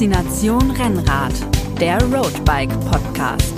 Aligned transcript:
Faszination 0.00 0.70
Rennrad, 0.70 1.34
der 1.78 2.02
Roadbike 2.04 2.70
Podcast. 2.90 3.54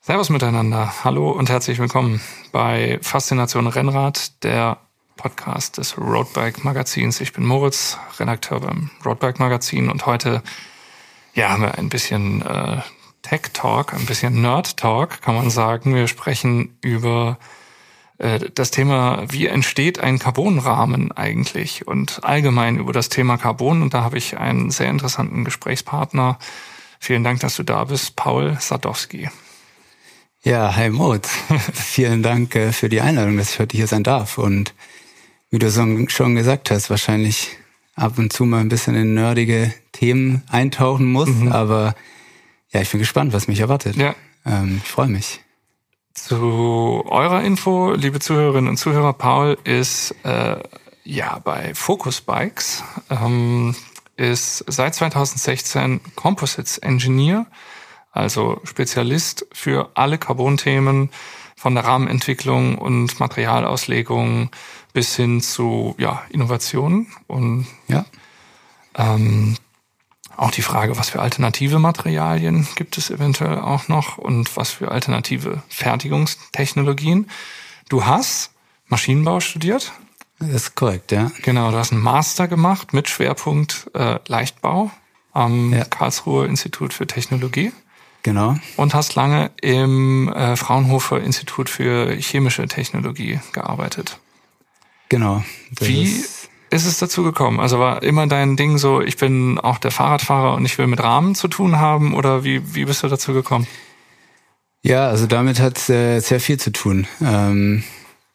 Servus 0.00 0.30
miteinander. 0.30 1.04
Hallo 1.04 1.30
und 1.32 1.50
herzlich 1.50 1.78
willkommen 1.78 2.22
bei 2.52 2.98
Faszination 3.02 3.66
Rennrad, 3.66 4.42
der 4.44 4.78
Podcast 5.18 5.76
des 5.76 5.98
Roadbike 5.98 6.64
Magazins. 6.64 7.20
Ich 7.20 7.34
bin 7.34 7.44
Moritz, 7.44 7.98
Redakteur 8.18 8.60
beim 8.60 8.88
Roadbike 9.04 9.38
Magazin 9.38 9.90
und 9.90 10.06
heute 10.06 10.42
ja, 11.34 11.50
haben 11.50 11.64
wir 11.64 11.76
ein 11.76 11.90
bisschen 11.90 12.40
äh, 12.40 12.80
Tech 13.20 13.42
Talk, 13.52 13.92
ein 13.92 14.06
bisschen 14.06 14.40
Nerd 14.40 14.78
Talk, 14.78 15.20
kann 15.20 15.34
man 15.34 15.50
sagen. 15.50 15.94
Wir 15.94 16.08
sprechen 16.08 16.78
über 16.80 17.36
das 18.18 18.70
Thema, 18.70 19.24
wie 19.28 19.46
entsteht 19.46 19.98
ein 19.98 20.18
Carbonrahmen 20.18 21.12
eigentlich 21.12 21.86
und 21.86 22.24
allgemein 22.24 22.78
über 22.78 22.92
das 22.92 23.10
Thema 23.10 23.36
Carbon. 23.36 23.82
Und 23.82 23.92
da 23.92 24.02
habe 24.02 24.16
ich 24.16 24.38
einen 24.38 24.70
sehr 24.70 24.88
interessanten 24.88 25.44
Gesprächspartner. 25.44 26.38
Vielen 26.98 27.24
Dank, 27.24 27.40
dass 27.40 27.56
du 27.56 27.62
da 27.62 27.84
bist, 27.84 28.16
Paul 28.16 28.56
Sadowski. 28.58 29.28
Ja, 30.42 30.74
hi 30.76 30.90
Moritz. 30.90 31.28
Vielen 31.74 32.22
Dank 32.22 32.54
äh, 32.54 32.72
für 32.72 32.88
die 32.88 33.00
Einladung, 33.00 33.36
dass 33.36 33.50
ich 33.50 33.58
heute 33.58 33.76
hier 33.76 33.86
sein 33.86 34.02
darf. 34.02 34.38
Und 34.38 34.74
wie 35.50 35.58
du 35.58 35.70
schon 36.08 36.36
gesagt 36.36 36.70
hast, 36.70 36.88
wahrscheinlich 36.88 37.50
ab 37.96 38.18
und 38.18 38.32
zu 38.32 38.44
mal 38.44 38.60
ein 38.60 38.68
bisschen 38.68 38.94
in 38.94 39.14
nerdige 39.14 39.74
Themen 39.92 40.42
eintauchen 40.48 41.06
muss. 41.06 41.28
Mhm. 41.28 41.52
Aber 41.52 41.94
ja, 42.70 42.80
ich 42.80 42.90
bin 42.90 43.00
gespannt, 43.00 43.32
was 43.32 43.48
mich 43.48 43.60
erwartet. 43.60 43.96
Ja. 43.96 44.14
Ähm, 44.44 44.80
ich 44.82 44.88
freue 44.88 45.08
mich. 45.08 45.40
Zu 46.16 47.04
eurer 47.06 47.42
Info, 47.42 47.92
liebe 47.92 48.18
Zuhörerinnen 48.18 48.70
und 48.70 48.78
Zuhörer, 48.78 49.12
Paul 49.12 49.58
ist 49.62 50.14
äh, 50.24 50.56
ja 51.04 51.38
bei 51.44 51.72
Focus 51.74 52.22
Bikes, 52.22 52.82
ähm, 53.10 53.76
ist 54.16 54.64
seit 54.66 54.94
2016 54.94 56.00
Composites 56.16 56.78
Engineer, 56.78 57.46
also 58.10 58.60
Spezialist 58.64 59.46
für 59.52 59.90
alle 59.94 60.18
Carbon-Themen 60.18 61.10
von 61.54 61.74
der 61.74 61.84
Rahmenentwicklung 61.84 62.78
und 62.78 63.20
Materialauslegung 63.20 64.50
bis 64.94 65.14
hin 65.14 65.42
zu 65.42 65.94
ja, 65.98 66.22
Innovationen 66.30 67.08
und 67.28 67.66
ja. 67.88 68.04
Ähm, 68.96 69.56
auch 70.36 70.50
die 70.50 70.62
Frage, 70.62 70.98
was 70.98 71.10
für 71.10 71.20
alternative 71.20 71.78
Materialien 71.78 72.66
gibt 72.76 72.98
es 72.98 73.10
eventuell 73.10 73.58
auch 73.58 73.88
noch 73.88 74.18
und 74.18 74.56
was 74.56 74.70
für 74.70 74.90
alternative 74.90 75.62
Fertigungstechnologien. 75.68 77.28
Du 77.88 78.04
hast 78.04 78.50
Maschinenbau 78.88 79.40
studiert. 79.40 79.92
Das 80.38 80.50
ist 80.50 80.74
korrekt, 80.74 81.12
ja. 81.12 81.30
Genau, 81.42 81.70
du 81.70 81.78
hast 81.78 81.92
einen 81.92 82.02
Master 82.02 82.46
gemacht 82.48 82.92
mit 82.92 83.08
Schwerpunkt 83.08 83.90
äh, 83.94 84.18
Leichtbau 84.26 84.90
am 85.32 85.72
ja. 85.72 85.84
Karlsruher 85.84 86.46
Institut 86.46 86.92
für 86.92 87.06
Technologie. 87.06 87.72
Genau. 88.22 88.56
Und 88.76 88.94
hast 88.94 89.14
lange 89.14 89.50
im 89.62 90.32
äh, 90.32 90.56
Fraunhofer 90.56 91.20
Institut 91.20 91.70
für 91.70 92.12
chemische 92.16 92.66
Technologie 92.66 93.40
gearbeitet. 93.52 94.18
Genau. 95.08 95.44
Wie 95.70 96.24
ist, 96.70 96.86
es 96.86 96.98
dazu 96.98 97.22
gekommen? 97.22 97.60
Also 97.60 97.78
war 97.78 98.02
immer 98.02 98.26
dein 98.26 98.56
Ding 98.56 98.78
so, 98.78 99.00
ich 99.00 99.16
bin 99.16 99.58
auch 99.58 99.78
der 99.78 99.90
Fahrradfahrer 99.90 100.54
und 100.54 100.64
ich 100.64 100.78
will 100.78 100.86
mit 100.86 101.02
Rahmen 101.02 101.34
zu 101.34 101.48
tun 101.48 101.78
haben 101.78 102.14
oder 102.14 102.44
wie, 102.44 102.74
wie 102.74 102.84
bist 102.84 103.02
du 103.02 103.08
dazu 103.08 103.32
gekommen? 103.32 103.66
Ja, 104.82 105.08
also 105.08 105.26
damit 105.26 105.60
hat 105.60 105.88
äh, 105.88 106.20
sehr 106.20 106.40
viel 106.40 106.58
zu 106.58 106.70
tun. 106.70 107.06
Ähm, 107.20 107.82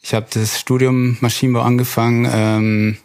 ich 0.01 0.13
habe 0.13 0.27
das 0.33 0.59
Studium 0.59 1.17
Maschinenbau 1.21 1.61
angefangen, 1.61 2.27
ähm, 2.31 2.97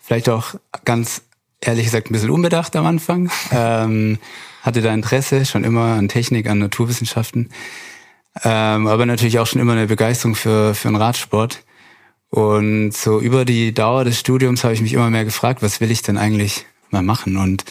vielleicht 0.00 0.28
auch 0.28 0.54
ganz 0.84 1.22
ehrlich 1.60 1.84
gesagt 1.84 2.10
ein 2.10 2.12
bisschen 2.12 2.30
unbedacht 2.30 2.74
am 2.76 2.86
Anfang. 2.86 3.30
Ähm, 3.52 4.18
hatte 4.62 4.82
da 4.82 4.92
Interesse 4.92 5.46
schon 5.46 5.64
immer 5.64 5.94
an 5.94 6.08
Technik, 6.08 6.48
an 6.48 6.58
Naturwissenschaften, 6.58 7.50
ähm, 8.44 8.86
aber 8.86 9.06
natürlich 9.06 9.38
auch 9.38 9.46
schon 9.46 9.60
immer 9.60 9.72
eine 9.72 9.86
Begeisterung 9.86 10.34
für, 10.34 10.74
für 10.74 10.88
den 10.88 10.96
Radsport. 10.96 11.64
Und 12.30 12.92
so 12.92 13.20
über 13.20 13.44
die 13.44 13.72
Dauer 13.72 14.04
des 14.04 14.18
Studiums 14.18 14.64
habe 14.64 14.74
ich 14.74 14.82
mich 14.82 14.92
immer 14.92 15.10
mehr 15.10 15.24
gefragt, 15.24 15.62
was 15.62 15.80
will 15.80 15.90
ich 15.90 16.02
denn 16.02 16.18
eigentlich 16.18 16.66
mal 16.90 17.02
machen? 17.02 17.36
Und 17.36 17.64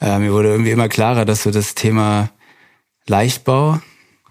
äh, 0.00 0.18
mir 0.18 0.32
wurde 0.32 0.48
irgendwie 0.48 0.70
immer 0.70 0.88
klarer, 0.88 1.24
dass 1.24 1.42
so 1.42 1.50
das 1.50 1.74
Thema 1.74 2.30
Leichtbau, 3.06 3.80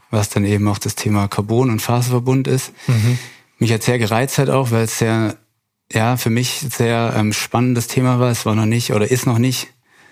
was 0.10 0.30
dann 0.30 0.46
eben 0.46 0.68
auch 0.68 0.80
das 0.80 0.96
Thema 0.96 1.28
Carbon 1.28 1.70
und 1.70 1.82
Faserverbund 1.82 2.48
ist, 2.48 2.74
mhm. 2.88 3.18
mich 3.60 3.72
hat 3.72 3.84
sehr 3.84 4.00
gereizt 4.00 4.38
hat 4.38 4.50
auch, 4.50 4.72
weil 4.72 4.84
es 4.84 4.98
sehr, 4.98 5.38
ja, 5.92 6.18
für 6.18 6.30
mich 6.30 6.66
sehr 6.72 7.14
ähm, 7.16 7.32
spannendes 7.32 7.88
Thema 7.88 8.20
war. 8.20 8.32
Es 8.32 8.46
war 8.46 8.56
noch 8.56 8.66
nicht 8.66 8.94
oder 8.94 9.10
ist 9.10 9.28
noch 9.28 9.40
nicht 9.40 9.68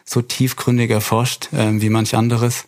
so 0.05 0.21
tiefgründig 0.21 0.91
erforscht 0.91 1.49
ähm, 1.53 1.81
wie 1.81 1.89
manch 1.89 2.15
anderes 2.15 2.65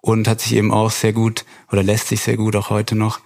und 0.00 0.28
hat 0.28 0.40
sich 0.40 0.54
eben 0.54 0.72
auch 0.72 0.90
sehr 0.90 1.12
gut 1.12 1.44
oder 1.70 1.82
lässt 1.82 2.08
sich 2.08 2.20
sehr 2.20 2.36
gut 2.36 2.56
auch 2.56 2.70
heute 2.70 2.94
noch 2.94 3.20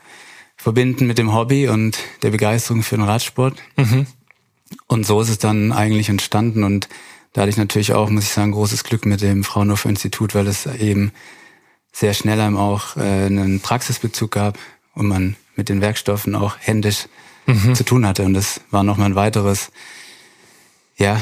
verbinden 0.56 1.06
mit 1.06 1.19
dem 1.19 1.33
Hobby 1.33 1.69
und 1.69 1.99
der 2.22 2.31
Begeisterung 2.31 2.83
für 2.83 2.97
den 2.97 3.05
Radsport. 3.05 3.56
Mhm. 3.77 4.06
Und 4.87 5.06
so 5.06 5.21
ist 5.21 5.28
es 5.28 5.39
dann 5.39 5.72
eigentlich 5.72 6.09
entstanden 6.09 6.65
und 6.65 6.89
da 7.33 7.43
hatte 7.43 7.50
ich 7.50 7.59
natürlich 7.59 7.93
auch, 7.93 8.09
muss 8.09 8.25
ich 8.25 8.31
sagen, 8.31 8.53
großes 8.53 8.83
Glück 8.83 9.05
mit 9.05 9.21
dem 9.21 9.44
Fraunhofer 9.44 9.91
Institut, 9.91 10.34
weil 10.34 10.47
es 10.47 10.65
eben 10.65 11.12
sehr 11.93 12.15
schnell 12.15 12.41
einem 12.41 12.56
auch 12.56 12.97
äh, 12.97 13.27
einen 13.27 13.61
Praxisbezug 13.61 14.31
gab 14.31 14.59
und 14.94 15.06
man 15.06 15.37
mit 15.55 15.69
den 15.69 15.83
Werkstoffen 15.83 16.34
auch 16.34 16.56
händisch 16.59 17.09
mhm. 17.44 17.75
zu 17.75 17.84
tun 17.84 18.06
hatte. 18.06 18.23
Und 18.23 18.33
das 18.33 18.62
war 18.71 18.83
nochmal 18.83 19.11
ein 19.11 19.17
weiteres, 19.17 19.71
ja, 20.97 21.21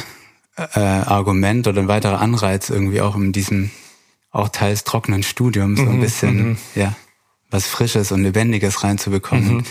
äh, 0.57 0.79
Argument 0.79 1.67
oder 1.67 1.81
ein 1.81 1.89
weiterer 1.89 2.21
Anreiz 2.21 2.71
irgendwie 2.71 3.01
auch 3.01 3.17
in 3.17 3.33
diesem 3.33 3.71
auch 4.31 4.49
teils 4.49 4.85
trockenen 4.85 5.23
Studium 5.23 5.77
so 5.77 5.83
ein 5.83 5.97
mhm, 5.97 6.01
bisschen, 6.01 6.49
mhm. 6.51 6.57
ja, 6.75 6.95
was 7.55 7.69
Frisches 7.69 8.11
und 8.11 8.25
Lebendiges 8.25 8.83
reinzubekommen. 8.83 9.59
Mhm. 9.59 9.65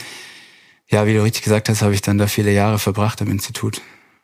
Ja, 0.88 1.06
wie 1.06 1.14
du 1.14 1.22
richtig 1.22 1.44
gesagt 1.44 1.68
hast, 1.68 1.82
habe 1.82 1.94
ich 1.94 2.02
dann 2.02 2.18
da 2.18 2.28
viele 2.28 2.54
Jahre 2.54 2.80
verbracht 2.80 3.20
im 3.20 3.30
Institut 3.30 3.82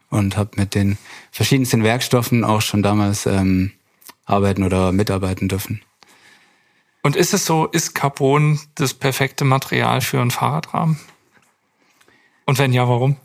und 0.09 0.37
habe 0.37 0.51
mit 0.55 0.75
den 0.75 0.97
verschiedensten 1.31 1.83
Werkstoffen 1.83 2.45
auch 2.45 2.61
schon 2.61 2.81
damals 2.81 3.25
ähm, 3.25 3.73
arbeiten 4.23 4.63
oder 4.63 4.93
mitarbeiten 4.93 5.49
dürfen. 5.49 5.81
Und 7.03 7.17
ist 7.17 7.33
es 7.33 7.45
so, 7.45 7.65
ist 7.65 7.95
Carbon 7.95 8.59
das 8.75 8.93
perfekte 8.93 9.43
Material 9.43 9.99
für 9.99 10.21
einen 10.21 10.31
Fahrradrahmen? 10.31 10.97
Und 12.45 12.59
wenn 12.59 12.71
ja, 12.71 12.87
warum? 12.87 13.17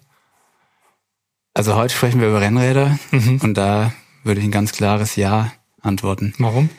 Also 1.54 1.76
heute 1.76 1.94
sprechen 1.94 2.20
wir 2.20 2.28
über 2.28 2.40
Rennräder 2.40 2.98
mhm. 3.12 3.38
und 3.40 3.54
da 3.54 3.92
würde 4.24 4.40
ich 4.40 4.46
ein 4.46 4.52
ganz 4.52 4.72
klares 4.72 5.14
Ja 5.14 5.52
antworten. 5.80 6.34
Warum? 6.38 6.70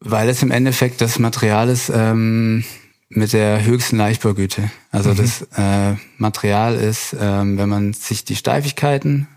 Weil 0.00 0.28
es 0.28 0.42
im 0.42 0.50
Endeffekt 0.50 1.00
das 1.00 1.18
Material 1.18 1.68
ist 1.68 1.90
ähm, 1.94 2.64
mit 3.10 3.32
der 3.32 3.64
höchsten 3.64 3.96
Leichtbaugüte. 3.96 4.70
Also 4.90 5.10
mhm. 5.10 5.16
das 5.16 5.42
äh, 5.56 5.96
Material 6.16 6.76
ist, 6.76 7.14
ähm, 7.20 7.58
wenn 7.58 7.68
man 7.68 7.92
sich 7.92 8.24
die 8.24 8.36
Steifigkeiten, 8.36 9.28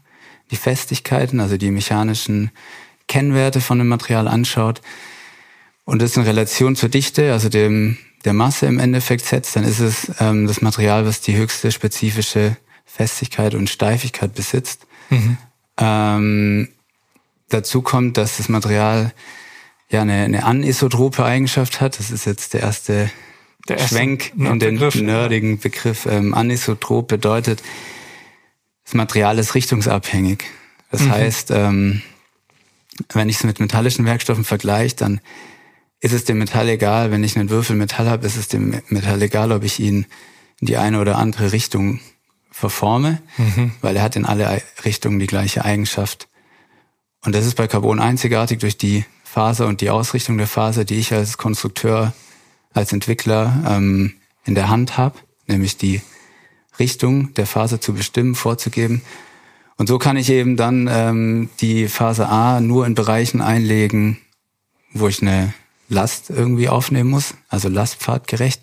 die 0.52 0.56
Festigkeiten, 0.56 1.40
also 1.40 1.57
die 1.57 1.72
mechanischen 1.72 2.52
Kennwerte 3.07 3.62
von 3.62 3.79
dem 3.79 3.88
Material 3.88 4.28
anschaut 4.28 4.81
und 5.84 6.02
das 6.02 6.16
in 6.16 6.23
Relation 6.23 6.75
zur 6.75 6.90
Dichte, 6.90 7.34
also 7.34 7.50
dem 7.50 7.97
der 8.23 8.34
Masse 8.34 8.68
im 8.68 8.79
Endeffekt 8.79 9.25
setzt, 9.25 9.56
dann 9.56 9.66
ist 9.66 9.79
es 9.79 10.12
ähm, 10.19 10.47
das 10.47 10.62
Material, 10.62 11.06
was 11.06 11.19
die 11.19 11.35
höchste 11.35 11.72
spezifische 11.72 12.56
Festigkeit 12.85 13.53
und 13.53 13.69
Steifigkeit 13.69 14.34
besitzt. 14.34 14.85
Mhm. 15.09 15.38
Ähm, 15.78 16.68
dazu 17.50 17.81
kommt, 17.81 18.18
dass 18.18 18.38
das 18.38 18.50
Material 18.50 19.12
ja 19.93 20.01
eine, 20.01 20.23
eine 20.23 20.43
anisotrope 20.43 21.23
Eigenschaft 21.23 21.81
hat. 21.81 21.99
Das 21.99 22.11
ist 22.11 22.25
jetzt 22.25 22.53
der 22.53 22.61
erste, 22.61 23.09
der 23.69 23.78
erste 23.78 23.95
Schwenk 23.95 24.34
in 24.35 24.59
den 24.59 24.75
Begriff. 24.75 24.95
nerdigen 24.95 25.59
Begriff. 25.59 26.05
Ähm, 26.05 26.34
anisotrop 26.34 27.07
bedeutet, 27.07 27.63
das 28.84 28.93
Material 28.93 29.40
ist 29.40 29.55
richtungsabhängig. 29.55 30.43
Das 30.91 31.01
mhm. 31.01 31.11
heißt, 31.11 31.51
ähm, 31.51 32.01
wenn 33.13 33.29
ich 33.29 33.37
es 33.37 33.43
mit 33.43 33.59
metallischen 33.59 34.05
Werkstoffen 34.05 34.43
vergleiche, 34.43 34.95
dann 34.95 35.22
ist 35.99 36.13
es 36.13 36.25
dem 36.25 36.37
Metall 36.37 36.67
egal, 36.67 37.11
wenn 37.11 37.23
ich 37.23 37.37
einen 37.37 37.49
Würfel 37.49 37.75
Metall 37.75 38.09
habe, 38.09 38.28
ist 38.28 38.35
es 38.35 38.49
dem 38.49 38.81
Metall 38.89 39.22
egal, 39.22 39.51
ob 39.51 39.63
ich 39.63 39.79
ihn 39.79 40.05
in 40.59 40.67
die 40.67 40.78
eine 40.78 40.99
oder 40.99 41.17
andere 41.17 41.53
Richtung 41.53 42.01
verforme, 42.51 43.22
mhm. 43.37 43.72
weil 43.81 43.96
er 43.96 44.03
hat 44.03 44.16
in 44.16 44.25
alle 44.25 44.61
Richtungen 44.85 45.17
die 45.17 45.28
gleiche 45.28 45.66
Eigenschaft. 45.66 46.28
Und 47.25 47.34
das 47.34 47.46
ist 47.46 47.55
bei 47.55 47.67
Carbon 47.67 47.99
einzigartig 47.99 48.59
durch 48.59 48.78
die 48.78 49.05
Faser 49.34 49.66
und 49.66 49.82
die 49.82 49.90
Ausrichtung 49.90 50.38
der 50.38 50.46
Faser, 50.46 50.85
die 50.85 51.00
ich 51.00 51.12
als 51.12 51.40
Konstrukteur, 51.40 52.14
als 52.72 52.94
Entwickler 52.94 53.64
ähm, 53.68 54.14
in 54.46 54.53
der 54.53 54.70
Hand 54.70 54.96
habe, 54.96 55.16
nämlich 55.47 55.76
die 55.76 56.03
Richtung 56.78 57.34
der 57.34 57.47
Faser 57.47 57.82
zu 57.82 57.96
bestimmen, 57.96 58.35
vorzugeben. 58.35 59.02
Und 59.76 59.88
so 59.88 59.97
kann 59.97 60.18
ich 60.18 60.30
eben 60.30 60.56
dann 60.56 60.88
ähm, 60.88 61.50
die 61.62 61.88
Phase 61.88 62.30
A 62.30 62.62
nur 62.62 62.85
in 62.85 62.94
Bereichen 62.94 63.41
einlegen, 63.41 64.20
wo 64.94 65.08
ich 65.08 65.24
eine 65.24 65.56
Last 65.90 66.30
irgendwie 66.30 66.70
aufnehmen 66.70 67.09
muss, 67.09 67.34
also 67.50 67.70
lastpfadgerecht. 67.70 68.62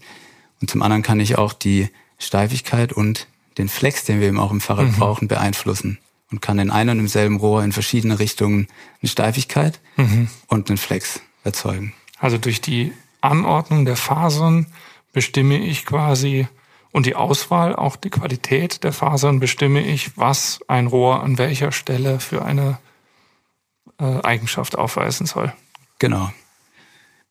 Und 0.60 0.70
zum 0.70 0.82
anderen 0.82 1.02
kann 1.02 1.18
ich 1.18 1.36
auch 1.36 1.52
die 1.52 1.88
Steifigkeit 2.16 2.92
und 2.92 3.26
den 3.58 3.68
Flex, 3.68 4.04
den 4.04 4.20
wir 4.20 4.28
eben 4.28 4.38
auch 4.38 4.52
im 4.52 4.60
Fahrrad 4.60 4.86
mhm. 4.86 4.96
brauchen, 4.98 5.26
beeinflussen 5.26 5.98
und 6.30 6.40
kann 6.40 6.58
in 6.58 6.70
einem 6.70 6.90
und 6.90 6.98
demselben 6.98 7.36
Rohr 7.36 7.62
in 7.64 7.72
verschiedene 7.72 8.18
Richtungen 8.18 8.68
eine 9.02 9.08
Steifigkeit 9.08 9.80
mhm. 9.96 10.28
und 10.46 10.68
einen 10.68 10.78
Flex 10.78 11.20
erzeugen. 11.44 11.92
Also 12.18 12.38
durch 12.38 12.60
die 12.60 12.92
Anordnung 13.20 13.84
der 13.84 13.96
Fasern 13.96 14.66
bestimme 15.12 15.58
ich 15.58 15.84
quasi 15.84 16.46
und 16.92 17.06
die 17.06 17.14
Auswahl, 17.14 17.74
auch 17.76 17.96
die 17.96 18.10
Qualität 18.10 18.82
der 18.82 18.92
Fasern 18.92 19.40
bestimme 19.40 19.80
ich, 19.80 20.16
was 20.16 20.60
ein 20.66 20.86
Rohr 20.86 21.22
an 21.22 21.38
welcher 21.38 21.72
Stelle 21.72 22.18
für 22.18 22.44
eine 22.44 22.78
äh, 24.00 24.20
Eigenschaft 24.22 24.76
aufweisen 24.76 25.26
soll. 25.26 25.52
Genau. 25.98 26.32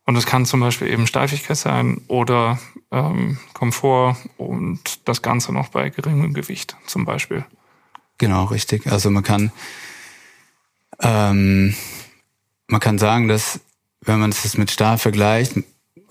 Und 0.05 0.15
es 0.15 0.25
kann 0.25 0.45
zum 0.45 0.61
Beispiel 0.61 0.87
eben 0.87 1.07
Steifigkeit 1.07 1.57
sein 1.57 2.01
oder 2.07 2.57
ähm, 2.91 3.37
Komfort 3.53 4.15
und 4.37 5.07
das 5.07 5.21
Ganze 5.21 5.53
noch 5.53 5.69
bei 5.69 5.89
geringem 5.89 6.33
Gewicht 6.33 6.77
zum 6.87 7.05
Beispiel. 7.05 7.45
Genau, 8.19 8.45
richtig. 8.45 8.85
Also 8.85 9.09
man 9.09 9.23
kann 9.23 9.51
ähm, 10.99 11.73
man 12.67 12.79
kann 12.79 12.99
sagen, 12.99 13.27
dass 13.27 13.59
wenn 14.01 14.19
man 14.19 14.29
es 14.29 14.57
mit 14.57 14.69
Stahl 14.69 14.97
vergleicht, 14.97 15.53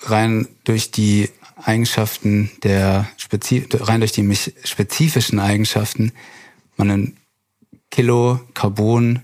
rein 0.01 0.49
durch 0.65 0.91
die 0.91 1.31
Eigenschaften 1.57 2.51
der 2.65 3.09
Spezif 3.17 3.69
rein 3.73 4.01
durch 4.01 4.13
die 4.13 4.37
spezifischen 4.65 5.39
Eigenschaften 5.39 6.13
man 6.77 6.91
ein 6.91 7.17
Kilo 7.91 8.41
Carbon 8.55 9.23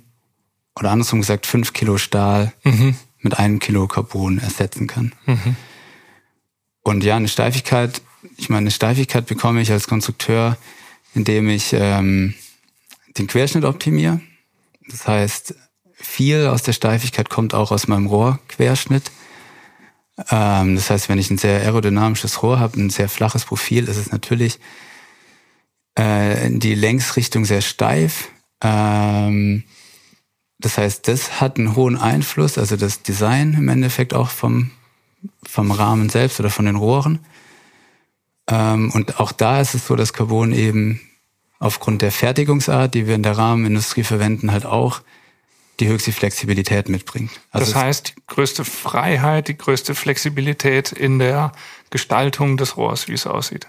oder 0.79 0.91
andersrum 0.91 1.21
gesagt 1.21 1.47
fünf 1.47 1.73
Kilo 1.73 1.99
Stahl 1.99 2.53
mhm 2.63 2.95
mit 3.25 3.39
einem 3.39 3.59
Kilo 3.59 3.89
Carbon 3.89 4.39
ersetzen 4.39 4.87
kann. 4.87 5.13
Mhm. 5.27 5.57
Und 6.83 7.03
ja, 7.03 7.17
eine 7.17 7.29
Steifigkeit, 7.29 8.03
ich 8.37 8.51
meine, 8.51 8.65
eine 8.65 8.71
Steifigkeit 8.71 9.27
bekomme 9.27 9.63
ich 9.63 9.73
als 9.73 9.89
Konstrukteur, 9.89 10.59
indem 11.15 11.49
ich 11.49 11.73
ähm, 11.73 12.35
den 13.19 13.27
Querschnitt 13.27 13.65
optimiere. 13.65 14.21
Das 14.89 15.07
heißt, 15.07 15.55
viel 15.93 16.47
aus 16.47 16.63
der 16.63 16.73
Steifigkeit 16.73 17.31
kommt 17.31 17.55
auch 17.55 17.71
aus 17.73 17.87
meinem 17.89 18.07
Rohrquerschnitt. 18.07 19.11
Ähm, 20.31 20.77
das 20.77 20.91
heißt, 20.91 21.09
wenn 21.09 21.19
ich 21.19 21.31
ein 21.31 21.39
sehr 21.39 21.61
aerodynamisches 21.61 22.43
Rohr 22.43 22.61
habe, 22.61 22.81
ein 22.81 22.91
sehr 22.91 23.09
flaches 23.09 23.45
Profil, 23.45 23.89
ist 23.89 23.97
es 23.97 24.13
natürlich 24.13 24.61
äh, 25.95 26.51
die 26.51 26.75
Längsrichtung 26.75 27.45
sehr 27.45 27.63
steif. 27.63 28.31
Ähm, 28.61 29.65
das 30.59 30.79
heißt, 30.79 31.09
das 31.09 31.41
hat 31.41 31.59
einen 31.59 31.77
hohen 31.77 31.97
Einfluss, 31.97 32.59
also 32.59 32.77
das 32.77 33.03
Design 33.03 33.55
im 33.55 33.69
Endeffekt 33.69 34.15
auch 34.15 34.31
vom, 34.31 34.71
vom 35.43 35.71
Rahmen 35.71 36.09
selbst 36.09 36.41
oder 36.41 36.51
von 36.51 36.65
den 36.65 36.77
Rohren. 36.77 37.21
Ähm, 38.49 38.91
und 38.93 39.21
auch 39.21 39.33
da 39.33 39.61
ist 39.61 39.75
es 39.75 39.87
so, 39.87 39.97
dass 39.97 40.13
Carbon 40.13 40.53
eben 40.53 41.01
aufgrund 41.65 42.03
der 42.03 42.13
Fertigungsart, 42.13 42.95
die 42.95 43.07
wir 43.07 43.15
in 43.15 43.23
der 43.23 43.37
Rahmenindustrie 43.37 44.05
verwenden, 44.05 44.53
halt 44.53 44.67
auch 44.67 45.01
die 45.81 45.89
höchste 45.89 46.13
Flexibilität 46.13 46.89
mitbringt. 46.89 47.31
Also 47.51 47.73
das 47.73 47.75
heißt, 47.75 48.15
die 48.17 48.23
größte 48.27 48.65
Freiheit, 48.65 49.49
die 49.49 49.59
größte 49.59 49.95
Flexibilität 49.95 50.93
in 50.93 51.19
der 51.19 51.53
Gestaltung 51.91 52.57
des 52.57 52.77
Rohrs, 52.77 53.09
wie 53.09 53.15
es 53.15 53.27
aussieht. 53.27 53.67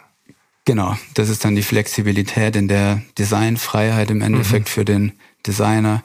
Genau, 0.65 0.95
das 1.13 1.29
ist 1.29 1.45
dann 1.45 1.55
die 1.55 1.63
Flexibilität 1.63 2.55
in 2.55 2.67
der 2.67 3.01
Designfreiheit 3.17 4.11
im 4.11 4.21
Endeffekt 4.21 4.67
mhm. 4.67 4.71
für 4.71 4.85
den 4.85 5.13
Designer 5.45 6.03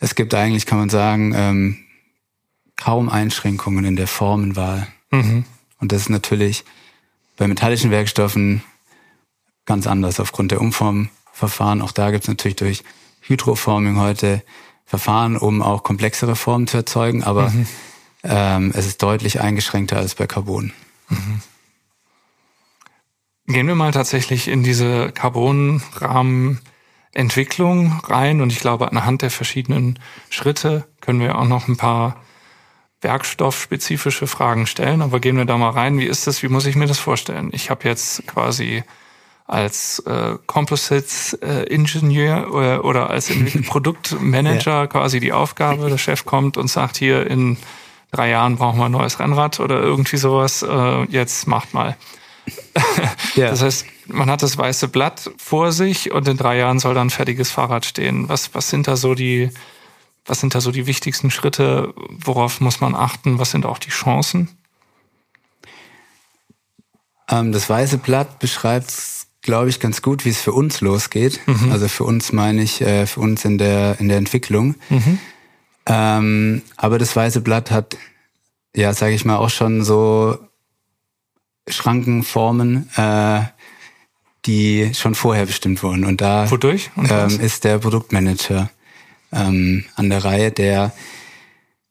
es 0.00 0.14
gibt 0.14 0.34
eigentlich, 0.34 0.66
kann 0.66 0.78
man 0.78 0.88
sagen, 0.88 1.32
ähm, 1.34 1.78
kaum 2.76 3.08
Einschränkungen 3.08 3.84
in 3.84 3.96
der 3.96 4.06
Formenwahl. 4.06 4.86
Mhm. 5.10 5.44
Und 5.80 5.92
das 5.92 6.02
ist 6.02 6.10
natürlich 6.10 6.64
bei 7.36 7.46
metallischen 7.48 7.90
Werkstoffen 7.90 8.62
ganz 9.68 9.86
anders 9.86 10.18
aufgrund 10.18 10.50
der 10.50 10.60
Umformverfahren. 10.60 11.82
Auch 11.82 11.92
da 11.92 12.10
gibt 12.10 12.24
es 12.24 12.28
natürlich 12.28 12.56
durch 12.56 12.82
Hydroforming 13.20 14.00
heute 14.00 14.42
Verfahren, 14.84 15.36
um 15.36 15.62
auch 15.62 15.82
komplexere 15.82 16.34
Formen 16.34 16.66
zu 16.66 16.78
erzeugen, 16.78 17.22
aber 17.22 17.50
mhm. 17.50 17.66
ähm, 18.24 18.72
es 18.74 18.86
ist 18.86 19.02
deutlich 19.02 19.40
eingeschränkter 19.40 19.98
als 19.98 20.14
bei 20.14 20.26
Carbon. 20.26 20.72
Mhm. 21.10 21.42
Gehen 23.46 23.66
wir 23.66 23.74
mal 23.74 23.92
tatsächlich 23.92 24.48
in 24.48 24.62
diese 24.62 25.12
Carbonrahmen 25.12 26.60
Entwicklung 27.12 28.00
rein 28.04 28.40
und 28.40 28.52
ich 28.52 28.60
glaube, 28.60 28.90
anhand 28.90 29.22
der 29.22 29.30
verschiedenen 29.30 29.98
Schritte 30.30 30.86
können 31.00 31.20
wir 31.20 31.38
auch 31.38 31.46
noch 31.46 31.68
ein 31.68 31.76
paar 31.76 32.22
werkstoffspezifische 33.00 34.26
Fragen 34.26 34.66
stellen, 34.66 35.02
aber 35.02 35.20
gehen 35.20 35.36
wir 35.36 35.44
da 35.44 35.56
mal 35.58 35.70
rein. 35.70 35.98
Wie 35.98 36.06
ist 36.06 36.26
das? 36.26 36.42
Wie 36.42 36.48
muss 36.48 36.66
ich 36.66 36.76
mir 36.76 36.86
das 36.86 36.98
vorstellen? 36.98 37.50
Ich 37.52 37.70
habe 37.70 37.88
jetzt 37.88 38.26
quasi 38.26 38.82
als 39.48 40.00
äh, 40.00 40.36
Composites 40.46 41.32
äh, 41.42 41.64
Ingenieur 41.64 42.52
oder, 42.52 42.84
oder 42.84 43.10
als 43.10 43.32
Produktmanager 43.66 44.70
ja. 44.70 44.86
quasi 44.86 45.20
die 45.20 45.32
Aufgabe, 45.32 45.88
der 45.88 45.98
Chef 45.98 46.24
kommt 46.26 46.56
und 46.58 46.68
sagt 46.68 46.98
hier 46.98 47.26
in 47.26 47.56
drei 48.12 48.28
Jahren 48.28 48.56
brauchen 48.56 48.78
wir 48.78 48.84
ein 48.84 48.92
neues 48.92 49.18
Rennrad 49.18 49.58
oder 49.58 49.80
irgendwie 49.80 50.18
sowas, 50.18 50.62
äh, 50.62 51.04
jetzt 51.04 51.46
macht 51.46 51.72
mal. 51.72 51.96
ja. 53.36 53.48
Das 53.50 53.62
heißt, 53.62 53.86
man 54.06 54.30
hat 54.30 54.42
das 54.42 54.58
weiße 54.58 54.88
Blatt 54.88 55.30
vor 55.38 55.72
sich 55.72 56.12
und 56.12 56.28
in 56.28 56.36
drei 56.36 56.58
Jahren 56.58 56.78
soll 56.78 56.94
dann 56.94 57.08
ein 57.08 57.10
fertiges 57.10 57.50
Fahrrad 57.50 57.86
stehen. 57.86 58.28
Was, 58.28 58.54
was 58.54 58.68
sind 58.68 58.86
da 58.86 58.96
so 58.96 59.14
die, 59.14 59.50
was 60.26 60.40
sind 60.40 60.54
da 60.54 60.60
so 60.60 60.72
die 60.72 60.86
wichtigsten 60.86 61.30
Schritte? 61.30 61.94
Worauf 62.10 62.60
muss 62.60 62.80
man 62.80 62.94
achten? 62.94 63.38
Was 63.38 63.50
sind 63.50 63.64
auch 63.64 63.78
die 63.78 63.90
Chancen? 63.90 64.50
Ähm, 67.30 67.52
das 67.52 67.68
weiße 67.68 67.98
Blatt 67.98 68.38
beschreibt, 68.38 68.90
glaube 69.48 69.70
ich, 69.70 69.80
ganz 69.80 70.02
gut, 70.02 70.26
wie 70.26 70.28
es 70.28 70.42
für 70.42 70.52
uns 70.52 70.82
losgeht. 70.82 71.40
Mhm. 71.46 71.72
Also 71.72 71.88
für 71.88 72.04
uns 72.04 72.34
meine 72.34 72.62
ich, 72.62 72.82
äh, 72.82 73.06
für 73.06 73.20
uns 73.20 73.46
in 73.46 73.56
der, 73.56 73.98
in 73.98 74.08
der 74.08 74.18
Entwicklung. 74.18 74.74
Mhm. 74.90 75.18
Ähm, 75.86 76.62
aber 76.76 76.98
das 76.98 77.16
weiße 77.16 77.40
Blatt 77.40 77.70
hat, 77.70 77.96
ja, 78.76 78.92
sage 78.92 79.14
ich 79.14 79.24
mal, 79.24 79.36
auch 79.36 79.48
schon 79.48 79.84
so 79.84 80.36
Schrankenformen, 81.66 82.90
äh, 82.96 83.40
die 84.44 84.92
schon 84.92 85.14
vorher 85.14 85.46
bestimmt 85.46 85.82
wurden. 85.82 86.04
Und 86.04 86.20
da 86.20 86.50
Wodurch? 86.50 86.90
Und 86.96 87.10
ähm, 87.10 87.40
ist 87.40 87.64
der 87.64 87.78
Produktmanager 87.78 88.68
ähm, 89.32 89.86
an 89.94 90.10
der 90.10 90.24
Reihe, 90.24 90.50
der 90.50 90.92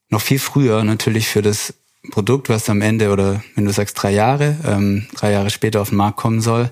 noch 0.10 0.22
viel 0.22 0.38
früher 0.38 0.84
natürlich 0.84 1.28
für 1.28 1.42
das 1.42 1.74
Produkt, 2.12 2.50
was 2.50 2.70
am 2.70 2.82
Ende 2.82 3.12
oder 3.12 3.42
wenn 3.56 3.66
du 3.66 3.74
sagst 3.74 4.00
drei 4.00 4.12
Jahre, 4.12 4.58
ähm, 4.64 5.08
drei 5.16 5.32
Jahre 5.32 5.50
später 5.50 5.82
auf 5.82 5.90
den 5.90 5.98
Markt 5.98 6.18
kommen 6.18 6.40
soll, 6.40 6.70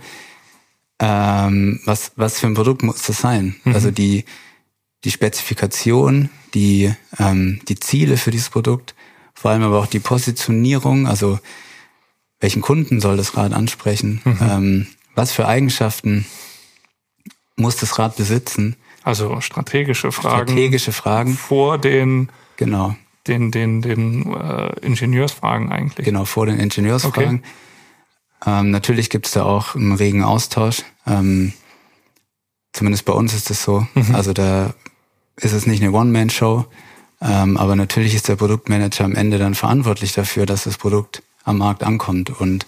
ähm, 0.99 1.79
was, 1.85 2.11
was 2.15 2.39
für 2.39 2.47
ein 2.47 2.53
Produkt 2.53 2.83
muss 2.83 3.03
das 3.03 3.19
sein? 3.19 3.55
Mhm. 3.63 3.73
Also 3.73 3.91
die, 3.91 4.25
die 5.03 5.11
Spezifikation, 5.11 6.29
die, 6.53 6.93
ähm, 7.19 7.61
die 7.67 7.79
Ziele 7.79 8.17
für 8.17 8.31
dieses 8.31 8.49
Produkt, 8.49 8.95
vor 9.33 9.51
allem 9.51 9.63
aber 9.63 9.79
auch 9.79 9.87
die 9.87 9.99
Positionierung, 9.99 11.07
also 11.07 11.39
welchen 12.39 12.61
Kunden 12.61 13.01
soll 13.01 13.17
das 13.17 13.35
Rad 13.37 13.53
ansprechen, 13.53 14.21
mhm. 14.23 14.37
ähm, 14.41 14.87
was 15.15 15.31
für 15.31 15.47
Eigenschaften 15.47 16.25
muss 17.55 17.77
das 17.77 17.97
Rad 17.99 18.15
besitzen. 18.17 18.75
Also 19.03 19.39
strategische 19.41 20.11
Fragen. 20.11 20.47
Strategische 20.47 20.91
Fragen. 20.91 21.35
Vor 21.35 21.77
den, 21.77 22.29
genau. 22.57 22.95
den, 23.27 23.51
den, 23.51 23.81
den 23.81 24.33
äh, 24.33 24.79
Ingenieursfragen 24.81 25.71
eigentlich. 25.71 26.05
Genau, 26.05 26.25
vor 26.25 26.45
den 26.47 26.59
Ingenieursfragen. 26.59 27.39
Okay. 27.39 27.47
Ähm, 28.45 28.71
natürlich 28.71 29.09
gibt 29.09 29.27
es 29.27 29.33
da 29.33 29.43
auch 29.43 29.75
einen 29.75 29.93
regen 29.93 30.23
Austausch. 30.23 30.83
Ähm, 31.07 31.53
zumindest 32.73 33.05
bei 33.05 33.13
uns 33.13 33.33
ist 33.33 33.49
es 33.49 33.63
so. 33.63 33.87
Mhm. 33.95 34.15
Also 34.15 34.33
da 34.33 34.73
ist 35.37 35.53
es 35.53 35.65
nicht 35.65 35.81
eine 35.81 35.91
One-Man-Show. 35.91 36.65
Ähm, 37.21 37.57
aber 37.57 37.75
natürlich 37.75 38.13
ist 38.13 38.27
der 38.27 38.35
Produktmanager 38.35 39.05
am 39.05 39.15
Ende 39.15 39.37
dann 39.37 39.55
verantwortlich 39.55 40.13
dafür, 40.13 40.45
dass 40.45 40.65
das 40.65 40.77
Produkt 40.77 41.23
am 41.43 41.57
Markt 41.57 41.83
ankommt. 41.83 42.29
Und 42.29 42.65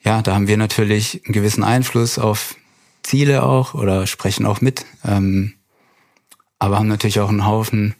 ja, 0.00 0.22
da 0.22 0.34
haben 0.34 0.48
wir 0.48 0.56
natürlich 0.56 1.22
einen 1.24 1.32
gewissen 1.32 1.64
Einfluss 1.64 2.18
auf 2.18 2.56
Ziele 3.02 3.42
auch 3.42 3.74
oder 3.74 4.06
sprechen 4.06 4.46
auch 4.46 4.60
mit, 4.60 4.84
ähm, 5.04 5.54
aber 6.58 6.78
haben 6.78 6.88
natürlich 6.88 7.20
auch 7.20 7.28
einen 7.28 7.46
Haufen 7.46 7.94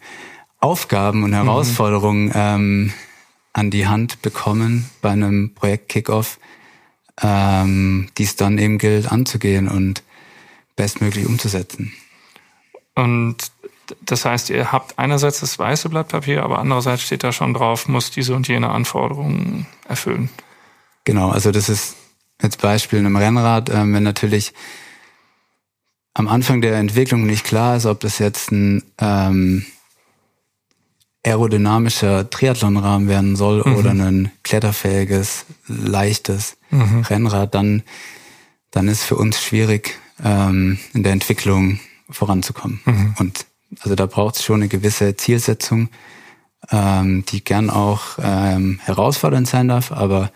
Aufgaben 0.59 1.23
und 1.23 1.31
mhm. 1.31 1.35
Herausforderungen 1.35 2.25
mhm. 2.25 2.33
ähm, 2.35 2.93
an 3.53 3.71
die 3.71 3.87
Hand 3.87 4.21
bekommen 4.21 4.89
bei 5.01 5.09
einem 5.09 5.53
Projekt 5.53 5.89
Kickoff, 5.89 6.37
ähm, 7.21 8.09
die 8.17 8.23
es 8.23 8.35
dann 8.35 8.57
eben 8.57 8.77
gilt 8.77 9.11
anzugehen 9.11 9.67
und 9.67 10.03
bestmöglich 10.75 11.25
umzusetzen. 11.25 11.93
Und 12.95 13.51
das 14.01 14.25
heißt, 14.25 14.49
ihr 14.49 14.71
habt 14.71 14.97
einerseits 14.99 15.39
das 15.39 15.57
weiße 15.57 15.89
Blatt 15.89 16.09
Papier, 16.09 16.43
aber 16.43 16.59
andererseits 16.59 17.01
steht 17.03 17.23
da 17.23 17.31
schon 17.31 17.53
drauf, 17.53 17.87
muss 17.87 18.11
diese 18.11 18.35
und 18.35 18.47
jene 18.47 18.69
Anforderungen 18.69 19.65
erfüllen. 19.87 20.29
Genau, 21.05 21.29
also 21.29 21.51
das 21.51 21.69
ist 21.69 21.95
jetzt 22.41 22.61
Beispiel 22.61 22.99
in 22.99 23.05
einem 23.05 23.15
Rennrad, 23.15 23.69
ähm, 23.69 23.93
wenn 23.93 24.03
natürlich 24.03 24.53
am 26.13 26.27
Anfang 26.27 26.61
der 26.61 26.75
Entwicklung 26.75 27.25
nicht 27.25 27.45
klar 27.45 27.77
ist, 27.77 27.85
ob 27.85 27.99
das 28.01 28.19
jetzt 28.19 28.51
ein 28.51 28.83
ähm, 28.99 29.65
aerodynamischer 31.25 32.29
Triathlonrahmen 32.29 33.07
werden 33.07 33.35
soll 33.35 33.63
mhm. 33.65 33.75
oder 33.75 33.91
ein 33.91 34.31
kletterfähiges, 34.43 35.45
leichtes 35.67 36.57
mhm. 36.71 37.01
Rennrad, 37.01 37.53
dann 37.53 37.83
dann 38.71 38.87
ist 38.87 39.03
für 39.03 39.15
uns 39.15 39.41
schwierig, 39.41 39.97
ähm, 40.23 40.77
in 40.93 41.03
der 41.03 41.13
Entwicklung 41.13 41.79
voranzukommen. 42.09 42.81
Mhm. 42.85 43.15
Und 43.19 43.45
also 43.81 43.95
da 43.95 44.05
braucht 44.05 44.35
es 44.35 44.43
schon 44.43 44.61
eine 44.61 44.67
gewisse 44.67 45.15
Zielsetzung, 45.15 45.89
ähm, 46.71 47.23
die 47.25 47.43
gern 47.43 47.69
auch 47.69 48.19
ähm, 48.21 48.79
herausfordernd 48.83 49.47
sein 49.47 49.67
darf, 49.67 49.91
aber 49.91 50.31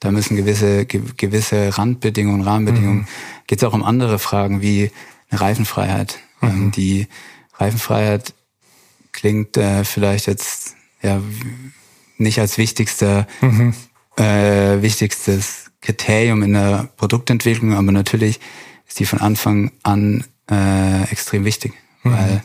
da 0.00 0.10
müssen 0.10 0.36
gewisse 0.36 0.86
ge 0.86 1.02
gewisse 1.16 1.76
Randbedingungen, 1.76 2.42
Rahmenbedingungen. 2.42 3.00
Mhm. 3.00 3.06
Geht 3.46 3.62
es 3.62 3.68
auch 3.68 3.74
um 3.74 3.84
andere 3.84 4.18
Fragen 4.18 4.62
wie 4.62 4.90
eine 5.30 5.40
Reifenfreiheit. 5.40 6.18
Ähm, 6.42 6.48
mhm. 6.48 6.62
Ähm, 6.62 6.70
die 6.72 7.08
Reifenfreiheit 7.54 8.34
klingt 9.20 9.56
äh, 9.58 9.84
vielleicht 9.84 10.26
jetzt 10.26 10.76
ja 11.02 11.20
nicht 12.16 12.40
als 12.40 12.56
wichtigster 12.56 13.26
mhm. 13.42 13.74
äh, 14.16 14.80
wichtigstes 14.80 15.70
Kriterium 15.82 16.42
in 16.42 16.54
der 16.54 16.88
Produktentwicklung, 16.96 17.74
aber 17.74 17.92
natürlich 17.92 18.40
ist 18.88 18.98
die 18.98 19.04
von 19.04 19.20
Anfang 19.20 19.72
an 19.82 20.24
äh, 20.50 21.02
extrem 21.10 21.44
wichtig, 21.44 21.74
mhm. 22.02 22.12
weil 22.12 22.44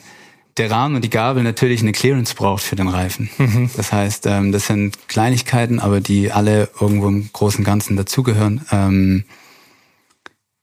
der 0.57 0.69
Rahmen 0.69 0.95
und 0.95 1.03
die 1.03 1.09
Gabel 1.09 1.43
natürlich 1.43 1.81
eine 1.81 1.91
Clearance 1.93 2.35
braucht 2.35 2.63
für 2.63 2.75
den 2.75 2.87
Reifen. 2.87 3.29
Mhm. 3.37 3.69
Das 3.75 3.91
heißt, 3.91 4.25
ähm, 4.25 4.51
das 4.51 4.67
sind 4.67 5.07
Kleinigkeiten, 5.07 5.79
aber 5.79 6.01
die 6.01 6.31
alle 6.31 6.69
irgendwo 6.79 7.07
im 7.07 7.29
großen 7.31 7.63
Ganzen 7.63 7.95
dazugehören. 7.95 8.65
Ähm, 8.71 9.25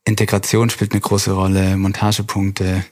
Integration 0.05 0.69
spielt 0.69 0.93
eine 0.93 1.01
große 1.01 1.33
Rolle, 1.33 1.77
Montagepunkte, 1.77 2.85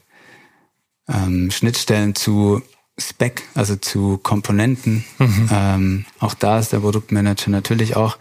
ähm, 1.09 1.51
Schnittstellen 1.51 2.15
zu 2.15 2.63
Spec, 3.01 3.43
also 3.55 3.77
zu 3.77 4.19
Komponenten. 4.19 5.05
Mhm. 5.19 5.49
Ähm, 5.53 6.05
auch 6.19 6.35
da 6.35 6.59
ist 6.59 6.73
der 6.73 6.81
Produktmanager 6.81 7.51
natürlich 7.51 7.97
auch 7.97 8.19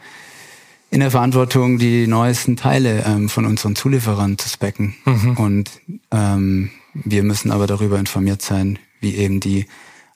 in 0.92 1.02
der 1.02 1.12
Verantwortung, 1.12 1.78
die 1.78 2.08
neuesten 2.08 2.56
Teile 2.56 3.04
ähm, 3.06 3.30
von 3.30 3.46
unseren 3.46 3.76
Zulieferern 3.76 4.38
zu 4.38 4.50
specken. 4.50 4.96
Mhm. 5.06 5.38
Und 5.38 5.72
ähm, 6.12 6.72
wir 6.94 7.24
müssen 7.24 7.52
aber 7.52 7.68
darüber 7.68 8.00
informiert 8.00 8.42
sein, 8.42 8.80
wie 9.00 9.16
eben 9.16 9.40
die 9.40 9.68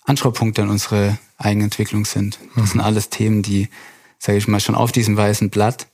Anschraubpunkte 0.06 0.64
an 0.64 0.70
unsere 0.70 1.18
Eigenentwicklung 1.38 2.06
sind. 2.06 2.40
Das 2.56 2.66
mhm. 2.66 2.68
sind 2.70 2.82
alles 2.82 3.10
Themen, 3.10 3.44
die, 3.44 3.70
sage 4.18 4.38
ich 4.38 4.48
mal, 4.48 4.60
schon 4.60 4.76
auf 4.76 4.92
diesem 4.92 5.16
weißen 5.16 5.50
Blatt 5.50 5.88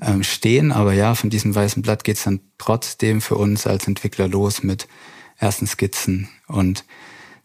ähm, 0.00 0.22
stehen. 0.22 0.72
Aber 0.72 0.92
ja, 0.92 1.14
von 1.14 1.30
diesem 1.30 1.54
weißen 1.54 1.82
Blatt 1.82 2.04
geht's 2.04 2.24
dann 2.24 2.40
trotzdem 2.58 3.20
für 3.20 3.34
uns 3.34 3.66
als 3.66 3.86
Entwickler 3.88 4.28
los 4.28 4.62
mit 4.62 4.86
ersten 5.36 5.66
Skizzen 5.66 6.28
und 6.46 6.84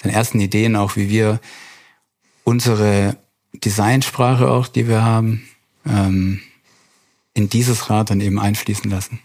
den 0.03 0.11
ersten 0.11 0.39
Ideen, 0.39 0.75
auch 0.75 0.95
wie 0.95 1.09
wir 1.09 1.39
unsere 2.43 3.17
Designsprache 3.53 4.49
auch, 4.49 4.67
die 4.67 4.87
wir 4.87 5.03
haben, 5.03 5.47
ähm, 5.85 6.41
in 7.33 7.49
dieses 7.49 7.89
Rad 7.89 8.09
dann 8.09 8.21
eben 8.21 8.39
einfließen 8.39 8.89
lassen. 8.89 9.19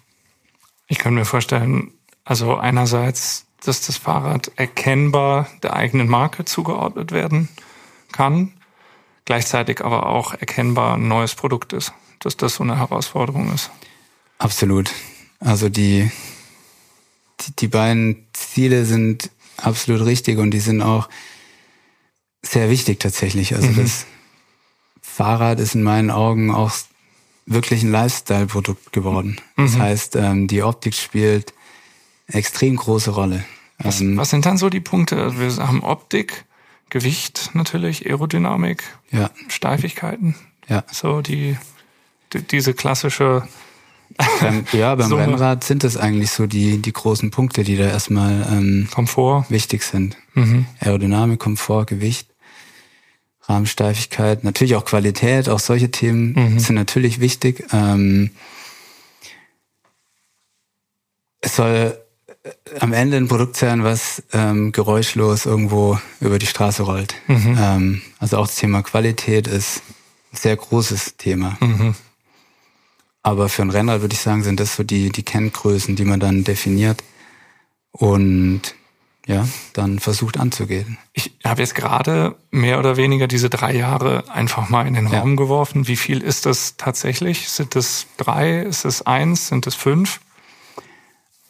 Ich 0.88 0.99
kann 0.99 1.14
mir 1.14 1.25
vorstellen, 1.25 1.93
also 2.25 2.57
einerseits, 2.57 3.47
dass 3.64 3.87
das 3.87 3.97
Fahrrad 3.97 4.52
erkennbar 4.57 5.49
der 5.62 5.75
eigenen 5.75 6.09
Marke 6.09 6.45
zugeordnet 6.45 7.12
werden 7.12 7.49
kann, 8.12 8.52
gleichzeitig 9.25 9.83
aber 9.83 10.07
auch 10.07 10.35
erkennbar 10.35 10.97
ein 10.97 11.09
neues 11.09 11.35
Produkt 11.35 11.73
ist, 11.73 11.93
dass 12.19 12.37
das 12.37 12.57
so 12.57 12.64
eine 12.64 12.79
Herausforderung 12.79 13.52
ist. 13.55 13.71
Absolut. 14.38 14.91
Also 15.38 15.69
die, 15.69 16.11
die, 17.41 17.57
die 17.57 17.69
beiden 17.69 18.26
Ziele 18.33 18.85
sind 18.85 19.31
absolut 19.64 20.04
richtig 20.04 20.38
und 20.38 20.50
die 20.50 20.61
sind 20.61 20.83
auch 20.83 21.09
sehr 22.42 22.71
wichtig 22.71 23.00
tatsächlich. 23.00 23.54
Also 23.54 23.69
mhm. 23.69 23.76
das 23.76 24.07
Fahrrad 25.00 25.61
ist 25.61 25.75
in 25.75 25.83
meinen 25.83 26.11
Augen 26.11 26.50
auch 26.50 26.73
wirklich 27.47 27.83
ein 27.83 27.90
Lifestyle-Produkt 27.90 28.92
geworden. 28.92 29.40
Mhm. 29.57 29.66
Das 29.66 29.78
heißt, 29.78 30.16
ähm, 30.16 30.49
die 30.49 30.62
Optik 30.62 30.95
spielt 30.95 31.54
extrem 32.26 32.76
große 32.76 33.11
Rolle. 33.11 33.45
Was, 33.78 34.00
ähm, 34.00 34.16
was 34.16 34.31
sind 34.31 34.47
dann 34.47 34.59
so 34.59 34.71
die 34.71 34.81
Punkte? 34.81 35.38
Wir 35.38 35.66
haben 35.66 35.83
Optik, 35.83 36.45
Gewicht 36.90 37.50
natürlich, 37.54 38.07
Aerodynamik, 38.07 38.85
ja. 39.11 39.31
Steifigkeiten. 39.49 40.35
Ja. 40.69 40.85
So 40.90 41.21
die, 41.21 41.57
die 42.33 42.42
diese 42.42 42.75
klassische 42.75 43.47
beim, 44.40 44.64
ja, 44.73 44.95
beim 44.95 45.09
Summe. 45.09 45.23
Rennrad 45.23 45.64
sind 45.64 45.85
das 45.85 45.97
eigentlich 45.97 46.31
so 46.31 46.47
die, 46.47 46.78
die 46.78 46.92
großen 46.92 47.31
Punkte, 47.31 47.64
die 47.64 47.76
da 47.76 47.85
erstmal 47.85 48.47
ähm, 48.50 48.88
Komfort 48.92 49.47
wichtig 49.49 49.83
sind. 49.83 50.16
Mhm. 50.35 50.66
Aerodynamik, 50.81 51.40
Komfort, 51.40 51.87
Gewicht. 51.87 52.28
Rahmensteifigkeit, 53.49 54.45
natürlich 54.45 54.76
auch 54.76 54.85
Qualität, 54.85 55.49
auch 55.49 55.59
solche 55.59 55.90
Themen 55.90 56.33
mhm. 56.35 56.59
sind 56.59 56.76
natürlich 56.76 57.21
wichtig. 57.21 57.64
Ähm, 57.73 58.31
es 61.40 61.57
soll 61.57 61.99
äh, 62.45 62.50
am 62.78 62.92
Ende 62.92 63.16
ein 63.16 63.28
Produkt 63.28 63.57
sein, 63.57 63.83
was 63.85 64.23
ähm, 64.33 64.73
geräuschlos 64.73 65.45
irgendwo 65.45 65.99
über 66.21 66.38
die 66.38 66.47
Straße 66.47 66.85
rollt. 66.85 67.14
Mhm. 67.26 67.59
Ähm, 67.61 68.02
also 68.21 68.38
auch 68.38 68.47
das 68.47 68.57
Thema 68.57 68.83
Qualität 68.83 69.49
ist 69.49 69.83
ein 70.33 70.37
sehr 70.37 70.57
großes 70.57 71.16
Thema. 71.16 71.57
Mhm. 71.61 71.95
Aber 73.23 73.49
für 73.49 73.62
ein 73.62 73.71
Rennrad 73.71 74.00
würde 74.00 74.14
ich 74.14 74.21
sagen, 74.21 74.43
sind 74.43 74.59
das 74.59 74.76
so 74.76 74.83
die, 74.83 75.11
die 75.11 75.23
Kenngrößen, 75.23 75.95
die 75.95 76.05
man 76.05 76.21
dann 76.21 76.45
definiert. 76.45 77.05
Und 77.93 78.75
ja, 79.26 79.47
dann 79.73 80.00
versucht 80.00 80.38
anzugehen. 80.41 80.99
Ich 81.12 81.33
habe 81.45 81.61
jetzt 81.61 81.76
gerade 81.76 82.35
mehr 82.50 82.81
oder 82.81 82.97
weniger 82.97 83.29
diese 83.29 83.49
drei 83.49 83.75
Jahre 83.76 84.25
einfach 84.31 84.69
mal 84.69 84.87
in 84.87 84.95
den 84.95 85.07
Raum 85.07 85.31
ja. 85.31 85.37
geworfen. 85.37 85.87
Wie 85.87 85.97
viel 85.97 86.21
ist 86.21 86.47
das 86.47 86.76
tatsächlich? 86.76 87.49
Sind 87.49 87.76
es 87.76 88.07
drei? 88.17 88.61
Ist 88.61 88.85
es 88.85 89.07
eins? 89.07 89.49
Sind 89.49 89.67
es 89.67 89.76
fünf? 89.76 90.21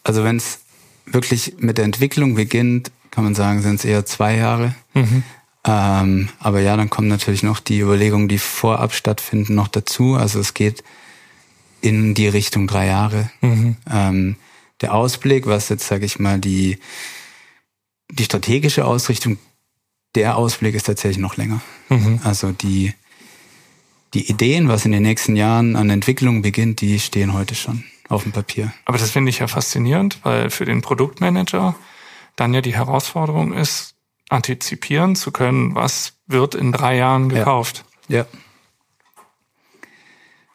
Also 0.05 0.23
wenn 0.25 0.37
es 0.37 0.61
wirklich 1.07 1.55
mit 1.59 1.79
der 1.79 1.87
Entwicklung 1.87 2.35
beginnt, 2.35 2.91
kann 3.11 3.25
man 3.25 3.35
sagen, 3.35 3.63
sind 3.63 3.77
es 3.77 3.85
eher 3.85 4.05
zwei 4.05 4.37
Jahre. 4.37 4.75
Mhm. 4.93 5.23
Ähm, 5.65 6.29
aber 6.41 6.61
ja, 6.61 6.77
dann 6.77 6.91
kommen 6.91 7.09
natürlich 7.09 7.43
noch 7.43 7.61
die 7.61 7.81
Überlegungen, 7.81 8.29
die 8.29 8.39
vorab 8.39 8.93
stattfinden, 8.95 9.55
noch 9.55 9.69
dazu. 9.69 10.15
Also 10.15 10.41
es 10.41 10.55
geht 10.55 10.83
in 11.83 12.15
die 12.15 12.29
Richtung 12.29 12.67
drei 12.67 12.87
Jahre. 12.87 13.31
Mhm. 13.43 13.77
Ähm, 13.91 14.37
der 14.81 14.95
Ausblick, 14.95 15.47
was 15.47 15.69
jetzt, 15.69 15.87
sage 15.87 16.07
ich 16.07 16.19
mal, 16.19 16.39
die 16.39 16.79
die 18.13 18.25
strategische 18.25 18.85
Ausrichtung, 18.85 19.39
der 20.15 20.37
Ausblick 20.37 20.75
ist 20.75 20.85
tatsächlich 20.85 21.19
noch 21.19 21.37
länger. 21.37 21.61
Mhm. 21.89 22.21
Also 22.23 22.53
die, 22.53 22.95
die 24.15 24.29
Ideen, 24.31 24.69
was 24.69 24.85
in 24.85 24.93
den 24.93 25.03
nächsten 25.03 25.37
Jahren 25.37 25.77
an 25.77 25.91
Entwicklung 25.91 26.43
beginnt, 26.43 26.81
die 26.83 27.01
stehen 27.01 27.33
heute 27.33 27.55
schon 27.55 27.85
auf 28.09 28.25
dem 28.25 28.33
Papier. 28.33 28.73
Aber 28.85 28.99
das 28.99 29.11
finde 29.11 29.31
ich 29.31 29.39
ja 29.39 29.49
faszinierend, 29.49 30.21
weil 30.23 30.51
für 30.51 30.67
den 30.67 30.83
Produktmanager 30.83 31.75
dann 32.37 32.53
ja 32.53 32.61
die 32.61 32.75
Herausforderung 32.75 33.55
ist, 33.55 33.95
antizipieren 34.29 35.17
zu 35.17 35.31
können, 35.31 35.75
was 35.75 36.15
wird 36.27 36.55
in 36.55 36.73
drei 36.73 36.97
Jahren 36.97 37.29
gekauft. 37.29 37.85
Ja. 38.09 38.19
ja. 38.19 38.27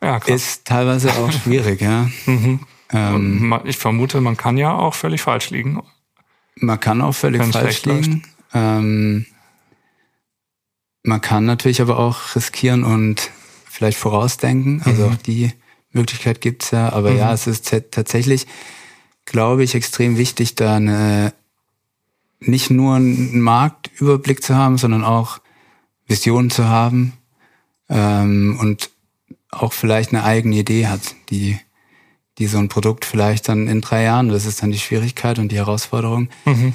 Ja. 0.01 0.17
Ist 0.17 0.65
teilweise 0.65 1.11
auch 1.13 1.31
schwierig, 1.31 1.81
ja. 1.81 2.09
Mhm. 2.25 2.59
Ähm, 2.89 3.59
ich 3.65 3.77
vermute, 3.77 4.21
man 4.21 4.37
kann 4.37 4.55
ja 4.55 4.73
auch 4.73 4.93
völlig 4.93 5.21
falsch 5.21 5.49
liegen. 5.49 5.83
Man 6.55 6.79
kann 6.79 7.01
auch 7.01 7.11
völlig 7.11 7.41
Wenn's 7.41 7.55
falsch 7.55 7.83
liegen. 7.83 8.23
Ähm, 8.53 9.25
man 11.03 11.21
kann 11.21 11.45
natürlich 11.45 11.81
aber 11.81 11.99
auch 11.99 12.35
riskieren 12.35 12.83
und 12.83 13.29
vielleicht 13.65 13.97
vorausdenken. 13.97 14.81
Also 14.85 15.05
mhm. 15.05 15.13
auch 15.13 15.17
die 15.17 15.51
Möglichkeit 15.91 16.41
gibt's 16.41 16.71
ja. 16.71 16.93
Aber 16.93 17.11
mhm. 17.11 17.17
ja, 17.17 17.33
es 17.33 17.47
ist 17.47 17.69
tatsächlich, 17.91 18.47
glaube 19.25 19.63
ich, 19.63 19.75
extrem 19.75 20.17
wichtig, 20.17 20.55
da 20.55 20.77
eine, 20.77 21.33
nicht 22.39 22.69
nur 22.69 22.95
einen 22.95 23.41
Marktüberblick 23.41 24.43
zu 24.43 24.55
haben, 24.55 24.77
sondern 24.77 25.03
auch 25.03 25.39
Visionen 26.07 26.49
zu 26.49 26.67
haben 26.67 27.13
ähm, 27.89 28.57
und 28.61 28.91
auch 29.51 29.73
vielleicht 29.73 30.13
eine 30.13 30.23
eigene 30.23 30.57
Idee 30.57 30.87
hat, 30.87 31.15
die 31.29 31.59
die 32.37 32.47
so 32.47 32.57
ein 32.57 32.69
Produkt 32.69 33.05
vielleicht 33.05 33.49
dann 33.49 33.67
in 33.67 33.81
drei 33.81 34.03
Jahren, 34.03 34.29
das 34.29 34.45
ist 34.45 34.61
dann 34.61 34.71
die 34.71 34.79
Schwierigkeit 34.79 35.39
und 35.39 35.51
die 35.51 35.57
Herausforderung, 35.57 36.29
mhm. 36.45 36.73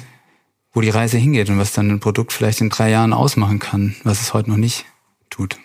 wo 0.73 0.81
die 0.81 0.89
Reise 0.89 1.17
hingeht 1.17 1.49
und 1.49 1.57
was 1.57 1.73
dann 1.73 1.89
ein 1.89 1.99
Produkt 1.99 2.33
vielleicht 2.33 2.61
in 2.61 2.69
drei 2.69 2.89
Jahren 2.89 3.13
ausmachen 3.13 3.59
kann, 3.59 3.95
was 4.03 4.21
es 4.21 4.33
heute 4.33 4.49
noch 4.49 4.57
nicht 4.57 4.85
tut. 5.29 5.57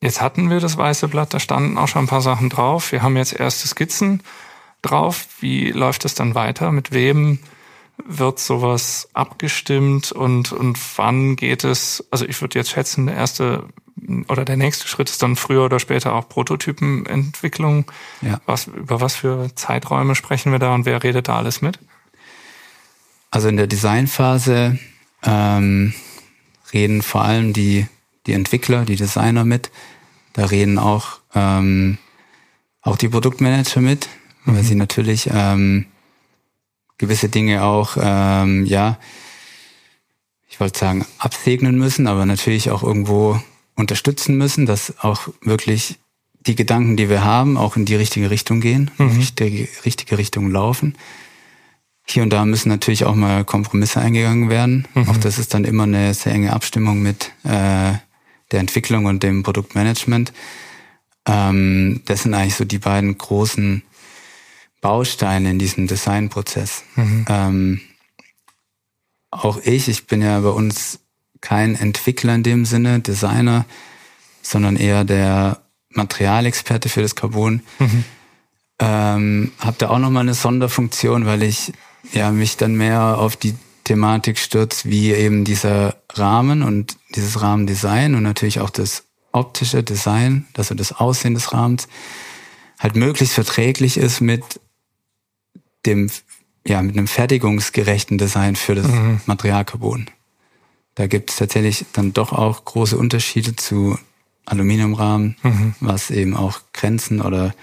Jetzt 0.00 0.20
hatten 0.20 0.50
wir 0.50 0.60
das 0.60 0.76
weiße 0.76 1.08
Blatt, 1.08 1.34
da 1.34 1.40
standen 1.40 1.78
auch 1.78 1.88
schon 1.88 2.04
ein 2.04 2.08
paar 2.08 2.22
Sachen 2.22 2.48
drauf. 2.48 2.92
Wir 2.92 3.02
haben 3.02 3.16
jetzt 3.16 3.34
erste 3.34 3.66
Skizzen 3.66 4.22
drauf. 4.82 5.26
Wie 5.40 5.70
läuft 5.70 6.04
es 6.04 6.14
dann 6.14 6.34
weiter? 6.34 6.70
Mit 6.70 6.92
wem 6.92 7.40
wird 8.04 8.38
sowas 8.38 9.08
abgestimmt 9.14 10.12
und, 10.12 10.52
und 10.52 10.78
wann 10.96 11.36
geht 11.36 11.64
es? 11.64 12.06
Also 12.10 12.26
ich 12.26 12.40
würde 12.40 12.58
jetzt 12.58 12.70
schätzen, 12.70 13.06
der 13.06 13.16
erste 13.16 13.64
oder 14.28 14.44
der 14.44 14.56
nächste 14.56 14.86
Schritt 14.86 15.08
ist 15.08 15.22
dann 15.22 15.36
früher 15.36 15.64
oder 15.64 15.80
später 15.80 16.14
auch 16.14 16.28
Prototypenentwicklung. 16.28 17.90
Ja. 18.20 18.40
Was, 18.46 18.66
über 18.66 19.00
was 19.00 19.16
für 19.16 19.54
Zeiträume 19.54 20.14
sprechen 20.14 20.52
wir 20.52 20.58
da 20.58 20.74
und 20.74 20.84
wer 20.84 21.02
redet 21.02 21.28
da 21.28 21.36
alles 21.36 21.62
mit? 21.62 21.78
Also 23.30 23.48
in 23.48 23.56
der 23.56 23.66
Designphase 23.66 24.78
ähm, 25.22 25.94
reden 26.72 27.02
vor 27.02 27.22
allem 27.22 27.52
die, 27.52 27.86
die 28.26 28.32
Entwickler, 28.32 28.84
die 28.84 28.96
Designer 28.96 29.44
mit. 29.44 29.70
Da 30.34 30.44
reden 30.44 30.78
auch 30.78 31.20
ähm, 31.34 31.98
auch 32.82 32.96
die 32.96 33.08
Produktmanager 33.08 33.80
mit, 33.80 34.08
mhm. 34.44 34.56
weil 34.56 34.62
sie 34.62 34.74
natürlich 34.74 35.28
ähm, 35.32 35.86
gewisse 36.98 37.28
Dinge 37.28 37.64
auch, 37.64 37.96
ähm, 38.00 38.64
ja, 38.66 38.98
ich 40.48 40.60
wollte 40.60 40.78
sagen, 40.78 41.04
absegnen 41.18 41.78
müssen, 41.78 42.06
aber 42.06 42.24
natürlich 42.24 42.70
auch 42.70 42.82
irgendwo 42.82 43.40
unterstützen 43.74 44.38
müssen, 44.38 44.66
dass 44.66 44.94
auch 45.00 45.28
wirklich 45.42 45.98
die 46.46 46.54
Gedanken, 46.54 46.96
die 46.96 47.08
wir 47.08 47.24
haben, 47.24 47.56
auch 47.56 47.76
in 47.76 47.84
die 47.84 47.96
richtige 47.96 48.30
Richtung 48.30 48.60
gehen, 48.60 48.90
mhm. 48.98 49.10
in 49.10 49.28
die 49.38 49.68
richtige 49.84 50.16
Richtung 50.16 50.50
laufen. 50.50 50.96
Hier 52.06 52.22
und 52.22 52.30
da 52.30 52.44
müssen 52.44 52.68
natürlich 52.68 53.04
auch 53.04 53.16
mal 53.16 53.44
Kompromisse 53.44 54.00
eingegangen 54.00 54.48
werden. 54.48 54.86
Mhm. 54.94 55.08
Auch 55.08 55.16
das 55.16 55.38
ist 55.38 55.54
dann 55.54 55.64
immer 55.64 55.82
eine 55.82 56.14
sehr 56.14 56.32
enge 56.32 56.52
Abstimmung 56.52 57.02
mit 57.02 57.32
äh, 57.42 57.94
der 58.52 58.60
Entwicklung 58.60 59.06
und 59.06 59.24
dem 59.24 59.42
Produktmanagement. 59.42 60.32
Ähm, 61.26 62.02
das 62.04 62.22
sind 62.22 62.34
eigentlich 62.34 62.54
so 62.54 62.64
die 62.64 62.78
beiden 62.78 63.18
großen 63.18 63.82
Bausteine 64.80 65.50
in 65.50 65.58
diesem 65.58 65.86
Designprozess. 65.86 66.82
Mhm. 66.94 67.24
Ähm, 67.28 67.80
auch 69.30 69.58
ich, 69.64 69.88
ich 69.88 70.06
bin 70.06 70.22
ja 70.22 70.40
bei 70.40 70.50
uns 70.50 71.00
kein 71.40 71.74
Entwickler 71.74 72.34
in 72.34 72.42
dem 72.42 72.64
Sinne, 72.64 73.00
Designer, 73.00 73.66
sondern 74.42 74.76
eher 74.76 75.04
der 75.04 75.62
Materialexperte 75.90 76.88
für 76.88 77.02
das 77.02 77.14
Carbon. 77.14 77.62
Mhm. 77.78 78.04
Ähm, 78.78 79.52
habe 79.58 79.76
da 79.78 79.88
auch 79.88 79.98
nochmal 79.98 80.22
eine 80.22 80.34
Sonderfunktion, 80.34 81.26
weil 81.26 81.42
ich 81.42 81.72
ja 82.12 82.30
mich 82.30 82.56
dann 82.56 82.74
mehr 82.74 83.18
auf 83.18 83.36
die 83.36 83.54
Thematik 83.84 84.38
stürzt, 84.38 84.86
wie 84.86 85.12
eben 85.12 85.44
dieser 85.44 85.96
Rahmen 86.12 86.62
und 86.62 86.96
dieses 87.14 87.40
Rahmendesign 87.40 88.14
und 88.14 88.22
natürlich 88.22 88.60
auch 88.60 88.70
das 88.70 89.04
optische 89.32 89.82
Design, 89.82 90.46
also 90.56 90.74
das 90.74 90.92
Aussehen 90.92 91.34
des 91.34 91.52
Rahmens, 91.52 91.88
halt 92.78 92.96
möglichst 92.96 93.34
verträglich 93.34 93.96
ist 93.96 94.20
mit 94.20 94.60
dem, 95.86 96.10
ja, 96.66 96.82
mit 96.82 96.96
einem 96.96 97.06
fertigungsgerechten 97.06 98.18
Design 98.18 98.56
für 98.56 98.74
das 98.74 98.88
mhm. 98.88 99.20
Materialcarbon. 99.26 100.06
Da 100.94 101.06
gibt 101.06 101.30
es 101.30 101.36
tatsächlich 101.36 101.84
dann 101.92 102.12
doch 102.12 102.32
auch 102.32 102.64
große 102.64 102.96
Unterschiede 102.96 103.54
zu 103.54 103.98
Aluminiumrahmen, 104.46 105.36
mhm. 105.42 105.74
was 105.80 106.10
eben 106.10 106.36
auch 106.36 106.60
Grenzen 106.72 107.20
oder 107.20 107.54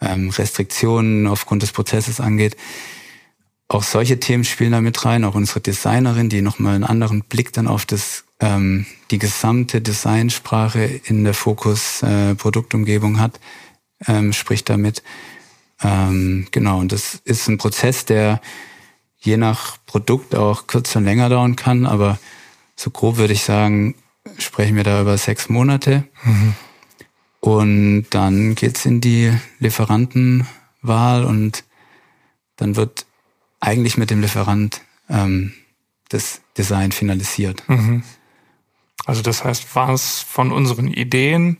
ähm, 0.00 0.30
Restriktionen 0.30 1.26
aufgrund 1.26 1.62
des 1.62 1.72
Prozesses 1.72 2.20
angeht. 2.20 2.56
Auch 3.68 3.82
solche 3.82 4.20
Themen 4.20 4.44
spielen 4.44 4.72
da 4.72 4.80
mit 4.80 5.02
rein, 5.04 5.24
auch 5.24 5.34
unsere 5.34 5.60
Designerin, 5.60 6.28
die 6.28 6.42
nochmal 6.42 6.74
einen 6.74 6.84
anderen 6.84 7.22
Blick 7.22 7.52
dann 7.52 7.66
auf 7.66 7.86
das 7.86 8.24
ähm, 8.40 8.86
die 9.10 9.18
gesamte 9.18 9.80
Designsprache 9.80 10.84
in 11.04 11.24
der 11.24 11.32
Fokus 11.32 12.02
äh, 12.02 12.34
Produktumgebung 12.34 13.18
hat, 13.18 13.40
ähm, 14.06 14.32
spricht 14.32 14.68
damit. 14.68 15.02
Ähm, 15.82 16.46
genau, 16.50 16.78
und 16.78 16.92
das 16.92 17.14
ist 17.24 17.48
ein 17.48 17.58
Prozess, 17.58 18.04
der 18.04 18.40
je 19.18 19.36
nach 19.36 19.78
Produkt 19.86 20.34
auch 20.34 20.66
kürzer 20.66 20.98
und 20.98 21.04
länger 21.04 21.28
dauern 21.28 21.56
kann, 21.56 21.86
aber 21.86 22.18
so 22.76 22.90
grob 22.90 23.16
würde 23.16 23.32
ich 23.32 23.44
sagen, 23.44 23.94
sprechen 24.38 24.76
wir 24.76 24.84
da 24.84 25.00
über 25.00 25.16
sechs 25.18 25.48
Monate. 25.48 26.04
Mhm. 26.24 26.54
Und 27.40 28.06
dann 28.10 28.54
geht's 28.54 28.86
in 28.86 29.00
die 29.00 29.32
Lieferantenwahl 29.58 31.24
und 31.24 31.64
dann 32.56 32.76
wird 32.76 33.06
eigentlich 33.58 33.96
mit 33.96 34.10
dem 34.10 34.20
Lieferant 34.20 34.82
ähm, 35.08 35.52
das 36.08 36.40
Design 36.56 36.92
finalisiert. 36.92 37.68
Mhm. 37.68 38.02
Also 39.04 39.22
das 39.22 39.42
heißt, 39.44 39.74
was 39.74 40.20
von 40.20 40.52
unseren 40.52 40.86
Ideen 40.86 41.58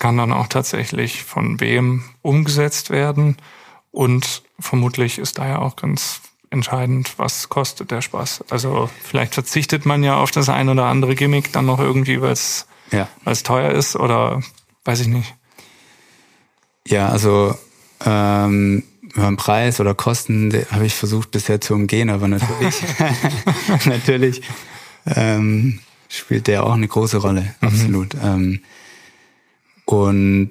kann 0.00 0.16
dann 0.16 0.32
auch 0.32 0.48
tatsächlich 0.48 1.22
von 1.22 1.60
wem 1.60 2.02
umgesetzt 2.22 2.90
werden 2.90 3.36
und 3.92 4.42
vermutlich 4.58 5.18
ist 5.18 5.38
da 5.38 5.46
ja 5.46 5.58
auch 5.58 5.76
ganz 5.76 6.22
entscheidend, 6.50 7.18
was 7.18 7.48
kostet 7.48 7.92
der 7.92 8.02
Spaß. 8.02 8.44
Also 8.50 8.90
vielleicht 9.04 9.34
verzichtet 9.34 9.86
man 9.86 10.02
ja 10.02 10.16
auf 10.16 10.32
das 10.32 10.48
ein 10.48 10.68
oder 10.68 10.86
andere 10.86 11.14
Gimmick 11.14 11.52
dann 11.52 11.66
noch 11.66 11.78
irgendwie, 11.78 12.20
weil 12.20 12.32
es 12.32 12.66
ja. 12.90 13.08
teuer 13.44 13.70
ist 13.70 13.94
oder 13.94 14.42
weiß 14.84 15.00
ich 15.00 15.06
nicht. 15.06 15.34
Ja, 16.88 17.08
also 17.08 17.54
ähm, 18.04 18.82
über 19.02 19.26
den 19.26 19.36
Preis 19.36 19.80
oder 19.80 19.94
Kosten 19.94 20.52
habe 20.70 20.86
ich 20.86 20.94
versucht 20.94 21.30
bisher 21.30 21.60
zu 21.60 21.74
umgehen, 21.74 22.10
aber 22.10 22.26
natürlich, 22.26 22.82
natürlich 23.84 24.42
ähm, 25.06 25.80
spielt 26.08 26.46
der 26.46 26.64
auch 26.64 26.72
eine 26.72 26.88
große 26.88 27.18
Rolle, 27.18 27.54
mhm. 27.60 27.68
absolut. 27.68 28.16
Ähm, 28.22 28.60
und 29.90 30.50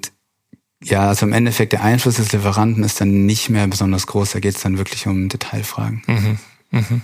ja, 0.82 1.08
also 1.08 1.24
im 1.24 1.32
Endeffekt 1.32 1.72
der 1.72 1.82
Einfluss 1.82 2.16
des 2.16 2.32
Lieferanten 2.32 2.84
ist 2.84 3.00
dann 3.00 3.24
nicht 3.24 3.48
mehr 3.48 3.66
besonders 3.66 4.06
groß. 4.06 4.32
Da 4.32 4.40
geht 4.40 4.54
es 4.54 4.62
dann 4.62 4.76
wirklich 4.76 5.06
um 5.06 5.28
Detailfragen. 5.28 6.02
Mhm. 6.06 6.38
Mhm. 6.70 7.02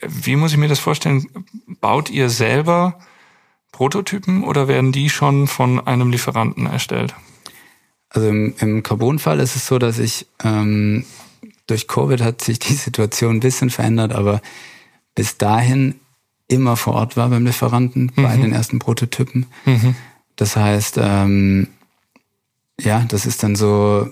Wie 0.00 0.36
muss 0.36 0.52
ich 0.52 0.58
mir 0.58 0.68
das 0.68 0.80
vorstellen? 0.80 1.26
Baut 1.80 2.10
ihr 2.10 2.28
selber 2.28 2.98
Prototypen 3.70 4.42
oder 4.42 4.66
werden 4.66 4.90
die 4.90 5.10
schon 5.10 5.46
von 5.46 5.84
einem 5.86 6.10
Lieferanten 6.10 6.66
erstellt? 6.66 7.14
Also 8.08 8.28
im, 8.28 8.54
im 8.58 8.82
Carbon-Fall 8.82 9.38
ist 9.38 9.54
es 9.54 9.66
so, 9.66 9.78
dass 9.78 9.98
ich 9.98 10.26
ähm, 10.42 11.04
durch 11.68 11.86
Covid 11.86 12.20
hat 12.20 12.42
sich 12.42 12.58
die 12.58 12.74
Situation 12.74 13.36
ein 13.36 13.40
bisschen 13.40 13.70
verändert, 13.70 14.12
aber 14.12 14.42
bis 15.14 15.38
dahin 15.38 15.94
immer 16.48 16.76
vor 16.76 16.94
Ort 16.94 17.16
war 17.16 17.28
beim 17.28 17.46
Lieferanten 17.46 18.10
mhm. 18.14 18.22
bei 18.22 18.36
den 18.36 18.52
ersten 18.52 18.80
Prototypen. 18.80 19.46
Mhm. 19.64 19.94
Das 20.40 20.56
heißt, 20.56 20.96
ähm, 20.98 21.68
ja, 22.80 23.04
das 23.06 23.26
ist 23.26 23.42
dann 23.42 23.56
so 23.56 24.10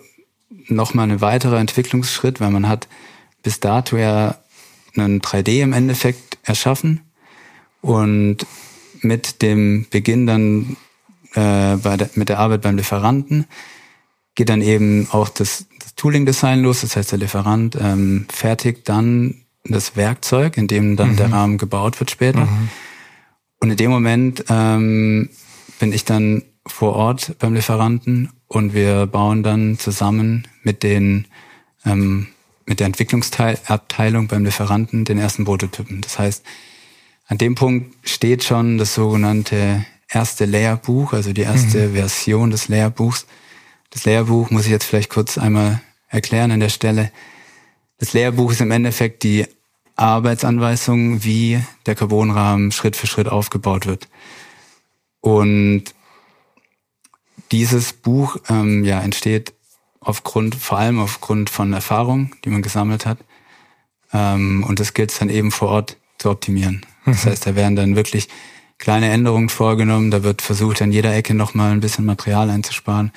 nochmal 0.67 1.11
ein 1.11 1.23
weiterer 1.23 1.59
Entwicklungsschritt, 1.59 2.39
weil 2.39 2.51
man 2.51 2.69
hat 2.69 2.87
bis 3.43 3.61
dato 3.61 3.97
ja 3.97 4.37
einen 4.95 5.23
3D 5.23 5.63
im 5.63 5.73
Endeffekt 5.73 6.37
erschaffen 6.43 7.01
und 7.81 8.45
mit 9.01 9.41
dem 9.41 9.87
Beginn 9.89 10.27
dann 10.27 10.77
äh, 11.33 11.77
bei 11.77 11.97
der, 11.97 12.11
mit 12.15 12.29
der 12.29 12.41
Arbeit 12.41 12.61
beim 12.61 12.77
Lieferanten 12.77 13.47
geht 14.35 14.51
dann 14.51 14.61
eben 14.61 15.09
auch 15.11 15.31
das, 15.31 15.65
das 15.79 15.95
Tooling-Design 15.95 16.61
los. 16.61 16.83
Das 16.83 16.95
heißt, 16.95 17.11
der 17.11 17.21
Lieferant 17.21 17.75
ähm, 17.81 18.27
fertigt 18.29 18.87
dann 18.91 19.47
das 19.65 19.97
Werkzeug, 19.97 20.59
in 20.59 20.67
dem 20.67 20.97
dann 20.97 21.13
mhm. 21.13 21.17
der 21.17 21.33
Rahmen 21.33 21.57
gebaut 21.57 21.99
wird 22.01 22.11
später. 22.11 22.45
Mhm. 22.45 22.69
Und 23.61 23.71
in 23.71 23.77
dem 23.79 23.91
Moment 23.91 24.45
ähm, 24.51 25.31
bin 25.79 25.93
ich 25.93 26.05
dann 26.05 26.43
vor 26.67 26.95
Ort 26.95 27.37
beim 27.39 27.55
Lieferanten 27.55 28.31
und 28.47 28.75
wir 28.75 29.07
bauen 29.07 29.43
dann 29.43 29.79
zusammen 29.79 30.47
mit 30.63 30.83
den 30.83 31.27
ähm, 31.85 32.29
mit 32.67 32.81
der 32.81 32.87
Entwicklungsabteilung 32.87 34.29
beim 34.29 34.45
Lieferanten 34.45 35.05
den 35.07 35.19
ersten 35.19 35.45
Prototypen. 35.45 36.03
Das 36.03 36.19
heißt, 36.19 36.45
an 37.27 37.39
dem 37.39 37.55
Punkt 37.55 37.95
steht 38.07 38.45
schon 38.45 38.79
das 38.79 38.95
sogenannte 38.95 39.85
erste 40.09 40.45
Lehrbuch, 40.45 41.15
also 41.15 41.33
die 41.33 41.43
erste 41.43 41.89
mhm. 41.89 41.95
Version 41.95 42.51
des 42.51 42.69
Lehrbuchs. 42.69 43.27
Das 43.91 44.05
Lehrbuch 44.05 44.51
muss 44.51 44.67
ich 44.67 44.71
jetzt 44.71 44.85
vielleicht 44.85 45.11
kurz 45.11 45.39
einmal 45.39 45.81
erklären 46.09 46.51
an 46.51 46.61
der 46.61 46.69
Stelle. 46.69 47.11
Das 47.99 48.13
Lehrbuch 48.13 48.53
ist 48.53 48.61
im 48.61 48.71
Endeffekt 48.71 49.23
die 49.23 49.47
Arbeitsanweisung, 49.97 51.25
wie 51.25 51.61
der 51.87 51.95
Carbonrahmen 51.95 52.71
Schritt 52.71 52.97
für 52.97 53.07
Schritt 53.07 53.29
aufgebaut 53.29 53.87
wird. 53.87 54.09
Und 55.21 55.85
dieses 57.51 57.93
Buch 57.93 58.37
ähm, 58.49 58.85
ja, 58.85 59.01
entsteht 59.01 59.55
aufgrund, 60.01 60.55
vor 60.55 60.79
allem 60.79 60.99
aufgrund 61.01 61.51
von 61.51 61.73
Erfahrung, 61.73 62.35
die 62.45 62.51
man 62.51 62.63
gesammelt 62.63 63.07
hat. 63.07 63.19
Ähm, 64.13 64.65
und 64.67 64.81
das 64.81 64.95
gilt 64.95 65.11
es 65.11 65.19
dann 65.19 65.31
eben 65.31 65.51
vor 65.51 65.69
Ort 65.69 65.97
zu 66.19 66.31
optimieren. 66.31 66.85
Das 67.05 67.25
mhm. 67.25 67.31
heißt, 67.31 67.47
da 67.47 67.55
werden 67.55 67.77
dann 67.77 67.97
wirklich 67.97 68.29
kleine 68.79 69.11
Änderungen 69.11 69.49
vorgenommen. 69.49 70.11
Da 70.11 70.23
wird 70.23 70.43
versucht, 70.43 70.83
an 70.83 70.93
jeder 70.93 71.15
Ecke 71.15 71.35
nochmal 71.35 71.73
ein 71.73 71.81
bisschen 71.81 72.05
Material 72.05 72.51
einzusparen. 72.51 73.13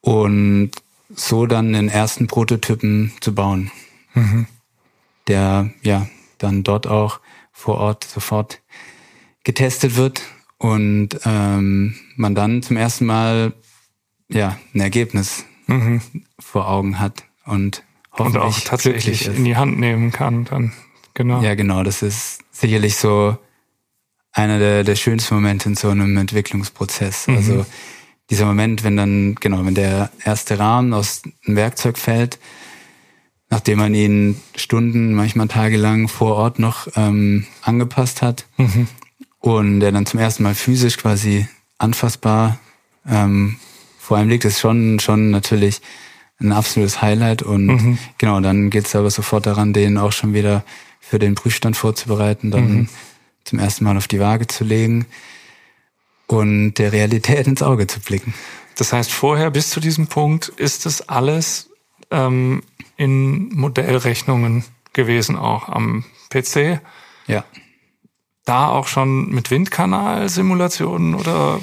Und 0.00 0.70
so 1.14 1.46
dann 1.46 1.72
den 1.72 1.88
ersten 1.88 2.26
Prototypen 2.26 3.12
zu 3.20 3.34
bauen. 3.34 3.70
Mhm 4.14 4.46
der 5.26 5.70
ja 5.82 6.06
dann 6.38 6.62
dort 6.62 6.86
auch 6.86 7.20
vor 7.52 7.78
Ort 7.78 8.04
sofort 8.04 8.60
getestet 9.44 9.96
wird 9.96 10.22
und 10.58 11.20
ähm, 11.24 11.94
man 12.16 12.34
dann 12.34 12.62
zum 12.62 12.76
ersten 12.76 13.06
Mal 13.06 13.52
ja 14.28 14.58
ein 14.74 14.80
Ergebnis 14.80 15.44
mhm. 15.66 16.00
vor 16.38 16.68
Augen 16.68 16.98
hat 16.98 17.24
und 17.44 17.82
hoffentlich 18.12 18.42
und 18.42 18.48
auch 18.48 18.60
tatsächlich 18.60 19.26
in 19.26 19.44
die 19.44 19.56
Hand 19.56 19.78
nehmen 19.78 20.12
kann 20.12 20.44
dann. 20.44 20.72
Genau. 21.14 21.42
Ja 21.42 21.54
genau. 21.54 21.82
Das 21.82 22.02
ist 22.02 22.40
sicherlich 22.50 22.96
so 22.96 23.38
einer 24.32 24.58
der, 24.58 24.84
der 24.84 24.96
schönsten 24.96 25.34
Momente 25.34 25.68
in 25.68 25.76
so 25.76 25.88
einem 25.88 26.16
Entwicklungsprozess. 26.16 27.26
Mhm. 27.26 27.36
also 27.36 27.66
dieser 28.28 28.46
Moment 28.46 28.82
wenn 28.82 28.96
dann 28.96 29.34
genau 29.36 29.64
wenn 29.64 29.74
der 29.74 30.10
erste 30.24 30.58
Rahmen 30.58 30.92
aus 30.92 31.22
dem 31.46 31.56
Werkzeug 31.56 31.96
fällt 31.98 32.38
nachdem 33.48 33.78
man 33.78 33.94
ihn 33.94 34.40
Stunden, 34.56 35.14
manchmal 35.14 35.46
tagelang 35.46 36.08
vor 36.08 36.34
Ort 36.34 36.58
noch 36.58 36.88
ähm, 36.96 37.46
angepasst 37.62 38.20
hat 38.20 38.46
und 39.54 39.80
der 39.80 39.92
dann 39.92 40.06
zum 40.06 40.18
ersten 40.18 40.42
Mal 40.42 40.54
physisch 40.54 40.96
quasi 40.96 41.46
anfassbar 41.78 42.58
ähm, 43.08 43.56
vor 43.98 44.16
allem 44.16 44.28
liegt 44.28 44.44
es 44.44 44.60
schon, 44.60 45.00
schon 45.00 45.30
natürlich 45.30 45.80
ein 46.38 46.52
absolutes 46.52 47.02
Highlight 47.02 47.42
und 47.42 47.66
mhm. 47.66 47.98
genau, 48.18 48.40
dann 48.40 48.70
geht's 48.70 48.94
aber 48.94 49.10
sofort 49.10 49.46
daran, 49.46 49.72
den 49.72 49.98
auch 49.98 50.12
schon 50.12 50.34
wieder 50.34 50.64
für 51.00 51.18
den 51.18 51.34
Prüfstand 51.34 51.76
vorzubereiten, 51.76 52.50
dann 52.50 52.72
mhm. 52.72 52.88
zum 53.44 53.58
ersten 53.58 53.84
Mal 53.84 53.96
auf 53.96 54.08
die 54.08 54.20
Waage 54.20 54.46
zu 54.46 54.64
legen 54.64 55.06
und 56.26 56.74
der 56.74 56.92
Realität 56.92 57.46
ins 57.46 57.62
Auge 57.62 57.86
zu 57.86 58.00
blicken. 58.00 58.34
Das 58.76 58.92
heißt, 58.92 59.10
vorher 59.10 59.50
bis 59.50 59.70
zu 59.70 59.80
diesem 59.80 60.08
Punkt 60.08 60.48
ist 60.48 60.84
es 60.84 61.08
alles 61.08 61.70
ähm, 62.10 62.62
in 62.96 63.48
Modellrechnungen 63.54 64.64
gewesen, 64.92 65.36
auch 65.36 65.68
am 65.68 66.04
PC. 66.30 66.80
Ja. 67.26 67.44
Da 68.46 68.68
auch 68.68 68.86
schon 68.86 69.28
mit 69.28 69.50
Windkanal-Simulationen 69.50 71.14
oder, 71.14 71.60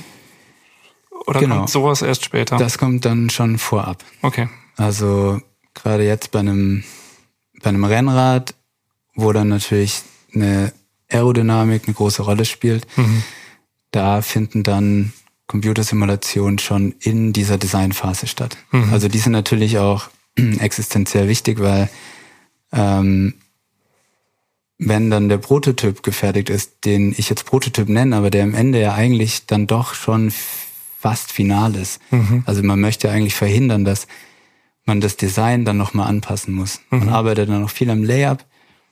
oder 1.26 1.40
genau. 1.40 1.58
kommt 1.58 1.70
sowas 1.70 2.04
erst 2.04 2.26
später? 2.26 2.58
Das 2.58 2.78
kommt 2.78 3.06
dann 3.06 3.32
schon 3.32 3.58
vorab. 3.58 4.04
Okay. 4.22 4.50
Also 4.78 5.42
gerade 5.74 6.06
jetzt 6.06 6.32
bei 6.32 6.40
einem, 6.40 6.84
bei 7.62 7.70
einem 7.70 7.86
Rennrad, 7.86 8.54
wo 9.16 9.32
dann 9.32 9.48
natürlich 9.48 10.04
eine 10.36 10.72
Aerodynamik 11.10 11.84
eine 11.86 11.96
große 11.96 12.22
Rolle 12.22 12.46
spielt, 12.46 12.86
mhm. 12.98 13.24
da 13.92 14.22
finden 14.22 14.64
dann 14.64 15.14
Computersimulationen 15.48 16.60
schon 16.60 16.96
in 17.00 17.34
dieser 17.34 17.58
Designphase 17.58 18.28
statt. 18.28 18.58
Mhm. 18.72 18.92
Also 18.92 19.08
die 19.08 19.20
sind 19.20 19.34
natürlich 19.34 19.78
auch 19.78 20.10
existenziell 20.36 21.28
wichtig, 21.28 21.60
weil 21.60 21.90
ähm, 22.72 23.36
wenn 24.88 25.10
dann 25.10 25.30
der 25.30 25.38
Prototyp 25.38 26.04
gefertigt 26.04 26.50
ist, 26.50 26.86
den 26.86 27.14
ich 27.18 27.30
jetzt 27.30 27.46
Prototyp 27.46 27.90
nenne, 27.90 28.16
aber 28.16 28.30
der 28.30 28.44
am 28.44 28.54
Ende 28.54 28.82
ja 28.82 28.94
eigentlich 28.94 29.46
dann 29.46 29.68
doch 29.68 29.94
schon 29.94 30.32
fast 31.00 31.32
final 31.32 31.76
ist. 31.76 32.00
Mhm. 32.12 32.44
Also 32.46 32.64
man 32.64 32.80
möchte 32.80 33.10
eigentlich 33.10 33.36
verhindern, 33.36 33.84
dass 33.86 34.08
man 34.86 35.02
das 35.02 35.18
Design 35.18 35.66
dann 35.66 35.78
nochmal 35.78 36.08
anpassen 36.08 36.54
muss. 36.54 36.80
Mhm. 36.90 37.00
Man 37.00 37.10
arbeitet 37.10 37.50
dann 37.50 37.62
noch 37.62 37.70
viel 37.70 37.90
am 37.90 38.04
Layup, 38.04 38.46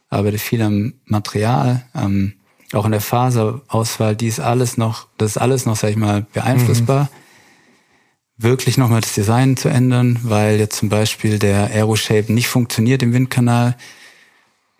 arbeitet 0.09 0.41
viel 0.41 0.61
am 0.61 0.93
Material, 1.05 1.85
ähm, 1.95 2.33
auch 2.73 2.85
in 2.85 2.91
der 2.91 3.01
Faserauswahl, 3.01 4.15
die 4.15 4.27
ist 4.27 4.39
alles 4.39 4.77
noch, 4.77 5.07
das 5.17 5.31
ist 5.31 5.37
alles 5.37 5.65
noch, 5.65 5.75
sag 5.75 5.89
ich 5.89 5.97
mal, 5.97 6.25
beeinflussbar. 6.33 7.03
Mhm. 7.03 8.43
Wirklich 8.43 8.77
nochmal 8.77 9.01
das 9.01 9.13
Design 9.13 9.57
zu 9.57 9.69
ändern, 9.69 10.19
weil 10.23 10.57
jetzt 10.57 10.77
zum 10.77 10.89
Beispiel 10.89 11.37
der 11.37 11.69
Aero-Shape 11.71 12.31
nicht 12.33 12.47
funktioniert 12.47 13.03
im 13.03 13.13
Windkanal, 13.13 13.75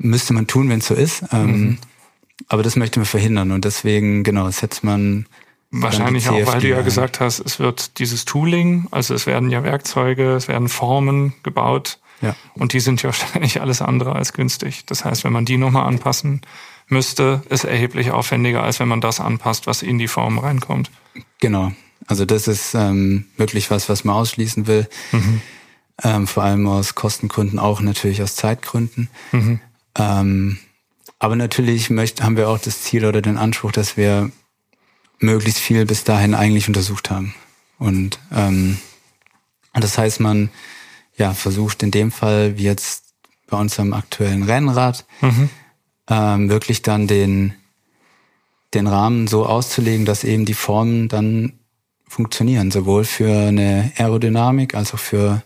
müsste 0.02 0.34
man 0.34 0.48
tun, 0.48 0.70
wenn 0.70 0.80
es 0.80 0.88
so 0.88 0.94
ist. 0.94 1.24
Ähm, 1.32 1.52
mhm. 1.52 1.78
Aber 2.48 2.64
das 2.64 2.76
möchte 2.76 3.00
man 3.00 3.06
verhindern 3.06 3.52
und 3.52 3.66
deswegen, 3.66 4.24
genau, 4.24 4.50
setzt 4.50 4.84
man 4.84 5.26
Wahrscheinlich 5.74 6.28
auch, 6.28 6.46
weil 6.48 6.60
du 6.60 6.68
ja 6.68 6.82
gesagt 6.82 7.22
hast, 7.22 7.40
es 7.40 7.58
wird 7.58 7.98
dieses 8.00 8.26
Tooling, 8.26 8.88
also 8.92 9.14
es 9.14 9.26
werden 9.26 9.50
ja 9.50 9.64
Werkzeuge, 9.64 10.34
es 10.34 10.50
werden 10.50 10.68
Formen 10.68 11.34
gebaut. 11.44 12.00
Ja. 12.22 12.36
Und 12.54 12.74
die 12.74 12.82
sind 12.82 13.02
ja 13.02 13.10
wahrscheinlich 13.10 13.62
alles 13.62 13.82
andere 13.82 14.14
als 14.14 14.34
günstig. 14.34 14.86
Das 14.86 15.06
heißt, 15.06 15.24
wenn 15.24 15.32
man 15.32 15.46
die 15.46 15.58
nochmal 15.58 15.88
anpassen 15.88 16.42
müsste, 16.88 17.42
ist 17.50 17.64
erheblich 17.64 18.12
aufwendiger, 18.12 18.64
als 18.64 18.82
wenn 18.82 18.90
man 18.90 19.00
das 19.00 19.22
anpasst, 19.22 19.66
was 19.66 19.82
in 19.82 19.98
die 19.98 20.10
Form 20.10 20.40
reinkommt. 20.40 20.92
Genau. 21.40 21.72
Also 22.06 22.26
das 22.26 22.50
ist 22.50 22.74
ähm, 22.74 23.28
wirklich 23.38 23.72
was, 23.72 23.88
was 23.88 24.04
man 24.04 24.16
ausschließen 24.16 24.68
will. 24.68 24.90
Mhm. 25.14 25.42
Ähm, 26.04 26.28
vor 26.28 26.44
allem 26.44 26.68
aus 26.68 26.96
Kostengründen, 26.96 27.60
auch 27.60 27.80
natürlich 27.80 28.22
aus 28.22 28.36
Zeitgründen. 28.36 29.10
Mhm. 29.32 29.62
Ähm, 29.98 30.58
aber 31.20 31.36
natürlich 31.36 31.90
möcht, 31.90 32.24
haben 32.24 32.38
wir 32.38 32.50
auch 32.50 32.60
das 32.60 32.82
Ziel 32.82 33.06
oder 33.06 33.22
den 33.22 33.38
Anspruch, 33.38 33.72
dass 33.72 33.98
wir 33.98 34.32
möglichst 35.20 35.60
viel 35.60 35.86
bis 35.86 36.04
dahin 36.04 36.34
eigentlich 36.34 36.68
untersucht 36.68 37.10
haben. 37.12 37.36
Und 37.78 38.20
ähm, 38.34 38.78
das 39.74 39.98
heißt, 39.98 40.20
man 40.20 40.50
ja 41.16 41.34
versucht 41.34 41.84
in 41.84 41.92
dem 41.92 42.12
Fall, 42.12 42.58
wie 42.58 42.64
jetzt 42.64 43.14
bei 43.48 43.58
unserem 43.58 43.94
aktuellen 43.94 44.44
Rennrad, 44.44 45.06
mhm. 45.22 45.50
ähm, 46.10 46.50
wirklich 46.50 46.82
dann 46.82 47.08
den, 47.08 47.54
den 48.74 48.88
Rahmen 48.88 49.28
so 49.28 49.46
auszulegen, 49.46 50.06
dass 50.06 50.24
eben 50.24 50.46
die 50.46 50.54
Formen 50.54 51.08
dann 51.08 51.54
funktionieren, 52.08 52.72
sowohl 52.72 53.04
für 53.04 53.48
eine 53.48 53.92
Aerodynamik 53.98 54.76
als 54.76 54.94
auch 54.94 55.00
für 55.00 55.44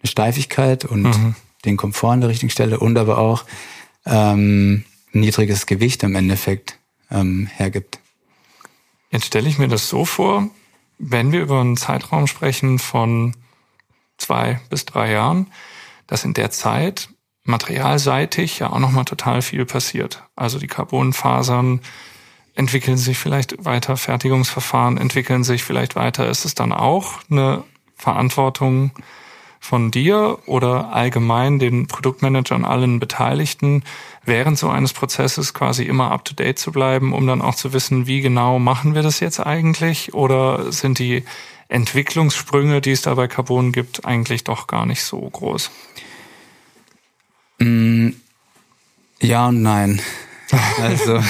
eine 0.00 0.08
Steifigkeit 0.08 0.84
und 0.84 1.02
mhm. 1.02 1.34
den 1.64 1.76
Komfort 1.76 2.12
an 2.12 2.20
der 2.20 2.30
richtigen 2.30 2.50
Stelle 2.50 2.78
und 2.78 2.96
aber 2.96 3.18
auch 3.18 3.44
ähm, 4.06 4.84
niedriges 5.12 5.66
Gewicht 5.66 6.02
im 6.02 6.14
Endeffekt 6.14 6.78
ähm, 7.10 7.46
hergibt. 7.46 7.98
Jetzt 9.10 9.26
stelle 9.26 9.48
ich 9.48 9.58
mir 9.58 9.68
das 9.68 9.88
so 9.88 10.04
vor, 10.04 10.48
wenn 10.98 11.32
wir 11.32 11.42
über 11.42 11.60
einen 11.60 11.76
Zeitraum 11.76 12.26
sprechen 12.26 12.78
von 12.78 13.34
zwei 14.18 14.60
bis 14.70 14.84
drei 14.84 15.12
Jahren, 15.12 15.52
dass 16.06 16.24
in 16.24 16.34
der 16.34 16.50
Zeit 16.50 17.08
materialseitig 17.44 18.58
ja 18.58 18.70
auch 18.72 18.78
nochmal 18.78 19.04
total 19.04 19.42
viel 19.42 19.64
passiert. 19.64 20.24
Also 20.34 20.58
die 20.58 20.66
Carbonfasern 20.66 21.80
entwickeln 22.54 22.96
sich 22.96 23.18
vielleicht 23.18 23.64
weiter, 23.64 23.96
Fertigungsverfahren 23.96 24.96
entwickeln 24.98 25.44
sich 25.44 25.62
vielleicht 25.62 25.94
weiter. 25.94 26.28
Ist 26.28 26.44
es 26.44 26.54
dann 26.54 26.72
auch 26.72 27.20
eine 27.30 27.64
Verantwortung 27.96 28.90
von 29.60 29.90
dir 29.90 30.38
oder 30.46 30.92
allgemein 30.92 31.58
den 31.58 31.86
Produktmanagern, 31.86 32.64
allen 32.64 33.00
Beteiligten, 33.00 33.82
während 34.24 34.58
so 34.58 34.68
eines 34.68 34.92
Prozesses 34.92 35.54
quasi 35.54 35.84
immer 35.84 36.10
up 36.10 36.24
to 36.24 36.34
date 36.34 36.58
zu 36.58 36.72
bleiben, 36.72 37.12
um 37.12 37.26
dann 37.26 37.42
auch 37.42 37.54
zu 37.54 37.72
wissen, 37.72 38.06
wie 38.06 38.20
genau 38.20 38.58
machen 38.58 38.94
wir 38.94 39.02
das 39.02 39.20
jetzt 39.20 39.40
eigentlich? 39.40 40.14
Oder 40.14 40.70
sind 40.72 40.98
die 40.98 41.24
Entwicklungssprünge, 41.68 42.80
die 42.80 42.92
es 42.92 43.02
da 43.02 43.14
bei 43.14 43.28
Carbon 43.28 43.72
gibt, 43.72 44.04
eigentlich 44.04 44.44
doch 44.44 44.66
gar 44.66 44.86
nicht 44.86 45.02
so 45.02 45.18
groß? 45.20 45.70
Mm, 47.58 48.10
ja 49.20 49.48
und 49.48 49.62
nein. 49.62 50.00
Also 50.80 51.20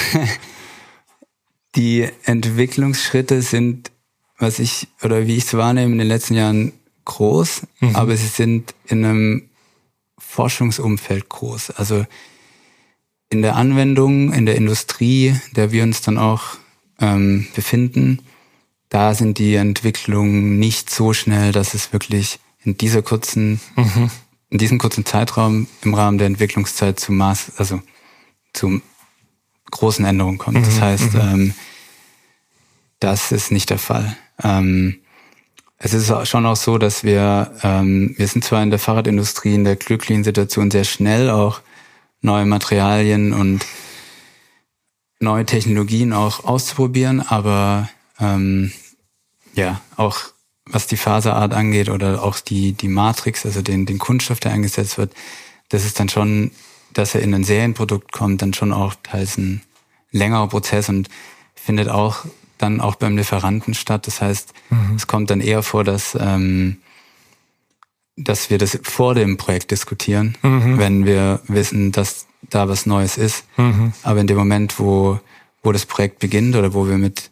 die 1.75 2.07
Entwicklungsschritte 2.23 3.41
sind, 3.41 3.91
was 4.37 4.59
ich 4.59 4.87
oder 5.01 5.25
wie 5.25 5.37
ich 5.37 5.45
es 5.45 5.53
wahrnehme, 5.55 5.93
in 5.93 5.97
den 5.97 6.07
letzten 6.07 6.35
Jahren 6.35 6.73
groß, 7.07 7.63
mhm. 7.79 7.95
aber 7.95 8.15
sie 8.15 8.27
sind 8.27 8.75
in 8.85 9.03
einem 9.03 9.49
Forschungsumfeld 10.19 11.29
groß. 11.29 11.71
Also 11.71 12.05
in 13.29 13.41
der 13.41 13.55
Anwendung, 13.55 14.31
in 14.33 14.45
der 14.45 14.55
Industrie, 14.55 15.35
der 15.55 15.71
wir 15.71 15.83
uns 15.83 16.01
dann 16.01 16.17
auch 16.17 16.43
ähm, 16.99 17.47
befinden, 17.55 18.19
da 18.89 19.13
sind 19.13 19.37
die 19.37 19.55
Entwicklungen 19.55 20.59
nicht 20.59 20.89
so 20.89 21.13
schnell, 21.13 21.51
dass 21.51 21.73
es 21.73 21.91
wirklich 21.91 22.39
in 22.63 22.77
dieser 22.77 23.01
kurzen, 23.01 23.59
mhm. 23.75 24.09
in 24.49 24.57
diesem 24.57 24.77
kurzen 24.77 25.05
Zeitraum 25.05 25.67
im 25.81 25.93
Rahmen 25.93 26.17
der 26.17 26.27
Entwicklungszeit 26.27 26.99
zu 26.99 27.11
Maß, 27.11 27.53
also 27.57 27.81
zu 28.53 28.81
großen 29.71 30.05
Änderungen 30.05 30.37
kommt. 30.37 30.57
Mhm. 30.57 30.63
Das 30.63 30.81
heißt, 30.81 31.13
mhm. 31.13 31.19
ähm, 31.19 31.53
das 32.99 33.31
ist 33.31 33.51
nicht 33.51 33.69
der 33.69 33.79
Fall. 33.79 34.17
Ähm, 34.43 34.99
es 35.79 35.93
ist 35.93 36.27
schon 36.27 36.45
auch 36.45 36.55
so, 36.55 36.77
dass 36.77 37.03
wir, 37.03 37.51
ähm, 37.63 38.15
wir 38.17 38.27
sind 38.27 38.43
zwar 38.43 38.63
in 38.63 38.71
der 38.71 38.79
Fahrradindustrie 38.79 39.53
in 39.53 39.63
der 39.63 39.75
glücklichen 39.75 40.23
Situation 40.23 40.71
sehr 40.71 40.83
schnell 40.83 41.29
auch 41.29 41.61
neue 42.21 42.45
Materialien 42.45 43.33
und 43.33 43.65
neue 45.19 45.45
Technologien 45.45 46.13
auch 46.13 46.43
auszuprobieren, 46.43 47.21
aber 47.21 47.89
ähm, 48.19 48.71
ja, 49.53 49.81
auch 49.95 50.19
was 50.65 50.87
die 50.87 50.97
Faserart 50.97 51.53
angeht 51.53 51.89
oder 51.89 52.23
auch 52.23 52.39
die, 52.39 52.73
die 52.73 52.89
Matrix, 52.89 53.45
also 53.45 53.61
den, 53.61 53.85
den 53.85 53.99
Kunststoff, 53.99 54.39
der 54.39 54.51
eingesetzt 54.51 54.97
wird, 54.97 55.13
das 55.69 55.85
ist 55.85 55.99
dann 55.99 56.09
schon, 56.09 56.51
dass 56.93 57.15
er 57.15 57.21
in 57.21 57.33
ein 57.33 57.43
Serienprodukt 57.43 58.11
kommt, 58.11 58.41
dann 58.41 58.53
schon 58.53 58.73
auch 58.73 58.95
teils 59.03 59.37
ein 59.37 59.61
längerer 60.11 60.47
Prozess 60.47 60.89
und 60.89 61.09
findet 61.55 61.89
auch 61.89 62.25
dann 62.57 62.81
auch 62.81 62.95
beim 62.95 63.17
Lieferanten 63.17 63.73
statt. 63.73 64.07
Das 64.07 64.21
heißt, 64.21 64.53
mhm. 64.69 64.95
es 64.95 65.07
kommt 65.07 65.29
dann 65.29 65.41
eher 65.41 65.63
vor, 65.63 65.83
dass, 65.83 66.17
ähm, 66.19 66.77
dass 68.15 68.49
wir 68.49 68.57
das 68.57 68.79
vor 68.83 69.15
dem 69.15 69.37
Projekt 69.37 69.71
diskutieren, 69.71 70.35
mhm. 70.41 70.77
wenn 70.77 71.05
wir 71.05 71.41
wissen, 71.47 71.91
dass 71.91 72.27
da 72.49 72.67
was 72.69 72.85
Neues 72.85 73.17
ist. 73.17 73.45
Mhm. 73.57 73.93
Aber 74.03 74.19
in 74.21 74.27
dem 74.27 74.37
Moment, 74.37 74.79
wo, 74.79 75.19
wo 75.63 75.71
das 75.71 75.85
Projekt 75.85 76.19
beginnt 76.19 76.55
oder 76.55 76.73
wo 76.73 76.87
wir 76.87 76.97
mit, 76.97 77.31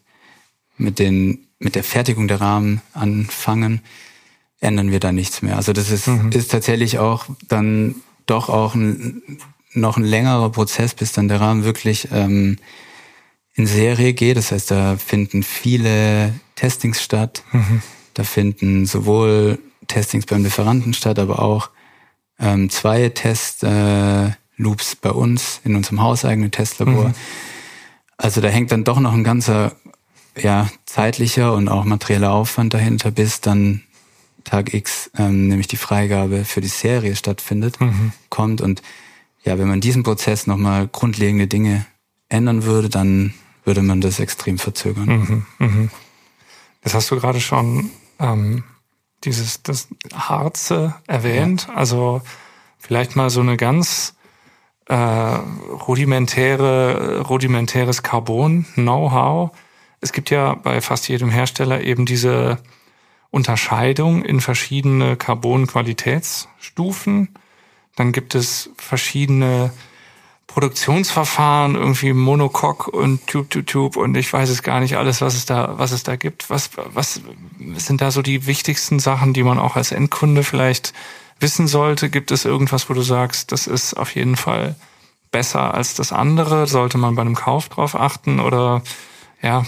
mit, 0.78 1.00
den, 1.00 1.48
mit 1.60 1.76
der 1.76 1.84
Fertigung 1.84 2.28
der 2.28 2.42
Rahmen 2.42 2.82
anfangen, 2.94 3.82
ändern 4.60 4.92
wir 4.92 5.00
da 5.00 5.12
nichts 5.12 5.42
mehr. 5.42 5.56
Also 5.56 5.74
das 5.74 5.92
ist, 5.92 6.08
mhm. 6.08 6.32
ist 6.32 6.52
tatsächlich 6.52 7.00
auch 7.00 7.26
dann 7.48 7.96
doch 8.26 8.50
auch 8.50 8.76
ein, 8.76 9.22
noch 9.74 9.98
ein 9.98 10.04
längerer 10.04 10.50
Prozess, 10.50 10.94
bis 10.94 11.12
dann 11.12 11.28
der 11.28 11.42
Rahmen 11.42 11.64
wirklich 11.64 12.08
ähm, 12.12 12.58
in 13.56 13.68
Serie 13.68 14.14
geht. 14.14 14.38
Das 14.38 14.52
heißt, 14.52 14.72
da 14.72 14.98
finden 14.98 15.44
viele 15.44 16.34
Testings 16.56 17.02
statt. 17.02 17.44
Mhm. 17.52 17.82
Da 18.14 18.24
finden 18.24 18.86
sowohl 18.86 19.60
Testings 19.88 20.26
beim 20.26 20.44
Lieferanten 20.44 20.94
statt, 20.94 21.20
aber 21.20 21.42
auch 21.42 21.70
ähm, 22.40 22.70
zwei 22.70 23.10
Testloops 23.10 24.94
äh, 24.94 24.98
bei 25.02 25.12
uns 25.12 25.62
in 25.64 25.76
unserem 25.76 26.02
hauseigenen 26.02 26.52
Testlabor. 26.52 27.10
Mhm. 27.10 27.16
Also 28.18 28.42
da 28.42 28.48
hängt 28.48 28.72
dann 28.72 28.84
doch 28.84 29.00
noch 29.00 29.14
ein 29.14 29.24
ganzer 29.24 29.76
ja, 30.38 30.70
zeitlicher 30.86 31.54
und 31.54 31.70
auch 31.70 31.86
materieller 31.86 32.32
Aufwand 32.32 32.74
dahinter, 32.74 33.12
bis 33.12 33.42
dann 33.42 33.82
Tag 34.44 34.74
X 34.74 35.10
ähm, 35.18 35.48
nämlich 35.48 35.68
die 35.68 35.78
Freigabe 35.78 36.46
für 36.46 36.62
die 36.62 36.68
Serie 36.68 37.16
stattfindet, 37.16 37.80
mhm. 37.80 38.12
kommt. 38.30 38.62
Und 38.62 38.82
ja, 39.44 39.58
wenn 39.58 39.68
man 39.68 39.82
diesen 39.82 40.04
Prozess 40.04 40.46
nochmal 40.46 40.88
grundlegende 40.88 41.48
Dinge 41.48 41.86
ändern 42.30 42.64
würde, 42.64 42.90
dann 42.90 43.34
würde 43.66 43.82
man 43.82 44.00
das 44.00 44.20
extrem 44.20 44.58
verzögern. 44.58 45.06
Mhm, 45.06 45.46
mhm. 45.60 45.90
Das 46.82 46.94
hast 46.94 47.12
du 47.12 47.20
gerade 47.20 47.42
schon 47.42 47.92
ähm, 48.20 48.64
dieses 49.24 49.64
das 49.64 49.88
Harze 50.14 50.96
erwähnt. 51.08 51.68
Ja. 51.68 51.76
Also 51.76 52.22
vielleicht 52.78 53.16
mal 53.16 53.30
so 53.30 53.42
eine 53.42 53.58
ganz 53.58 54.16
äh, 54.88 54.96
rudimentäre, 54.96 57.22
rudimentäres 57.22 58.04
Carbon-Know-how. 58.04 59.50
Es 60.00 60.14
gibt 60.14 60.30
ja 60.30 60.54
bei 60.54 60.80
fast 60.82 61.10
jedem 61.10 61.32
Hersteller 61.32 61.82
eben 61.82 62.06
diese 62.06 62.60
Unterscheidung 63.32 64.24
in 64.24 64.40
verschiedene 64.40 65.18
Carbon-Qualitätsstufen. 65.18 67.30
Dann 67.96 68.12
gibt 68.12 68.36
es 68.36 68.70
verschiedene 68.78 69.72
Produktionsverfahren, 70.56 71.76
irgendwie 71.76 72.14
Monocoque 72.14 72.90
und 72.90 73.28
Tube-to-Tube 73.28 73.98
und 73.98 74.16
ich 74.16 74.32
weiß 74.32 74.50
es 74.50 74.64
gar 74.64 74.80
nicht 74.80 74.96
alles, 74.96 75.20
was 75.20 75.36
es 75.36 75.46
da, 75.46 75.78
was 75.78 75.92
es 75.92 76.04
da 76.04 76.16
gibt. 76.16 76.50
Was, 76.50 76.70
was 76.94 77.20
sind 77.76 78.00
da 78.00 78.10
so 78.10 78.22
die 78.22 78.48
wichtigsten 78.48 79.00
Sachen, 79.00 79.34
die 79.34 79.44
man 79.44 79.60
auch 79.60 79.76
als 79.76 79.92
Endkunde 79.92 80.44
vielleicht 80.44 80.94
wissen 81.42 81.68
sollte? 81.68 82.10
Gibt 82.10 82.32
es 82.32 82.46
irgendwas, 82.46 82.90
wo 82.90 82.94
du 82.94 83.02
sagst, 83.02 83.52
das 83.52 83.68
ist 83.68 83.96
auf 83.96 84.16
jeden 84.16 84.38
Fall 84.38 84.78
besser 85.30 85.74
als 85.74 85.94
das 85.94 86.14
andere? 86.14 86.68
Sollte 86.68 86.98
man 86.98 87.16
bei 87.16 87.22
einem 87.24 87.36
Kauf 87.36 87.68
drauf 87.68 87.94
achten 87.94 88.40
oder 88.40 88.82
ja? 89.42 89.66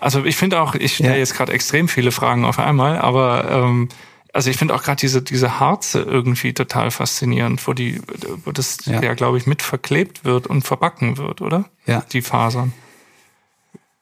Also 0.00 0.24
ich 0.24 0.34
finde 0.34 0.60
auch, 0.60 0.74
ich 0.74 0.96
stelle 0.96 1.12
ja. 1.12 1.18
jetzt 1.18 1.36
gerade 1.36 1.52
extrem 1.52 1.86
viele 1.86 2.10
Fragen 2.10 2.44
auf 2.44 2.58
einmal, 2.58 2.98
aber 2.98 3.48
ähm, 3.48 3.88
also 4.34 4.50
ich 4.50 4.56
finde 4.56 4.74
auch 4.74 4.82
gerade 4.82 5.00
diese, 5.00 5.22
diese 5.22 5.60
Harze 5.60 6.00
irgendwie 6.00 6.52
total 6.52 6.90
faszinierend, 6.90 7.64
wo 7.66 7.72
die, 7.72 8.02
wo 8.44 8.50
das 8.50 8.84
ja, 8.84 9.00
ja 9.00 9.14
glaube 9.14 9.38
ich, 9.38 9.46
mit 9.46 9.62
verklebt 9.62 10.24
wird 10.24 10.48
und 10.48 10.62
verbacken 10.62 11.16
wird, 11.18 11.40
oder? 11.40 11.70
Ja. 11.86 12.04
Die 12.12 12.20
Fasern. 12.20 12.72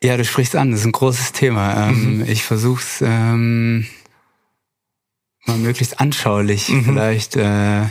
Ja, 0.02 0.16
du 0.16 0.24
sprichst 0.24 0.56
an, 0.56 0.70
das 0.70 0.80
ist 0.80 0.86
ein 0.86 0.92
großes 0.92 1.32
Thema. 1.32 1.88
Ähm, 1.88 2.16
mhm. 2.16 2.24
Ich 2.26 2.44
versuche 2.44 2.80
es 2.80 3.02
ähm, 3.02 3.86
mal 5.44 5.58
möglichst 5.58 6.00
anschaulich 6.00 6.70
mhm. 6.70 6.84
vielleicht 6.86 7.36
äh, 7.36 7.84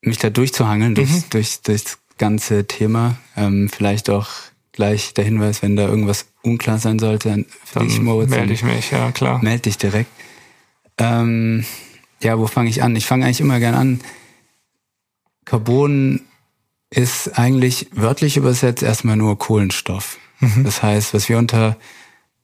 mich 0.00 0.18
da 0.18 0.28
durchzuhangeln 0.28 0.96
durch, 0.96 1.10
mhm. 1.10 1.24
durch, 1.30 1.62
durch 1.62 1.84
das 1.84 1.98
ganze 2.18 2.66
Thema. 2.66 3.16
Ähm, 3.36 3.68
vielleicht 3.68 4.10
auch 4.10 4.28
gleich 4.72 5.14
der 5.14 5.24
Hinweis, 5.24 5.62
wenn 5.62 5.76
da 5.76 5.86
irgendwas 5.86 6.26
unklar 6.46 6.78
sein 6.78 6.98
sollte, 6.98 7.28
dann, 7.30 7.46
dann 7.74 7.86
ich 7.86 8.00
Moritz, 8.00 8.30
melde 8.30 8.52
ich 8.52 8.62
mich, 8.62 8.90
ja 8.90 9.10
klar. 9.12 9.42
Melde 9.42 9.62
dich 9.62 9.78
direkt. 9.78 10.10
Ähm, 10.98 11.64
ja, 12.22 12.38
wo 12.38 12.46
fange 12.46 12.70
ich 12.70 12.82
an? 12.82 12.96
Ich 12.96 13.06
fange 13.06 13.24
eigentlich 13.26 13.40
immer 13.40 13.58
gern 13.58 13.74
an. 13.74 14.00
Carbon 15.44 16.22
ist 16.90 17.38
eigentlich 17.38 17.88
wörtlich 17.92 18.36
übersetzt 18.36 18.82
erstmal 18.82 19.16
nur 19.16 19.38
Kohlenstoff. 19.38 20.18
Mhm. 20.40 20.64
Das 20.64 20.82
heißt, 20.82 21.12
was 21.12 21.28
wir 21.28 21.38
unter 21.38 21.76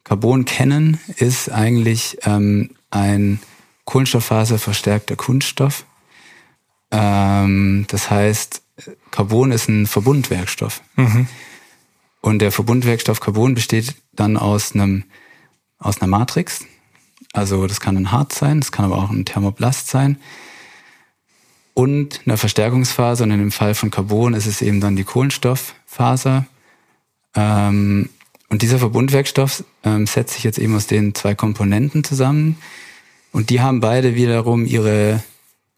Carbon 0.05 0.45
kennen, 0.45 0.99
ist 1.17 1.51
eigentlich 1.51 2.19
ähm, 2.25 2.71
ein 2.91 3.41
kohlenstofffaserverstärkter 3.85 5.17
Kunststoff. 5.17 5.85
Ähm, 6.91 7.87
das 7.89 8.11
heißt, 8.11 8.63
Carbon 9.11 9.53
ist 9.53 9.69
ein 9.69 9.87
Verbundwerkstoff. 9.87 10.83
Mhm. 10.97 11.29
Und 12.23 12.39
der 12.39 12.53
Verbundwerkstoff 12.53 13.21
Carbon 13.21 13.55
besteht 13.55 13.95
dann 14.13 14.39
aus 14.39 14.73
einem 14.73 15.05
aus 15.79 16.01
einer 16.01 16.09
Matrix. 16.09 16.65
Also 17.33 17.67
das 17.67 17.81
kann 17.81 17.97
ein 17.97 18.13
Harz 18.13 18.39
sein, 18.39 18.61
das 18.61 18.73
kann 18.73 18.85
aber 18.85 18.97
auch 18.99 19.11
ein 19.11 19.25
Thermoplast 19.25 19.89
sein. 19.89 20.19
Und 21.75 22.21
einer 22.25 22.37
Verstärkungsphase. 22.37 23.25
Und 23.25 23.33
in 23.33 23.41
dem 23.41 23.51
Fall 23.51 23.75
von 23.75 23.91
Carbon 23.91 24.35
ist 24.35 24.47
es 24.47 24.63
eben 24.63 24.81
dann 24.81 24.95
die 24.95 25.05
Kohlenstofffaser. 25.05 26.47
Ähm, 27.35 28.09
und 28.49 28.63
dieser 28.63 28.79
Verbundwerkstoff 28.79 29.65
ähm, 29.83 30.07
setzt 30.07 30.35
sich 30.35 30.45
jetzt 30.45 30.59
eben 30.59 30.77
aus 30.77 30.87
den 30.87 31.15
zwei 31.15 31.35
Komponenten 31.35 32.05
zusammen. 32.05 32.59
Und 33.33 33.51
die 33.51 33.61
haben 33.61 33.81
beide 33.81 34.15
wiederum 34.15 34.67
ihre 34.67 35.23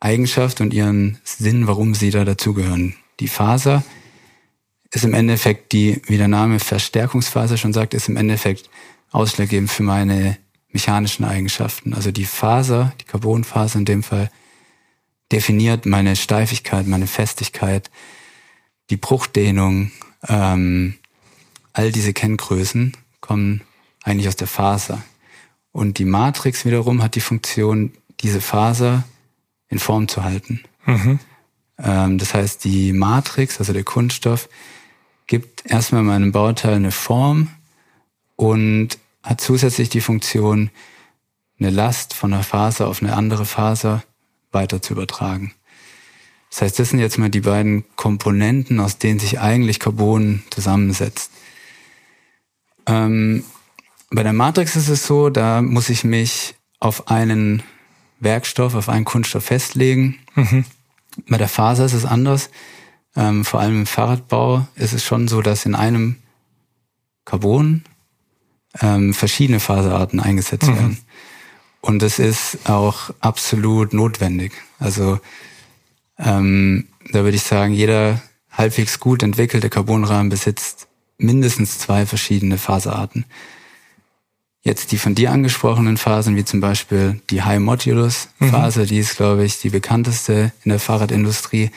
Eigenschaft 0.01 0.61
und 0.61 0.75
ihren 0.75 1.19
Sinn, 1.25 1.69
warum 1.69 1.95
sie 1.95 2.11
da 2.11 2.25
dazugehören. 2.25 2.97
Die 3.21 3.29
Faser 3.29 3.85
ist 4.95 5.05
im 5.05 5.15
Endeffekt 5.15 5.73
die, 5.73 6.01
wie 6.07 6.19
der 6.19 6.29
Name 6.29 6.61
Verstärkungsphase 6.61 7.59
schon 7.59 7.73
sagt, 7.73 7.95
ist 7.95 8.09
im 8.09 8.17
Endeffekt 8.17 8.71
ausschlaggebend 9.11 9.71
für 9.71 9.83
meine 9.83 10.39
mechanischen 10.71 11.25
Eigenschaften. 11.25 11.95
Also 11.95 12.11
die 12.11 12.27
Faser, 12.27 12.93
die 13.01 13.05
Carbonfaser 13.05 13.79
in 13.79 13.85
dem 13.85 14.03
Fall, 14.03 14.31
definiert 15.33 15.87
meine 15.87 16.17
Steifigkeit, 16.17 16.87
meine 16.87 17.07
Festigkeit, 17.07 17.91
die 18.91 18.97
Bruchdehnung, 18.97 19.91
ähm, 20.29 20.95
all 21.73 21.91
diese 21.91 22.13
Kenngrößen 22.13 22.97
kommen 23.21 23.63
eigentlich 24.03 24.29
aus 24.29 24.37
der 24.37 24.47
Faser. 24.47 25.03
Und 25.73 25.99
die 25.99 26.05
Matrix 26.05 26.65
wiederum 26.65 27.03
hat 27.03 27.15
die 27.15 27.21
Funktion, 27.21 27.93
diese 28.21 28.41
Faser 28.41 29.05
in 29.69 29.79
Form 29.79 30.09
zu 30.09 30.23
halten. 30.23 30.63
Mhm. 30.87 31.19
Ähm, 31.79 32.19
das 32.19 32.35
heißt, 32.35 32.65
die 32.65 32.93
Matrix, 32.93 33.59
also 33.59 33.73
der 33.73 33.85
Kunststoff, 33.85 34.49
gibt 35.27 35.71
erstmal 35.71 36.03
meinem 36.03 36.33
Bauteil 36.33 36.75
eine 36.75 36.93
Form 36.93 37.49
und 38.37 38.99
hat 39.23 39.41
zusätzlich 39.41 39.89
die 39.89 40.01
Funktion, 40.01 40.71
eine 41.59 41.71
Last 41.71 42.15
von 42.15 42.33
einer 42.33 42.43
Faser 42.43 42.89
auf 42.89 43.01
eine 43.01 43.15
andere 43.15 43.47
Faser 43.47 44.03
weiter 44.51 44.83
zu 44.83 44.93
übertragen. 44.93 45.55
Das 46.51 46.63
heißt, 46.63 46.79
das 46.79 46.91
sind 46.91 47.01
jetzt 47.01 47.19
mal 47.19 47.31
die 47.31 47.41
beiden 47.41 47.85
Komponenten, 47.97 48.81
aus 48.81 48.99
denen 48.99 49.19
sich 49.19 49.41
eigentlich 49.41 49.81
Carbon 49.81 50.43
zusammensetzt. 50.51 51.31
Ähm, 52.87 53.45
bei 54.11 54.23
der 54.23 54.33
Matrix 54.33 54.77
ist 54.77 54.89
es 54.89 55.07
so, 55.07 55.31
da 55.31 55.63
muss 55.63 55.89
ich 55.89 56.05
mich 56.05 56.55
auf 56.79 57.09
einen 57.09 57.63
Werkstoff, 58.21 58.75
auf 58.75 58.89
einen 58.89 59.05
Kunststoff 59.05 59.45
festlegen. 59.45 60.19
Mhm. 60.35 60.65
Bei 61.29 61.39
der 61.39 61.49
Faser 61.49 61.87
ist 61.87 61.93
es 61.93 62.05
anders. 62.05 62.51
Ähm, 63.17 63.45
vor 63.45 63.61
allem 63.61 63.81
im 63.81 63.87
Fahrradbau 63.87 64.67
ist 64.75 64.93
es 64.93 65.05
schon 65.05 65.29
so, 65.29 65.41
dass 65.41 65.67
in 65.67 65.75
einem 65.75 66.17
Carbon 67.25 67.85
ähm, 68.81 69.15
verschiedene 69.15 69.61
Faserarten 69.61 70.21
eingesetzt 70.21 70.69
mhm. 70.69 70.75
werden. 70.77 70.99
Und 71.81 72.01
das 72.01 72.19
ist 72.19 72.59
auch 72.69 73.11
absolut 73.21 73.93
notwendig. 73.93 74.53
Also 74.79 75.21
ähm, 76.19 76.89
da 77.13 77.25
würde 77.25 77.37
ich 77.37 77.43
sagen, 77.43 77.75
jeder 77.75 78.23
halbwegs 78.51 79.01
gut 79.01 79.23
entwickelte 79.23 79.69
Carbonrahmen 79.69 80.31
besitzt 80.31 80.89
mindestens 81.19 81.79
zwei 81.79 82.07
verschiedene 82.07 82.59
Faserarten. 82.59 83.25
Jetzt 84.63 84.93
die 84.93 84.99
von 84.99 85.15
dir 85.15 85.31
angesprochenen 85.31 85.99
Phasen, 85.99 86.37
wie 86.37 86.45
zum 86.45 86.61
Beispiel 86.61 87.21
die 87.29 87.43
High 87.43 87.61
Modulus 87.61 88.29
Phase, 88.39 88.81
mhm. 88.81 88.87
die 88.87 88.99
ist, 88.99 89.17
glaube 89.17 89.45
ich, 89.45 89.61
die 89.61 89.69
bekannteste 89.69 90.53
in 90.65 90.71
der 90.71 90.81
Fahrradindustrie 90.81 91.71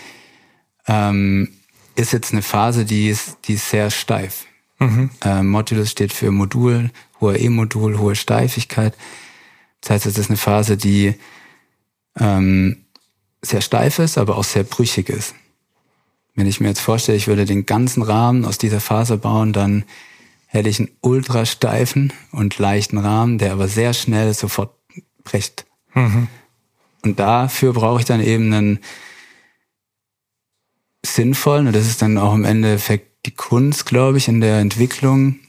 ähm, 0.87 1.49
ist 1.95 2.13
jetzt 2.13 2.31
eine 2.31 2.41
Phase, 2.41 2.85
die 2.85 3.09
ist, 3.09 3.37
die 3.45 3.53
ist 3.53 3.69
sehr 3.69 3.89
steif. 3.89 4.45
Mhm. 4.79 5.09
Ähm, 5.23 5.47
Modulus 5.49 5.91
steht 5.91 6.13
für 6.13 6.31
Modul, 6.31 6.91
hohe 7.19 7.37
E-Modul, 7.37 7.97
hohe 7.97 8.15
Steifigkeit. 8.15 8.95
Das 9.81 9.91
heißt, 9.91 10.05
es 10.05 10.17
ist 10.17 10.29
eine 10.29 10.37
Phase, 10.37 10.77
die 10.77 11.15
ähm, 12.19 12.85
sehr 13.41 13.61
steif 13.61 13.99
ist, 13.99 14.17
aber 14.17 14.37
auch 14.37 14.43
sehr 14.43 14.63
brüchig 14.63 15.09
ist. 15.09 15.33
Wenn 16.35 16.47
ich 16.47 16.59
mir 16.59 16.67
jetzt 16.67 16.81
vorstelle, 16.81 17.17
ich 17.17 17.27
würde 17.27 17.45
den 17.45 17.65
ganzen 17.65 18.03
Rahmen 18.03 18.45
aus 18.45 18.59
dieser 18.59 18.79
Phase 18.79 19.17
bauen, 19.17 19.53
dann 19.53 19.85
hätte 20.45 20.69
ich 20.69 20.79
einen 20.79 20.91
ultra 21.01 21.45
steifen 21.45 22.13
und 22.31 22.57
leichten 22.59 22.99
Rahmen, 22.99 23.37
der 23.37 23.53
aber 23.53 23.67
sehr 23.67 23.93
schnell 23.93 24.33
sofort 24.33 24.71
bricht. 25.23 25.65
Mhm. 25.93 26.27
Und 27.03 27.19
dafür 27.19 27.73
brauche 27.73 27.99
ich 27.99 28.05
dann 28.05 28.21
eben 28.21 28.53
einen 28.53 28.79
sinnvoll, 31.07 31.59
und 31.59 31.73
das 31.73 31.87
ist 31.87 32.01
dann 32.01 32.17
auch 32.17 32.33
im 32.33 32.45
Endeffekt 32.45 33.25
die 33.25 33.31
Kunst, 33.31 33.85
glaube 33.85 34.17
ich, 34.17 34.27
in 34.27 34.41
der 34.41 34.59
Entwicklung, 34.59 35.39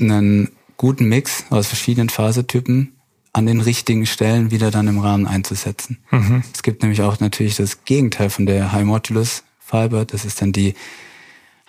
einen 0.00 0.50
guten 0.76 1.06
Mix 1.06 1.44
aus 1.50 1.68
verschiedenen 1.68 2.08
Fasertypen 2.08 2.92
an 3.32 3.46
den 3.46 3.60
richtigen 3.60 4.06
Stellen 4.06 4.50
wieder 4.50 4.70
dann 4.70 4.88
im 4.88 4.98
Rahmen 4.98 5.26
einzusetzen. 5.26 5.98
Mhm. 6.10 6.42
Es 6.52 6.62
gibt 6.62 6.82
nämlich 6.82 7.02
auch 7.02 7.20
natürlich 7.20 7.56
das 7.56 7.84
Gegenteil 7.84 8.30
von 8.30 8.46
der 8.46 8.72
High 8.72 8.84
Modulus 8.84 9.42
Fiber, 9.58 10.04
das 10.04 10.24
ist 10.24 10.40
dann 10.42 10.52
die 10.52 10.74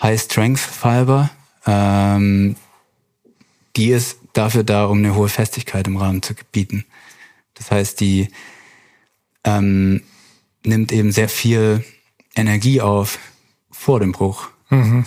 High 0.02 0.22
Strength 0.22 0.60
Fiber. 0.60 1.32
Ähm, 1.66 2.56
die 3.76 3.90
ist 3.90 4.20
dafür 4.34 4.64
da, 4.64 4.86
um 4.86 5.00
eine 5.00 5.16
hohe 5.16 5.30
Festigkeit 5.30 5.88
im 5.88 5.98
Rahmen 5.98 6.22
zu 6.22 6.34
bieten. 6.52 6.86
Das 7.56 7.72
heißt, 7.72 8.00
die 8.00 8.30
ähm, 9.44 10.02
nimmt 10.64 10.92
eben 10.92 11.12
sehr 11.12 11.30
viel 11.30 11.84
Energie 12.36 12.82
auf 12.82 13.20
vor 13.72 14.00
dem 14.00 14.12
Bruch. 14.12 14.50
Mhm. 14.70 15.06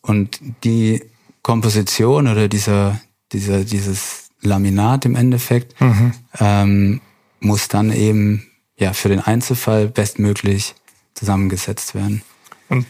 Und 0.00 0.40
die 0.64 1.02
Komposition 1.42 2.28
oder 2.28 2.48
dieser, 2.48 3.00
dieser, 3.32 3.64
dieses 3.64 4.30
Laminat 4.40 5.04
im 5.04 5.16
Endeffekt, 5.16 5.80
mhm. 5.80 6.12
ähm, 6.38 7.00
muss 7.40 7.68
dann 7.68 7.92
eben 7.92 8.46
ja 8.76 8.92
für 8.92 9.08
den 9.08 9.20
Einzelfall 9.20 9.88
bestmöglich 9.88 10.74
zusammengesetzt 11.14 11.94
werden. 11.94 12.22
Und 12.68 12.86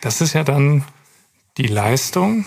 das 0.00 0.20
ist 0.20 0.32
ja 0.32 0.44
dann 0.44 0.84
die 1.58 1.66
Leistung 1.66 2.44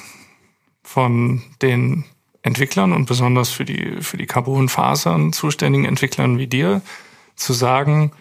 von 0.83 1.41
den 1.61 2.05
Entwicklern 2.41 2.93
und 2.93 3.05
besonders 3.05 3.49
für 3.49 3.65
die, 3.65 4.01
für 4.01 4.17
die 4.17 4.25
Carbonfasern 4.25 5.33
zuständigen 5.33 5.85
Entwicklern 5.85 6.37
wie 6.37 6.47
dir, 6.47 6.81
zu 7.35 7.53
sagen, 7.53 8.11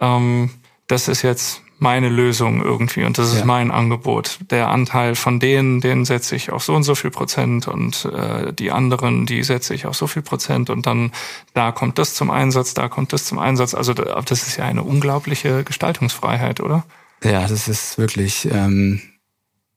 ähm, 0.00 0.50
das 0.86 1.08
ist 1.08 1.22
jetzt 1.22 1.62
meine 1.84 2.08
Lösung 2.08 2.62
irgendwie 2.62 3.04
und 3.04 3.18
das 3.18 3.32
ist 3.32 3.40
ja. 3.40 3.44
mein 3.44 3.70
Angebot. 3.70 4.38
Der 4.50 4.70
Anteil 4.70 5.14
von 5.14 5.38
denen, 5.38 5.82
den 5.82 6.06
setze 6.06 6.34
ich 6.34 6.50
auf 6.50 6.64
so 6.64 6.74
und 6.74 6.82
so 6.82 6.94
viel 6.94 7.10
Prozent 7.10 7.68
und 7.68 8.06
äh, 8.06 8.54
die 8.54 8.72
anderen, 8.72 9.26
die 9.26 9.42
setze 9.42 9.74
ich 9.74 9.84
auf 9.84 9.94
so 9.94 10.06
viel 10.06 10.22
Prozent 10.22 10.70
und 10.70 10.86
dann 10.86 11.12
da 11.52 11.72
kommt 11.72 11.98
das 11.98 12.14
zum 12.14 12.30
Einsatz, 12.30 12.72
da 12.72 12.88
kommt 12.88 13.12
das 13.12 13.26
zum 13.26 13.38
Einsatz. 13.38 13.74
Also 13.74 13.92
das 13.92 14.46
ist 14.46 14.56
ja 14.56 14.64
eine 14.64 14.82
unglaubliche 14.82 15.62
Gestaltungsfreiheit, 15.62 16.60
oder? 16.60 16.84
Ja, 17.22 17.46
das 17.46 17.68
ist 17.68 17.98
wirklich, 17.98 18.48
ähm, 18.50 19.02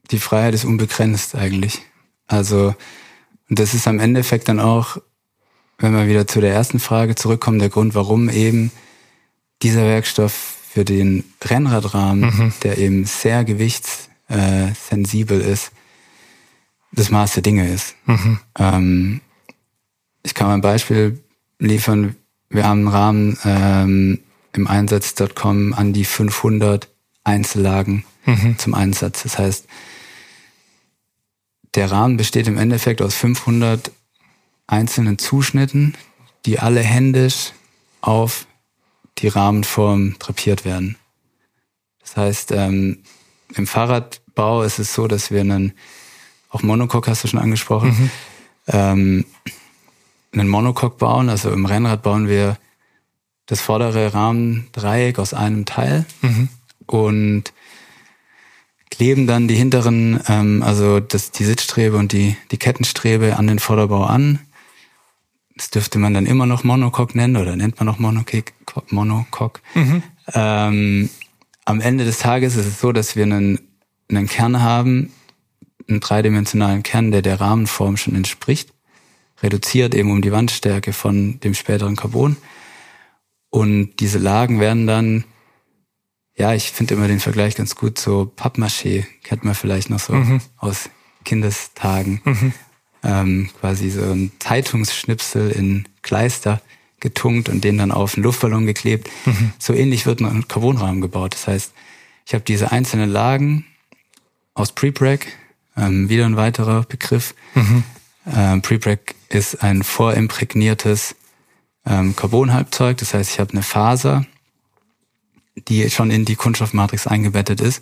die 0.09 0.19
Freiheit 0.19 0.53
ist 0.53 0.63
unbegrenzt 0.63 1.35
eigentlich. 1.35 1.81
Also 2.25 2.73
das 3.49 3.73
ist 3.73 3.85
am 3.85 3.99
Endeffekt 3.99 4.47
dann 4.47 4.61
auch, 4.61 4.97
wenn 5.77 5.93
wir 5.93 6.07
wieder 6.07 6.25
zu 6.25 6.39
der 6.39 6.53
ersten 6.53 6.79
Frage 6.79 7.15
zurückkommen, 7.15 7.59
der 7.59 7.69
Grund, 7.69 7.95
warum 7.95 8.29
eben 8.29 8.71
dieser 9.61 9.81
Werkstoff 9.81 10.56
für 10.77 10.85
den 10.85 11.23
Rennradrahmen, 11.43 12.29
mhm. 12.29 12.53
der 12.61 12.77
eben 12.77 13.05
sehr 13.05 13.43
gewichtssensibel 13.43 15.41
ist, 15.41 15.71
das 16.91 17.09
Maß 17.09 17.33
der 17.33 17.41
Dinge 17.41 17.67
ist. 17.67 17.95
Mhm. 18.05 18.39
Ähm, 18.59 19.21
ich 20.21 20.35
kann 20.35 20.45
mal 20.45 20.53
ein 20.53 20.61
Beispiel 20.61 21.19
liefern. 21.57 22.15
Wir 22.51 22.65
haben 22.65 22.81
einen 22.81 22.89
Rahmen 22.89 23.39
ähm, 23.43 24.19
im 24.53 24.67
Einsatz.com 24.67 25.73
an 25.73 25.93
die 25.93 26.05
500 26.05 26.87
Einzellagen 27.23 28.05
mhm. 28.27 28.59
zum 28.59 28.75
Einsatz. 28.75 29.23
Das 29.23 29.39
heißt, 29.39 29.65
der 31.73 31.89
Rahmen 31.89 32.17
besteht 32.17 32.47
im 32.47 32.59
Endeffekt 32.59 33.01
aus 33.01 33.15
500 33.15 33.91
einzelnen 34.67 35.17
Zuschnitten, 35.17 35.95
die 36.45 36.59
alle 36.59 36.81
händisch 36.81 37.53
auf 38.01 38.45
die 39.19 39.27
Rahmenform 39.27 40.15
drapiert 40.19 40.65
werden. 40.65 40.97
Das 42.01 42.17
heißt, 42.17 42.51
ähm, 42.51 43.03
im 43.55 43.67
Fahrradbau 43.67 44.63
ist 44.63 44.79
es 44.79 44.93
so, 44.93 45.07
dass 45.07 45.31
wir 45.31 45.41
einen, 45.41 45.73
auch 46.49 46.61
Monocoque 46.61 47.09
hast 47.09 47.23
du 47.23 47.27
schon 47.27 47.39
angesprochen, 47.39 47.89
mhm. 47.89 48.11
ähm, 48.67 49.25
einen 50.31 50.47
Monocoque 50.47 50.97
bauen. 50.97 51.29
Also 51.29 51.51
im 51.51 51.65
Rennrad 51.65 52.03
bauen 52.03 52.27
wir 52.27 52.57
das 53.45 53.61
vordere 53.61 54.13
Rahmendreieck 54.13 55.19
aus 55.19 55.33
einem 55.33 55.65
Teil 55.65 56.05
mhm. 56.21 56.49
und 56.85 57.53
kleben 58.89 59.27
dann 59.27 59.47
die 59.47 59.55
hinteren, 59.55 60.19
ähm, 60.27 60.63
also 60.63 60.99
das, 60.99 61.31
die 61.31 61.45
Sitzstrebe 61.45 61.97
und 61.97 62.11
die, 62.11 62.35
die 62.51 62.57
Kettenstrebe 62.57 63.37
an 63.37 63.47
den 63.47 63.59
Vorderbau 63.59 64.03
an 64.03 64.39
das 65.57 65.69
dürfte 65.69 65.99
man 65.99 66.13
dann 66.13 66.25
immer 66.25 66.45
noch 66.45 66.63
Monocoque 66.63 67.15
nennen 67.15 67.35
oder 67.37 67.55
nennt 67.55 67.79
man 67.79 67.85
noch 67.85 67.99
Monocoque. 67.99 68.53
Monocoque. 68.89 69.61
Mhm. 69.73 70.03
Ähm, 70.33 71.09
am 71.65 71.81
Ende 71.81 72.05
des 72.05 72.19
Tages 72.19 72.55
ist 72.55 72.65
es 72.65 72.79
so, 72.79 72.91
dass 72.91 73.15
wir 73.15 73.23
einen, 73.23 73.59
einen 74.09 74.27
Kern 74.27 74.61
haben, 74.61 75.11
einen 75.89 75.99
dreidimensionalen 75.99 76.83
Kern, 76.83 77.11
der 77.11 77.21
der 77.21 77.41
Rahmenform 77.41 77.97
schon 77.97 78.15
entspricht, 78.15 78.73
reduziert 79.41 79.95
eben 79.95 80.11
um 80.11 80.21
die 80.21 80.31
Wandstärke 80.31 80.93
von 80.93 81.39
dem 81.39 81.53
späteren 81.53 81.95
Carbon. 81.95 82.37
Und 83.49 83.97
diese 83.99 84.19
Lagen 84.19 84.59
werden 84.59 84.87
dann, 84.87 85.23
ja, 86.35 86.53
ich 86.53 86.71
finde 86.71 86.93
immer 86.93 87.07
den 87.07 87.19
Vergleich 87.19 87.55
ganz 87.55 87.75
gut, 87.75 87.97
so 87.97 88.31
Pappmaché, 88.35 89.05
kennt 89.23 89.43
man 89.43 89.55
vielleicht 89.55 89.89
noch 89.89 89.99
so 89.99 90.13
mhm. 90.13 90.41
aus 90.57 90.89
Kindestagen. 91.23 92.21
Mhm 92.23 92.53
ähm, 93.07 93.49
quasi 93.59 93.89
so 93.89 94.03
ein 94.03 94.31
Zeitungsschnipsel 94.39 95.49
in 95.49 95.87
Kleister 96.03 96.61
getunkt 96.99 97.47
und 97.49 97.63
den 97.63 97.77
dann 97.77 97.91
auf 97.91 98.15
einen 98.15 98.23
Luftballon 98.23 98.65
geklebt. 98.65 99.09
Mhm. 99.25 99.53
So 99.57 99.73
ähnlich 99.73 100.05
wird 100.05 100.19
ein 100.19 100.47
Carbonrahmen 100.47 101.01
gebaut. 101.01 101.33
Das 101.33 101.47
heißt, 101.47 101.73
ich 102.25 102.33
habe 102.33 102.43
diese 102.43 102.71
einzelnen 102.71 103.09
Lagen 103.09 103.65
aus 104.53 104.73
Prepreg, 104.73 105.27
ähm, 105.77 106.09
wieder 106.09 106.25
ein 106.25 106.35
weiterer 106.35 106.83
Begriff. 106.83 107.33
Mhm. 107.55 107.83
Ähm, 108.35 108.61
Prepreg 108.61 109.15
ist 109.29 109.63
ein 109.63 109.83
vorimprägniertes 109.83 111.15
ähm, 111.85 112.15
Carbonhalbzeug. 112.15 112.97
Das 112.97 113.13
heißt, 113.13 113.31
ich 113.31 113.39
habe 113.39 113.53
eine 113.53 113.63
Faser, 113.63 114.25
die 115.67 115.89
schon 115.89 116.11
in 116.11 116.25
die 116.25 116.35
Kunststoffmatrix 116.35 117.07
eingebettet 117.07 117.61
ist. 117.61 117.81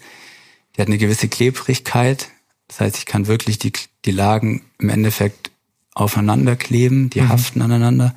Die 0.75 0.81
hat 0.81 0.87
eine 0.87 0.97
gewisse 0.97 1.29
Klebrigkeit, 1.29 2.29
das 2.67 2.79
heißt, 2.79 2.97
ich 2.97 3.05
kann 3.05 3.27
wirklich 3.27 3.59
die, 3.59 3.73
die 4.05 4.11
Lagen 4.11 4.63
im 4.79 4.89
Endeffekt 4.89 5.51
aufeinander 5.93 6.55
kleben, 6.55 7.09
die 7.09 7.21
mhm. 7.21 7.29
haften 7.29 7.61
aneinander. 7.61 8.15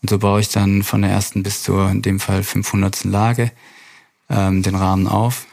Und 0.00 0.10
so 0.10 0.18
baue 0.18 0.40
ich 0.40 0.48
dann 0.48 0.82
von 0.82 1.02
der 1.02 1.10
ersten 1.10 1.42
bis 1.42 1.62
zur, 1.62 1.90
in 1.90 2.02
dem 2.02 2.20
Fall 2.20 2.42
500. 2.42 3.04
Lage, 3.04 3.52
ähm, 4.28 4.62
den 4.62 4.74
Rahmen 4.74 5.06
auf, 5.06 5.46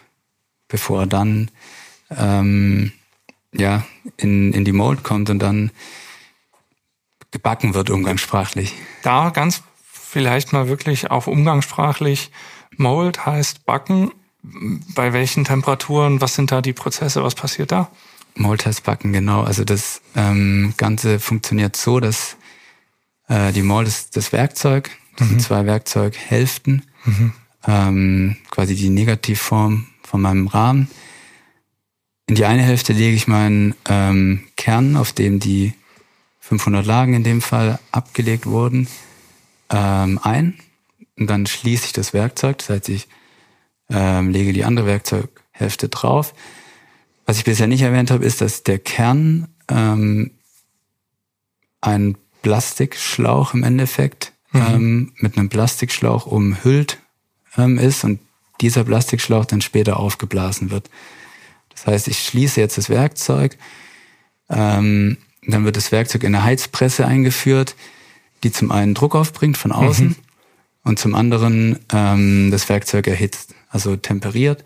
bevor 0.67 1.01
er 1.01 1.07
dann 1.07 1.51
ähm, 2.15 2.91
ja, 3.53 3.83
in, 4.17 4.53
in 4.53 4.65
die 4.65 4.71
Mold 4.71 5.03
kommt 5.03 5.29
und 5.29 5.39
dann 5.39 5.71
gebacken 7.31 7.73
wird, 7.73 7.89
umgangssprachlich. 7.89 8.73
Da 9.03 9.29
ganz 9.29 9.63
vielleicht 9.83 10.53
mal 10.53 10.67
wirklich 10.67 11.11
auch 11.11 11.27
umgangssprachlich. 11.27 12.31
Mold 12.75 13.25
heißt 13.25 13.65
backen. 13.65 14.11
Bei 14.41 15.13
welchen 15.13 15.43
Temperaturen? 15.43 16.21
Was 16.21 16.35
sind 16.35 16.51
da 16.51 16.61
die 16.61 16.73
Prozesse? 16.73 17.23
Was 17.23 17.35
passiert 17.35 17.71
da? 17.71 17.91
Maltestbacken, 18.39 19.13
genau. 19.13 19.43
Also 19.43 19.63
das 19.63 20.01
ähm, 20.15 20.73
Ganze 20.77 21.19
funktioniert 21.19 21.75
so, 21.75 21.99
dass 21.99 22.37
äh, 23.27 23.51
die 23.51 23.61
Malt 23.61 23.87
ist 23.87 24.15
das 24.15 24.31
Werkzeug, 24.31 24.89
das 25.17 25.27
mhm. 25.27 25.31
sind 25.31 25.41
zwei 25.41 25.65
Werkzeughälften, 25.65 26.83
mhm. 27.05 27.33
ähm, 27.67 28.37
quasi 28.49 28.75
die 28.75 28.89
Negativform 28.89 29.87
von 30.03 30.21
meinem 30.21 30.47
Rahmen. 30.47 30.89
In 32.27 32.35
die 32.35 32.45
eine 32.45 32.61
Hälfte 32.61 32.93
lege 32.93 33.15
ich 33.15 33.27
meinen 33.27 33.75
ähm, 33.87 34.43
Kern, 34.55 34.97
auf 34.97 35.13
dem 35.13 35.39
die 35.39 35.73
500 36.39 36.85
Lagen 36.85 37.13
in 37.13 37.23
dem 37.23 37.41
Fall 37.41 37.79
abgelegt 37.91 38.45
wurden, 38.45 38.87
ähm, 39.69 40.19
ein. 40.23 40.59
Und 41.17 41.27
dann 41.29 41.45
schließe 41.45 41.87
ich 41.87 41.93
das 41.93 42.13
Werkzeug, 42.13 42.59
das 42.59 42.69
heißt, 42.69 42.89
ich 42.89 43.07
ähm, 43.89 44.29
lege 44.29 44.53
die 44.53 44.63
andere 44.63 44.85
Werkzeughälfte 44.85 45.89
drauf 45.89 46.33
was 47.29 47.37
ich 47.37 47.43
bisher 47.43 47.67
nicht 47.67 47.83
erwähnt 47.83 48.09
habe, 48.09 48.25
ist, 48.25 48.41
dass 48.41 48.63
der 48.63 48.79
Kern 48.79 49.49
ähm, 49.67 50.31
ein 51.79 52.17
Plastikschlauch 52.41 53.53
im 53.53 53.61
Endeffekt 53.61 54.33
mhm. 54.51 54.61
ähm, 54.67 55.13
mit 55.17 55.37
einem 55.37 55.47
Plastikschlauch 55.47 56.25
umhüllt 56.25 56.97
ähm, 57.55 57.77
ist 57.77 58.03
und 58.03 58.19
dieser 58.61 58.83
Plastikschlauch 58.83 59.45
dann 59.45 59.61
später 59.61 59.97
aufgeblasen 59.99 60.71
wird. 60.71 60.89
Das 61.69 61.85
heißt, 61.85 62.07
ich 62.07 62.17
schließe 62.17 62.59
jetzt 62.59 62.79
das 62.79 62.89
Werkzeug, 62.89 63.59
ähm, 64.49 65.17
dann 65.45 65.65
wird 65.65 65.75
das 65.75 65.91
Werkzeug 65.91 66.23
in 66.23 66.33
eine 66.33 66.43
Heizpresse 66.43 67.05
eingeführt, 67.05 67.75
die 68.41 68.51
zum 68.51 68.71
einen 68.71 68.95
Druck 68.95 69.13
aufbringt 69.13 69.55
von 69.55 69.71
außen 69.71 70.07
mhm. 70.07 70.15
und 70.83 70.97
zum 70.97 71.13
anderen 71.13 71.77
ähm, 71.93 72.49
das 72.49 72.69
Werkzeug 72.69 73.05
erhitzt, 73.05 73.53
also 73.69 73.95
temperiert. 73.97 74.65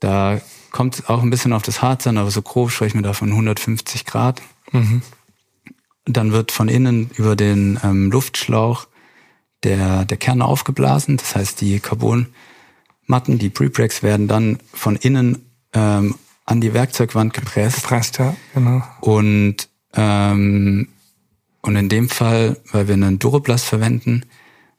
Da 0.00 0.40
Kommt 0.70 1.08
auch 1.08 1.22
ein 1.22 1.30
bisschen 1.30 1.52
auf 1.52 1.62
das 1.62 1.82
Harz 1.82 2.06
an, 2.06 2.18
aber 2.18 2.30
so 2.30 2.42
grob 2.42 2.70
sprechen 2.70 2.98
wir 2.98 3.02
da 3.02 3.12
von 3.12 3.30
150 3.30 4.04
Grad. 4.04 4.42
Mhm. 4.72 5.02
Dann 6.04 6.32
wird 6.32 6.52
von 6.52 6.68
innen 6.68 7.10
über 7.16 7.36
den 7.36 7.78
ähm, 7.82 8.10
Luftschlauch 8.10 8.86
der, 9.62 10.04
der 10.04 10.16
Kern 10.16 10.42
aufgeblasen. 10.42 11.16
Das 11.16 11.34
heißt, 11.36 11.60
die 11.60 11.80
Carbonmatten, 11.80 13.38
die 13.38 13.50
Prepregs 13.50 14.02
werden 14.02 14.28
dann 14.28 14.58
von 14.72 14.96
innen 14.96 15.50
ähm, 15.72 16.14
an 16.44 16.60
die 16.60 16.72
Werkzeugwand 16.72 17.34
gepresst. 17.34 17.82
Gepresst, 17.82 18.18
ja, 18.18 18.34
genau. 18.54 18.82
Und, 19.00 19.68
ähm, 19.94 20.88
und 21.60 21.76
in 21.76 21.88
dem 21.88 22.08
Fall, 22.08 22.58
weil 22.72 22.88
wir 22.88 22.94
einen 22.94 23.18
Duroplast 23.18 23.66
verwenden, 23.66 24.24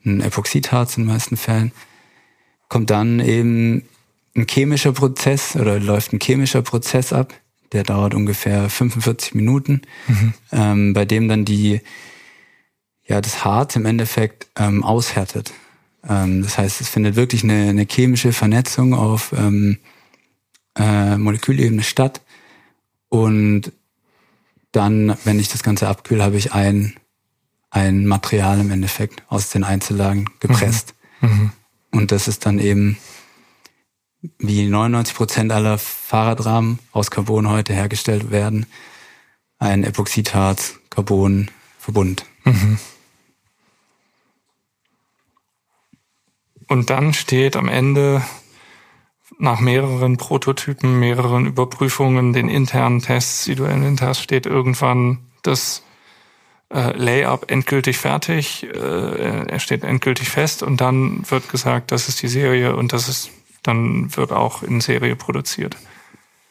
ein 0.05 0.21
Epoxidharz 0.21 0.97
in 0.97 1.03
den 1.03 1.13
meisten 1.13 1.37
Fällen, 1.37 1.71
kommt 2.69 2.89
dann 2.89 3.19
eben 3.19 3.83
ein 4.39 4.47
chemischer 4.47 4.91
Prozess 4.93 5.55
oder 5.55 5.79
läuft 5.79 6.13
ein 6.13 6.19
chemischer 6.19 6.61
Prozess 6.61 7.13
ab, 7.13 7.33
der 7.71 7.83
dauert 7.83 8.13
ungefähr 8.13 8.69
45 8.69 9.35
Minuten, 9.35 9.81
mhm. 10.07 10.33
ähm, 10.51 10.93
bei 10.93 11.05
dem 11.05 11.27
dann 11.27 11.45
die 11.45 11.81
ja 13.05 13.21
das 13.21 13.43
Harz 13.43 13.75
im 13.75 13.85
Endeffekt 13.85 14.47
ähm, 14.55 14.83
aushärtet. 14.83 15.53
Ähm, 16.07 16.43
das 16.43 16.57
heißt, 16.57 16.81
es 16.81 16.89
findet 16.89 17.15
wirklich 17.15 17.43
eine, 17.43 17.69
eine 17.69 17.85
chemische 17.85 18.33
Vernetzung 18.33 18.93
auf 18.93 19.33
ähm, 19.37 19.77
äh, 20.77 21.17
Molekülebene 21.17 21.83
statt 21.83 22.21
und 23.09 23.71
dann, 24.71 25.17
wenn 25.23 25.39
ich 25.39 25.49
das 25.49 25.63
Ganze 25.63 25.87
abkühle, 25.87 26.23
habe 26.23 26.37
ich 26.37 26.53
ein 26.53 26.95
ein 27.71 28.05
Material 28.05 28.59
im 28.59 28.71
Endeffekt 28.71 29.23
aus 29.27 29.49
den 29.49 29.63
Einzellagen 29.63 30.29
gepresst. 30.39 30.95
Mhm. 31.21 31.51
Und 31.91 32.11
das 32.11 32.27
ist 32.27 32.45
dann 32.45 32.59
eben 32.59 32.97
wie 34.37 34.67
99 34.67 35.15
Prozent 35.15 35.51
aller 35.51 35.77
Fahrradrahmen 35.77 36.79
aus 36.91 37.11
Carbon 37.11 37.49
heute 37.49 37.73
hergestellt 37.73 38.31
werden, 38.31 38.65
ein 39.59 39.83
Epoxidharz-Carbon-Verbund. 39.83 42.25
Mhm. 42.43 42.79
Und 46.67 46.89
dann 46.89 47.13
steht 47.13 47.55
am 47.55 47.67
Ende 47.67 48.23
nach 49.39 49.59
mehreren 49.59 50.17
Prototypen, 50.17 50.99
mehreren 50.99 51.45
Überprüfungen, 51.45 52.33
den 52.33 52.49
internen 52.49 53.01
Tests, 53.01 53.45
die 53.45 53.55
du 53.55 53.63
erwähnt 53.63 54.01
hast, 54.01 54.21
steht 54.21 54.45
irgendwann 54.45 55.19
das 55.41 55.83
äh, 56.71 56.95
Layup 56.95 57.49
endgültig 57.49 57.97
fertig, 57.97 58.63
äh, 58.63 59.47
er 59.47 59.59
steht 59.59 59.83
endgültig 59.83 60.29
fest 60.29 60.61
und 60.61 60.81
dann 60.81 61.23
wird 61.29 61.49
gesagt, 61.49 61.91
das 61.91 62.09
ist 62.09 62.21
die 62.21 62.27
Serie 62.27 62.75
und 62.75 62.93
das 62.93 63.07
ist, 63.07 63.31
dann 63.69 64.15
wird 64.17 64.31
auch 64.31 64.63
in 64.63 64.81
Serie 64.81 65.15
produziert. 65.15 65.77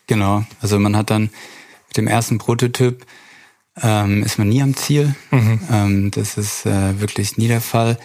Genau, 0.06 0.44
also 0.60 0.78
man 0.78 0.96
hat 0.96 1.10
dann 1.10 1.30
mit 1.88 1.96
dem 1.96 2.06
ersten 2.06 2.38
Prototyp 2.38 3.04
ähm, 3.82 4.22
ist 4.22 4.38
man 4.38 4.48
nie 4.48 4.62
am 4.62 4.74
Ziel. 4.74 5.14
Mhm. 5.30 5.60
Ähm, 5.70 6.10
das 6.10 6.36
ist 6.36 6.66
äh, 6.66 7.00
wirklich 7.00 7.36
nie 7.36 7.48
der 7.48 7.60
Fall. 7.60 7.98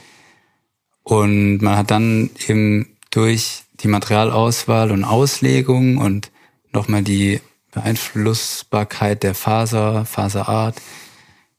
Und 1.03 1.59
man 1.59 1.77
hat 1.77 1.91
dann 1.91 2.29
eben 2.47 2.95
durch 3.11 3.63
die 3.79 3.87
Materialauswahl 3.87 4.91
und 4.91 5.03
Auslegung 5.03 5.97
und 5.97 6.31
nochmal 6.71 7.01
die 7.01 7.41
Beeinflussbarkeit 7.71 9.23
der 9.23 9.35
Faser, 9.35 10.05
Faserart, 10.05 10.81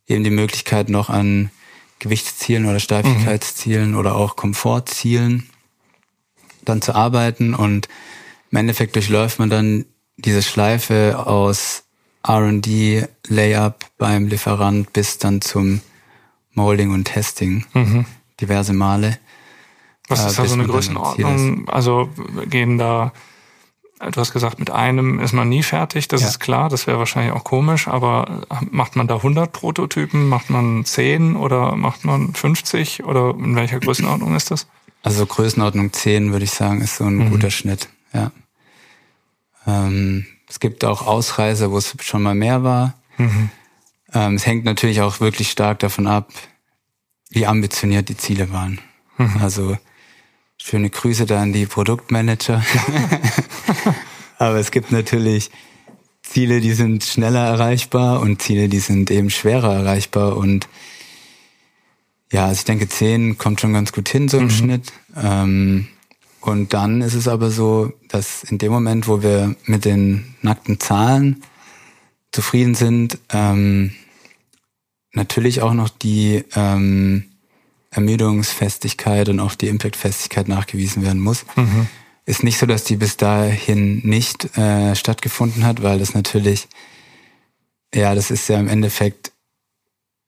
eben 0.07 0.25
die 0.25 0.31
Möglichkeit 0.31 0.89
noch 0.89 1.11
an 1.11 1.51
Gewichtszielen 1.99 2.67
oder 2.67 2.81
Steifigkeitszielen 2.81 3.93
mhm. 3.93 3.99
oder 3.99 4.15
auch 4.15 4.37
Komfortzielen 4.37 5.49
dann 6.65 6.83
zu 6.83 6.95
arbeiten 6.95 7.55
und 7.55 7.89
im 8.51 8.59
Endeffekt 8.59 8.95
durchläuft 8.95 9.39
man 9.39 9.51
dann 9.51 9.85
diese 10.17 10.43
Schleife 10.43 11.25
aus 11.27 11.85
R&D, 12.27 13.07
Layup 13.29 13.85
beim 13.99 14.29
Lieferant 14.29 14.93
bis 14.93 15.19
dann 15.19 15.41
zum 15.41 15.81
Molding 16.53 16.93
und 16.93 17.05
Testing 17.05 17.65
mhm. 17.75 18.07
diverse 18.41 18.73
Male. 18.73 19.19
Was 20.09 20.25
ist 20.25 20.39
äh, 20.39 20.43
da 20.43 20.49
so 20.49 20.55
eine 20.55 20.67
Größenordnung? 20.67 21.69
Also 21.69 22.09
gehen 22.49 22.79
da 22.79 23.13
Du 24.01 24.21
hast 24.21 24.33
gesagt, 24.33 24.59
mit 24.59 24.71
einem 24.71 25.21
ist 25.21 25.33
man 25.33 25.49
nie 25.49 25.63
fertig, 25.63 26.09
das 26.09 26.23
ja. 26.23 26.29
ist 26.29 26.41
klar, 26.41 26.69
das 26.69 26.87
wäre 26.87 26.99
wahrscheinlich 26.99 27.33
auch 27.33 27.45
komisch, 27.45 27.87
aber 27.89 28.43
macht 28.71 28.97
man 28.97 29.07
da 29.07 29.17
100 29.17 29.53
Prototypen, 29.53 30.29
macht 30.29 30.51
man 30.51 30.85
10 30.85 31.37
oder 31.37 31.77
macht 31.77 32.05
man 32.05 32.35
50 32.35 33.05
oder 33.05 33.31
in 33.39 33.55
welcher 33.57 33.79
Größenordnung 33.81 34.35
ist 34.35 34.51
das? 34.51 34.67
Also 35.05 35.25
Größenordnung 35.25 35.93
10 35.93 36.33
würde 36.33 36.45
ich 36.45 36.51
sagen, 36.51 36.81
ist 36.81 36.97
so 36.97 37.05
ein 37.05 37.17
mhm. 37.17 37.31
guter 37.31 37.51
Schnitt, 37.51 37.89
ja. 38.13 38.33
Ähm, 39.67 40.27
es 40.49 40.59
gibt 40.59 40.85
auch 40.85 41.07
Ausreißer, 41.07 41.71
wo 41.71 41.79
es 41.79 41.95
schon 42.03 42.23
mal 42.23 42.35
mehr 42.35 42.65
war. 42.65 42.95
Mhm. 43.19 43.51
Ähm, 44.13 44.35
es 44.35 44.47
hängt 44.47 44.65
natürlich 44.65 45.01
auch 45.01 45.21
wirklich 45.21 45.51
stark 45.51 45.79
davon 45.79 46.09
ab, 46.09 46.33
wie 47.31 47.47
ambitioniert 47.47 48.09
die 48.09 48.17
Ziele 48.17 48.51
waren. 48.51 48.81
Mhm. 49.17 49.39
Also 49.41 49.77
Schöne 50.67 50.89
Grüße 50.89 51.27
da 51.27 51.43
an 51.43 51.53
die 51.53 51.67
Produktmanager. 51.67 52.65
Aber 54.39 54.57
es 54.57 54.71
gibt 54.71 54.93
natürlich 54.93 55.51
Ziele, 56.23 56.63
die 56.63 56.73
sind 56.73 57.05
schneller 57.05 57.47
erreichbar 57.47 58.21
und 58.21 58.41
Ziele, 58.41 58.71
die 58.71 58.79
sind 58.79 59.11
eben 59.11 59.29
schwerer 59.29 59.75
erreichbar. 59.75 60.39
Und 60.39 60.69
ja, 62.35 62.47
also 62.47 62.59
ich 62.59 62.65
denke, 62.65 62.89
zehn 62.89 63.39
kommt 63.39 63.61
schon 63.61 63.73
ganz 63.73 63.93
gut 63.93 64.09
hin, 64.09 64.29
so 64.29 64.39
im 64.39 64.47
mhm. 64.47 64.51
Schnitt. 64.51 64.93
Ähm, 65.17 65.87
und 66.41 66.75
dann 66.75 67.01
ist 67.01 67.15
es 67.15 67.29
aber 67.29 67.53
so, 67.53 67.93
dass 68.09 68.43
in 68.43 68.59
dem 68.59 68.73
Moment, 68.73 69.07
wo 69.07 69.23
wir 69.23 69.55
mit 69.67 69.85
den 69.85 70.35
nackten 70.43 70.81
Zahlen 70.81 71.45
zufrieden 72.33 72.75
sind, 72.75 73.19
ähm, 73.33 73.93
natürlich 75.13 75.63
auch 75.63 75.75
noch 75.75 75.89
die 75.89 76.45
ähm, 76.57 77.27
Ermüdungsfestigkeit 77.93 79.29
und 79.29 79.39
auch 79.39 79.55
die 79.55 79.69
Impactfestigkeit 79.69 80.49
nachgewiesen 80.49 81.05
werden 81.05 81.23
muss. 81.23 81.47
Mhm. 81.55 81.87
Ist 82.27 82.43
nicht 82.43 82.59
so, 82.59 82.67
dass 82.67 82.83
die 82.83 82.97
bis 82.97 83.17
dahin 83.17 84.01
nicht 84.05 84.59
äh, 84.59 84.97
stattgefunden 84.97 85.65
hat, 85.65 85.85
weil 85.85 86.01
das 86.01 86.15
natürlich, 86.15 86.67
ja, 87.95 88.13
das 88.17 88.33
ist 88.33 88.49
ja 88.49 88.59
im 88.59 88.67
Endeffekt 88.67 89.31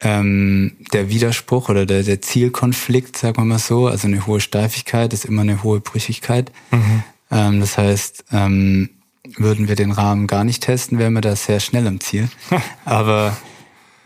ähm, 0.00 0.76
der 0.92 1.08
Widerspruch 1.08 1.68
oder 1.68 1.86
der, 1.86 2.02
der 2.02 2.20
Zielkonflikt, 2.20 3.16
sagen 3.16 3.38
wir 3.38 3.44
mal 3.44 3.58
so. 3.58 3.86
Also 3.86 4.06
eine 4.08 4.26
hohe 4.26 4.40
Steifigkeit 4.40 5.12
ist 5.12 5.24
immer 5.24 5.42
eine 5.42 5.62
hohe 5.62 5.80
Brüchigkeit. 5.80 6.52
Mhm. 6.70 7.02
Ähm, 7.30 7.60
das 7.60 7.78
heißt, 7.78 8.24
ähm, 8.32 8.90
würden 9.36 9.68
wir 9.68 9.74
den 9.74 9.90
Rahmen 9.90 10.26
gar 10.26 10.44
nicht 10.44 10.62
testen, 10.62 10.98
wären 10.98 11.14
wir 11.14 11.20
da 11.20 11.34
sehr 11.34 11.60
schnell 11.60 11.86
am 11.86 12.00
Ziel. 12.00 12.28
Aber 12.84 13.36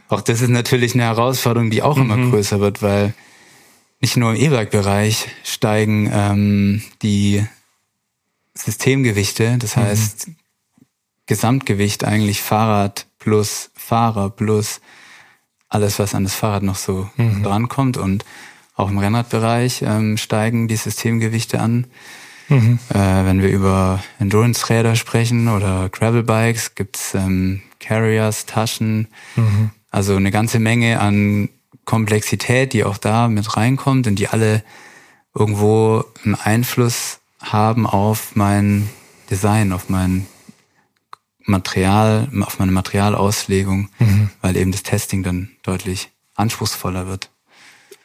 auch 0.09 0.21
das 0.21 0.41
ist 0.41 0.49
natürlich 0.49 0.95
eine 0.95 1.05
Herausforderung, 1.05 1.71
die 1.71 1.83
auch 1.83 1.97
immer 1.97 2.17
mhm. 2.17 2.31
größer 2.31 2.61
wird, 2.61 2.83
weil 2.83 3.15
nicht 4.01 4.17
nur 4.17 4.35
im 4.35 4.41
E-Bike-Bereich 4.41 5.29
steigen 5.45 6.11
ähm, 6.13 6.83
die 7.03 7.45
Systemgewichte, 8.55 9.59
das 9.59 9.77
mhm. 9.77 9.81
heißt 9.83 10.31
Gesamtgewicht 11.27 12.05
eigentlich 12.05 12.43
Fahrrad 12.43 13.07
plus 13.19 13.71
Fahrer 13.75 14.31
plus 14.31 14.81
alles, 15.71 15.99
was 15.99 16.15
an 16.15 16.25
das 16.25 16.35
Fahrrad 16.35 16.63
noch 16.63 16.77
so 16.77 17.09
mhm. 17.17 17.43
drankommt. 17.43 17.97
Und 17.97 18.27
auch 18.77 18.91
im 18.91 18.99
Rennradbereich 18.99 19.83
ähm, 19.83 20.19
steigen 20.19 20.69
die 20.69 20.77
Systemgewichte 20.77 21.61
an. 21.61 21.87
Mhm. 22.49 22.79
Äh, 22.91 22.95
wenn 22.95 23.41
wir 23.41 23.49
über 23.49 24.03
Endurance-Räder 24.19 24.97
sprechen 24.97 25.49
oder 25.49 25.89
Gravel-Bikes, 25.89 26.75
gibt's 26.75 27.15
ähm, 27.15 27.63
Carriers, 27.79 28.45
Taschen, 28.45 29.09
mhm. 29.37 29.71
also 29.91 30.17
eine 30.17 30.31
ganze 30.31 30.59
Menge 30.59 31.01
an 31.01 31.49
Komplexität, 31.85 32.73
die 32.73 32.85
auch 32.85 32.99
da 32.99 33.29
mit 33.29 33.57
reinkommt 33.57 34.07
und 34.07 34.17
die 34.17 34.29
alle 34.29 34.63
irgendwo 35.35 36.05
einen 36.25 36.35
Einfluss 36.35 37.21
haben 37.41 37.87
auf 37.87 38.35
mein 38.35 38.91
Design, 39.31 39.73
auf 39.73 39.89
mein 39.89 40.27
Material, 41.45 42.29
auf 42.43 42.59
meine 42.59 42.73
Materialauslegung, 42.73 43.89
mhm. 43.99 44.31
weil 44.41 44.57
eben 44.57 44.73
das 44.73 44.83
Testing 44.83 45.23
dann 45.23 45.51
deutlich 45.63 46.11
anspruchsvoller 46.35 47.07
wird. 47.07 47.31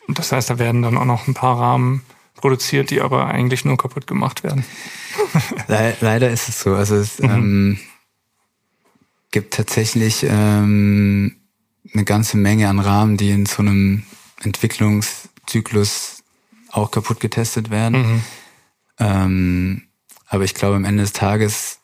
Und 0.07 0.19
das 0.19 0.31
heißt, 0.31 0.49
da 0.49 0.59
werden 0.59 0.81
dann 0.81 0.97
auch 0.97 1.05
noch 1.05 1.27
ein 1.27 1.33
paar 1.33 1.59
Rahmen 1.59 2.01
produziert, 2.35 2.89
die 2.89 3.01
aber 3.01 3.27
eigentlich 3.27 3.65
nur 3.65 3.77
kaputt 3.77 4.07
gemacht 4.07 4.43
werden. 4.43 4.65
Le 5.67 5.95
leider 6.01 6.29
ist 6.29 6.49
es 6.49 6.59
so. 6.59 6.75
Also 6.75 6.95
es 6.95 7.19
mhm. 7.19 7.29
ähm, 7.29 7.79
gibt 9.31 9.53
tatsächlich 9.53 10.25
ähm, 10.27 11.37
eine 11.93 12.03
ganze 12.03 12.37
Menge 12.37 12.69
an 12.69 12.79
Rahmen, 12.79 13.17
die 13.17 13.31
in 13.31 13.45
so 13.45 13.61
einem 13.61 14.03
Entwicklungszyklus 14.43 16.23
auch 16.71 16.91
kaputt 16.91 17.19
getestet 17.19 17.69
werden. 17.69 18.01
Mhm. 18.01 18.21
Ähm, 18.99 19.81
aber 20.27 20.43
ich 20.43 20.53
glaube, 20.53 20.75
am 20.75 20.85
Ende 20.85 21.03
des 21.03 21.13
Tages 21.13 21.79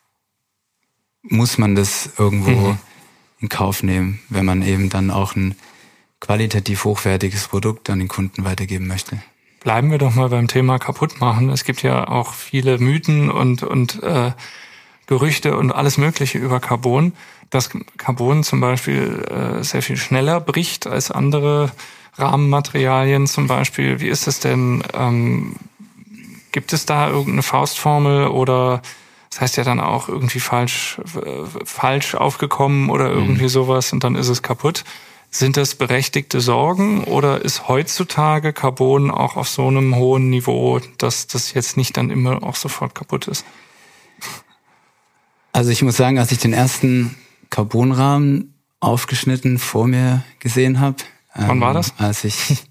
muss 1.24 1.58
man 1.58 1.76
das 1.76 2.10
irgendwo 2.18 2.52
mhm. 2.52 2.78
in 3.40 3.50
Kauf 3.50 3.84
nehmen, 3.84 4.20
wenn 4.30 4.46
man 4.46 4.62
eben 4.62 4.90
dann 4.90 5.12
auch 5.12 5.36
ein 5.36 5.56
qualitativ 6.20 6.84
hochwertiges 6.84 7.48
Produkt 7.48 7.90
an 7.90 8.00
den 8.00 8.08
Kunden 8.08 8.44
weitergeben 8.44 8.88
möchte. 8.88 9.22
Bleiben 9.64 9.92
wir 9.92 9.98
doch 9.98 10.16
mal 10.16 10.30
beim 10.30 10.48
Thema 10.48 10.80
kaputt 10.80 11.20
machen. 11.20 11.50
Es 11.50 11.64
gibt 11.64 11.84
ja 11.84 12.08
auch 12.08 12.34
viele 12.34 12.80
Mythen 12.80 13.30
und, 13.30 13.64
und 13.64 14.02
äh, 14.02 14.32
Gerüchte 15.06 15.58
und 15.58 15.72
alles 15.72 15.98
Mögliche 15.98 16.38
über 16.38 16.60
Carbon 16.60 17.14
dass 17.52 17.70
Carbon 17.98 18.44
zum 18.44 18.62
Beispiel 18.62 19.24
äh, 19.30 19.64
sehr 19.64 19.84
viel 19.84 19.98
schneller 19.98 20.40
bricht 20.40 20.88
als 20.88 21.12
andere 21.12 21.72
Rahmenmaterialien 22.18 23.28
zum 23.28 23.48
Beispiel. 23.48 24.00
Wie 24.00 24.08
ist 24.08 24.26
es 24.28 24.40
denn? 24.40 24.84
Ähm, 24.94 25.56
gibt 26.54 26.74
es 26.74 26.86
da 26.86 27.10
irgendeine 27.10 27.44
Faustformel 27.44 28.28
oder 28.28 28.82
das 29.32 29.42
heißt 29.42 29.58
ja 29.58 29.64
dann 29.64 29.80
auch 29.80 30.10
irgendwie 30.10 30.42
falsch, 30.42 31.00
äh, 31.16 31.66
falsch 31.66 32.16
aufgekommen 32.16 32.90
oder 32.90 33.10
mhm. 33.10 33.20
irgendwie 33.20 33.44
mhm. 33.44 33.50
sowas 33.50 33.94
und 33.94 34.04
dann 34.04 34.16
ist 34.16 34.28
es 34.28 34.42
kaputt. 34.42 34.84
Sind 35.34 35.56
das 35.56 35.76
berechtigte 35.76 36.42
Sorgen 36.42 37.06
oder 37.06 37.42
ist 37.42 37.70
heutzutage 37.70 38.52
Carbon 38.52 39.10
auch 39.10 39.38
auf 39.38 39.48
so 39.48 39.70
einem 39.70 39.96
hohen 39.96 40.30
Niveau, 40.30 40.82
dass 40.98 41.28
das 41.28 41.54
jetzt 41.54 41.78
nicht 41.78 41.96
dann 41.96 42.10
immer 42.10 42.44
auch 42.44 42.58
sofort 42.58 42.94
kaputt 42.94 43.30
ist? 43.30 43.46
Also 45.54 45.72
ich 45.72 45.82
muss 45.82 45.96
sagen, 45.96 46.20
als 46.20 46.34
ich 46.34 46.40
den 46.40 46.52
ersten 46.52 47.16
Carbonrahmen 47.50 48.54
aufgeschnitten 48.82 49.58
vor 49.58 49.88
mir 49.88 50.24
gesehen 50.40 50.82
habe. 50.82 50.98
Wann 51.34 51.58
ähm, 51.58 51.62
war 51.62 51.74
das? 51.74 51.94
Als 51.98 52.26
ich 52.26 52.64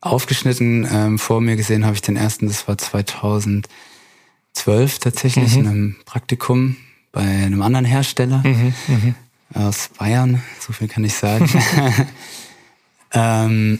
aufgeschnitten 0.00 0.86
ähm, 0.88 1.18
vor 1.18 1.40
mir 1.40 1.56
gesehen 1.56 1.84
habe 1.84 1.96
ich 1.96 2.02
den 2.02 2.16
ersten, 2.16 2.46
das 2.46 2.68
war 2.68 2.76
2012 4.54 4.98
tatsächlich, 4.98 5.54
mhm. 5.54 5.60
in 5.60 5.66
einem 5.66 5.96
Praktikum 6.04 6.76
bei 7.12 7.20
einem 7.20 7.62
anderen 7.62 7.84
Hersteller. 7.84 8.42
Mhm, 8.44 8.74
mh. 8.88 9.14
Aus 9.52 9.90
Bayern, 9.98 10.42
so 10.58 10.72
viel 10.72 10.88
kann 10.88 11.04
ich 11.04 11.14
sagen. 11.14 11.48
ähm, 13.12 13.78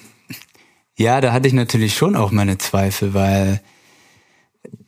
ja, 0.96 1.20
da 1.20 1.32
hatte 1.32 1.48
ich 1.48 1.54
natürlich 1.54 1.96
schon 1.96 2.14
auch 2.14 2.30
meine 2.30 2.58
Zweifel, 2.58 3.12
weil 3.14 3.60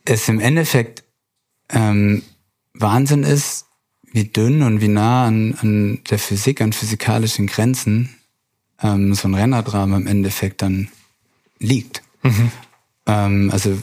es 0.05 0.29
im 0.29 0.39
Endeffekt 0.39 1.03
ähm, 1.69 2.23
Wahnsinn 2.73 3.23
ist, 3.23 3.65
wie 4.13 4.25
dünn 4.25 4.61
und 4.61 4.79
wie 4.79 4.87
nah 4.87 5.25
an, 5.25 5.55
an 5.61 5.99
der 6.09 6.19
Physik, 6.19 6.61
an 6.61 6.71
physikalischen 6.71 7.47
Grenzen 7.47 8.15
ähm, 8.81 9.13
so 9.13 9.27
ein 9.27 9.35
Rennadrahmen 9.35 10.01
im 10.01 10.07
Endeffekt 10.07 10.61
dann 10.61 10.89
liegt. 11.59 12.01
Mhm. 12.23 12.51
Ähm, 13.07 13.49
also 13.51 13.77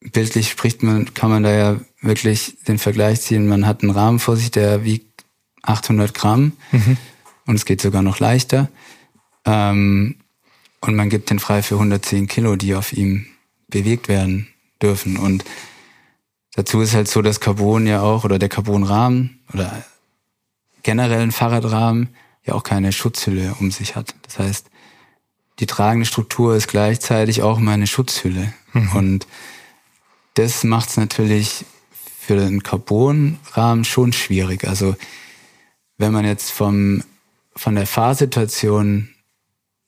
bildlich 0.00 0.50
spricht 0.50 0.82
man, 0.82 1.12
kann 1.14 1.30
man 1.30 1.42
da 1.42 1.52
ja 1.52 1.80
wirklich 2.00 2.56
den 2.66 2.78
Vergleich 2.78 3.20
ziehen. 3.20 3.46
Man 3.46 3.66
hat 3.66 3.82
einen 3.82 3.90
Rahmen 3.90 4.18
vor 4.18 4.36
sich, 4.36 4.50
der 4.50 4.84
wiegt 4.84 5.24
800 5.62 6.14
Gramm 6.14 6.52
mhm. 6.72 6.96
und 7.46 7.54
es 7.54 7.64
geht 7.64 7.80
sogar 7.80 8.02
noch 8.02 8.18
leichter. 8.18 8.68
Ähm, 9.44 10.16
und 10.80 10.96
man 10.96 11.10
gibt 11.10 11.30
den 11.30 11.38
frei 11.38 11.62
für 11.62 11.74
110 11.74 12.26
Kilo, 12.26 12.56
die 12.56 12.74
auf 12.74 12.92
ihm 12.92 13.26
bewegt 13.68 14.08
werden 14.08 14.48
dürfen. 14.80 15.18
Und 15.18 15.44
dazu 16.54 16.80
ist 16.80 16.94
halt 16.94 17.08
so, 17.08 17.20
dass 17.20 17.40
Carbon 17.40 17.86
ja 17.86 18.00
auch 18.00 18.24
oder 18.24 18.38
der 18.38 18.48
Carbonrahmen 18.48 19.40
oder 19.52 19.84
generell 20.82 21.20
ein 21.20 21.32
Fahrradrahmen 21.32 22.08
ja 22.44 22.54
auch 22.54 22.62
keine 22.62 22.92
Schutzhülle 22.92 23.54
um 23.60 23.70
sich 23.70 23.96
hat. 23.96 24.14
Das 24.22 24.38
heißt, 24.38 24.70
die 25.58 25.66
tragende 25.66 26.06
Struktur 26.06 26.56
ist 26.56 26.68
gleichzeitig 26.68 27.42
auch 27.42 27.58
meine 27.58 27.86
Schutzhülle. 27.86 28.54
Mhm. 28.72 28.92
Und 28.92 29.26
das 30.40 30.64
macht 30.64 30.88
es 30.88 30.96
natürlich 30.96 31.66
für 32.18 32.36
den 32.36 32.62
Carbonrahmen 32.62 33.84
schon 33.84 34.12
schwierig. 34.12 34.66
Also 34.66 34.96
wenn 35.98 36.12
man 36.12 36.24
jetzt 36.24 36.50
vom, 36.50 37.02
von 37.54 37.74
der 37.74 37.86
Fahrsituation 37.86 39.10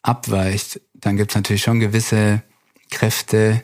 abweicht, 0.02 0.80
dann 0.94 1.16
gibt 1.16 1.30
es 1.30 1.36
natürlich 1.36 1.62
schon 1.62 1.80
gewisse 1.80 2.42
Kräfte, 2.90 3.62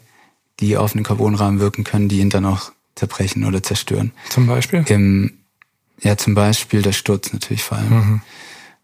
die 0.61 0.76
auf 0.76 0.93
den 0.93 1.03
Carbonrahmen 1.03 1.61
wirken 1.61 1.84
können, 1.84 2.09
die 2.09 2.20
ihn 2.20 2.30
dann 2.30 2.47
auch 2.47 2.72
zerbrechen 2.95 3.45
oder 3.45 3.62
zerstören. 3.62 4.12
Zum 4.30 4.47
Beispiel? 4.47 4.84
Im, 4.89 5.39
ja, 6.01 6.16
zum 6.16 6.34
Beispiel 6.34 6.82
der 6.82 6.93
Sturz 6.93 7.32
natürlich 7.32 7.62
vor 7.62 7.78
allem. 7.78 7.91
Mhm. 7.91 8.22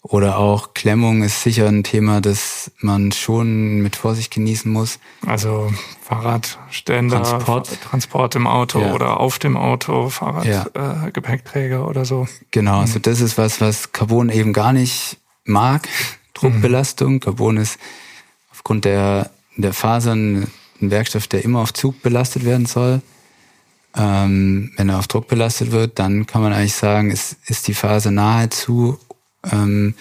Oder 0.06 0.36
auch 0.36 0.74
Klemmung 0.74 1.22
ist 1.22 1.42
sicher 1.42 1.66
ein 1.66 1.82
Thema, 1.82 2.20
das 2.20 2.70
man 2.80 3.10
schon 3.10 3.80
mit 3.80 3.96
Vorsicht 3.96 4.34
genießen 4.34 4.70
muss. 4.70 4.98
Also 5.26 5.72
Fahrradständer, 6.02 7.22
Transport, 7.22 7.80
Transport 7.80 8.34
im 8.36 8.46
Auto 8.46 8.80
ja. 8.80 8.92
oder 8.92 9.18
auf 9.18 9.38
dem 9.38 9.56
Auto, 9.56 10.10
Fahrradgepäckträger 10.10 11.76
ja. 11.76 11.82
äh, 11.82 11.88
oder 11.88 12.04
so. 12.04 12.28
Genau, 12.50 12.80
also 12.80 12.98
das 12.98 13.22
ist 13.22 13.38
was, 13.38 13.62
was 13.62 13.92
Carbon 13.92 14.28
eben 14.28 14.52
gar 14.52 14.74
nicht 14.74 15.16
mag. 15.44 15.88
Druckbelastung. 16.34 17.14
Mhm. 17.14 17.20
Carbon 17.20 17.56
ist 17.56 17.78
aufgrund 18.52 18.84
der, 18.84 19.30
der 19.56 19.72
Fasern 19.72 20.48
ein 20.82 20.90
Werkstoff, 20.90 21.28
der 21.28 21.46
immer 21.46 21.60
auf 21.60 21.72
Zug 21.72 22.02
belastet 22.02 22.44
werden 22.44 22.66
soll. 22.66 23.00
Ähm, 23.96 24.70
wenn 24.76 24.90
er 24.90 24.98
auf 24.98 25.08
Druck 25.08 25.28
belastet 25.28 25.72
wird, 25.72 25.98
dann 25.98 26.26
kann 26.26 26.42
man 26.42 26.52
eigentlich 26.52 26.74
sagen, 26.74 27.10
ist, 27.10 27.38
ist 27.46 27.68
die 27.68 27.74
Faser 27.74 28.10
nahezu 28.10 28.98
ähm, 29.50 29.94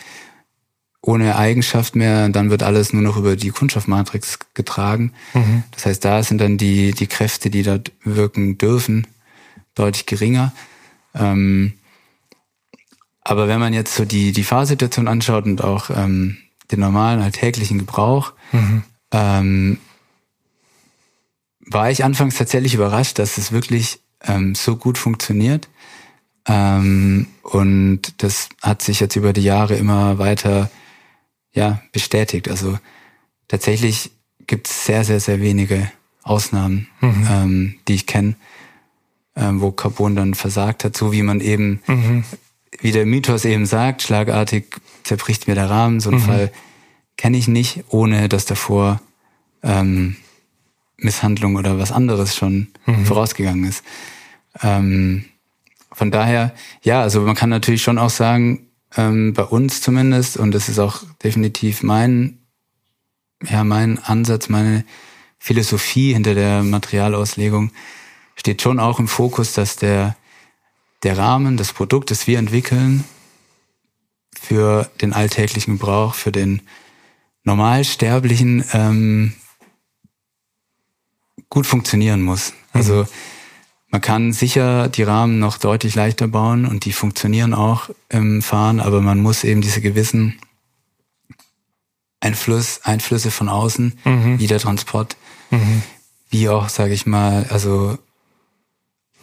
ohne 1.02 1.36
Eigenschaft 1.36 1.96
mehr, 1.96 2.30
dann 2.30 2.50
wird 2.50 2.64
alles 2.64 2.94
nur 2.94 3.02
noch 3.02 3.18
über 3.18 3.36
die 3.36 3.50
Kunststoffmatrix 3.50 4.40
getragen. 4.54 5.12
Mhm. 5.34 5.64
Das 5.72 5.86
heißt, 5.86 6.06
da 6.06 6.24
sind 6.24 6.40
dann 6.40 6.58
die, 6.58 6.94
die 6.94 7.08
Kräfte, 7.08 7.50
die 7.50 7.64
dort 7.64 7.92
wirken 8.04 8.58
dürfen, 8.58 9.06
deutlich 9.76 10.06
geringer. 10.06 10.54
Ähm, 11.14 11.74
aber 13.22 13.48
wenn 13.48 13.60
man 13.60 13.74
jetzt 13.74 13.96
so 13.96 14.06
die, 14.06 14.32
die 14.32 14.44
Fahrsituation 14.44 15.08
anschaut 15.08 15.46
und 15.46 15.64
auch 15.64 15.90
ähm, 15.90 16.38
den 16.72 16.80
normalen 16.80 17.22
alltäglichen 17.22 17.80
Gebrauch, 17.80 18.34
mhm. 18.54 18.84
ähm, 19.12 19.78
war 21.66 21.92
ich 21.92 22.04
anfangs 22.04 22.36
tatsächlich 22.36 22.74
überrascht, 22.74 23.20
dass 23.20 23.38
es 23.38 23.52
wirklich 23.52 24.00
ähm, 24.24 24.56
so 24.56 24.76
gut 24.78 24.98
funktioniert. 24.98 25.68
Ähm, 26.48 27.28
und 27.44 28.02
das 28.18 28.50
hat 28.62 28.82
sich 28.82 29.00
jetzt 29.00 29.16
über 29.16 29.34
die 29.34 29.44
Jahre 29.44 29.76
immer 29.76 30.18
weiter 30.18 30.70
ja, 31.54 31.82
bestätigt. 31.92 32.50
Also 32.50 32.78
tatsächlich 33.48 34.12
gibt 34.48 34.68
es 34.68 34.86
sehr, 34.86 35.04
sehr, 35.04 35.20
sehr 35.20 35.40
wenige 35.40 35.92
Ausnahmen, 36.24 36.88
mhm. 37.02 37.28
ähm, 37.30 37.76
die 37.88 37.96
ich 37.96 38.08
kenne, 38.08 38.36
ähm, 39.36 39.62
wo 39.62 39.72
Carbon 39.72 40.16
dann 40.16 40.34
versagt 40.34 40.84
hat, 40.84 40.98
so 40.98 41.12
wie 41.12 41.22
man 41.22 41.40
eben, 41.40 41.82
mhm. 41.88 42.24
wie 42.80 42.92
der 42.92 43.06
Mythos 43.06 43.46
eben 43.46 43.66
sagt, 43.66 44.02
schlagartig 44.02 44.66
zerbricht 45.04 45.48
mir 45.48 45.56
der 45.56 45.70
Rahmen. 45.70 46.00
So 46.00 46.10
einen 46.10 46.20
mhm. 46.20 46.26
Fall 46.26 46.52
kenne 47.18 47.38
ich 47.38 47.48
nicht, 47.48 47.84
ohne 47.90 48.30
dass 48.30 48.46
davor 48.46 49.02
ähm, 49.62 50.16
Misshandlung 50.98 51.56
oder 51.56 51.78
was 51.78 51.92
anderes 51.92 52.36
schon 52.36 52.70
mhm. 52.86 53.06
vorausgegangen 53.06 53.66
ist. 53.66 53.84
Ähm, 54.62 55.26
von 55.94 56.12
daher, 56.12 56.54
ja, 56.82 57.02
also 57.02 57.22
man 57.22 57.36
kann 57.36 57.50
natürlich 57.50 57.84
schon 57.84 57.98
auch 57.98 58.10
sagen, 58.10 58.68
ähm, 58.98 59.34
bei 59.34 59.44
uns 59.44 59.82
zumindest, 59.82 60.38
und 60.38 60.52
das 60.52 60.70
ist 60.70 60.80
auch 60.80 61.04
definitiv 61.24 61.84
mein, 61.84 62.40
ja, 63.48 63.64
mein 63.64 64.00
Ansatz, 64.00 64.50
meine 64.50 64.86
Philosophie 65.38 66.14
hinter 66.14 66.36
der 66.36 66.64
Materialauslegung, 66.64 67.72
steht 68.36 68.62
schon 68.62 68.80
auch 68.80 69.00
im 69.00 69.08
Fokus, 69.08 69.54
dass 69.54 69.76
der, 69.76 70.16
der 71.04 71.18
Rahmen, 71.18 71.58
das 71.58 71.74
Produkt, 71.74 72.12
das 72.12 72.28
wir 72.28 72.40
entwickeln, 72.40 73.04
für 74.40 74.90
den 75.02 75.14
alltäglichen 75.14 75.78
Gebrauch, 75.78 76.16
für 76.16 76.32
den 76.32 76.62
Normalsterblichen 77.44 78.64
ähm, 78.74 79.34
gut 81.50 81.68
funktionieren 81.68 82.22
muss. 82.22 82.54
Also 82.72 83.04
mhm. 83.04 83.08
Man 83.94 84.02
kann 84.02 84.34
sicher 84.34 84.90
die 84.90 85.04
Rahmen 85.04 85.38
noch 85.38 85.60
deutlich 85.60 85.94
leichter 85.94 86.28
bauen 86.28 86.66
und 86.66 86.86
die 86.86 86.94
funktionieren 86.94 87.54
auch 87.54 87.92
im 88.10 88.42
Fahren, 88.42 88.80
aber 88.80 89.02
man 89.02 89.20
muss 89.20 89.44
eben 89.44 89.62
diese 89.62 89.82
gewissen 89.82 90.40
Einfluss, 92.20 92.82
Einflüsse 92.82 93.30
von 93.30 93.50
außen, 93.50 94.00
mhm. 94.04 94.40
wie 94.40 94.48
der 94.48 94.58
Transport, 94.58 95.16
mhm. 95.52 95.84
wie 96.32 96.50
auch, 96.50 96.70
sage 96.70 96.92
ich 96.92 97.06
mal, 97.06 97.46
also 97.52 98.00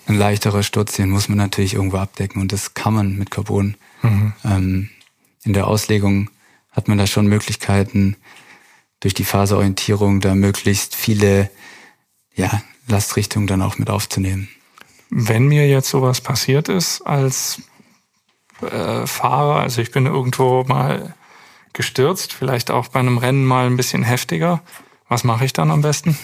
ein 0.06 0.16
leichterer 0.16 0.62
Sturz, 0.62 0.94
den 0.94 1.10
muss 1.10 1.28
man 1.28 1.38
natürlich 1.38 1.74
irgendwo 1.74 1.96
abdecken 1.96 2.40
und 2.40 2.52
das 2.52 2.72
kann 2.72 2.94
man 2.94 3.16
mit 3.16 3.32
Carbon. 3.32 3.76
Mhm. 4.02 4.32
Ähm, 4.44 4.90
in 5.42 5.52
der 5.52 5.66
Auslegung 5.66 6.30
hat 6.70 6.86
man 6.86 6.96
da 6.96 7.08
schon 7.08 7.26
Möglichkeiten, 7.26 8.14
durch 9.00 9.14
die 9.14 9.24
Faserorientierung 9.24 10.20
da 10.20 10.36
möglichst 10.36 10.94
viele 10.94 11.50
ja, 12.36 12.62
Lastrichtungen 12.86 13.48
dann 13.48 13.62
auch 13.62 13.76
mit 13.76 13.90
aufzunehmen. 13.90 14.48
Wenn 15.10 15.48
mir 15.48 15.68
jetzt 15.68 15.90
sowas 15.90 16.20
passiert 16.20 16.68
ist 16.68 17.02
als 17.02 17.60
äh, 18.62 19.06
Fahrer, 19.06 19.60
also 19.60 19.82
ich 19.82 19.90
bin 19.90 20.06
irgendwo 20.06 20.64
mal 20.64 21.14
gestürzt, 21.72 22.32
vielleicht 22.32 22.70
auch 22.70 22.88
bei 22.88 23.00
einem 23.00 23.18
Rennen 23.18 23.44
mal 23.44 23.66
ein 23.66 23.76
bisschen 23.76 24.02
heftiger, 24.02 24.62
was 25.08 25.24
mache 25.24 25.44
ich 25.44 25.52
dann 25.52 25.70
am 25.70 25.82
besten? 25.82 26.16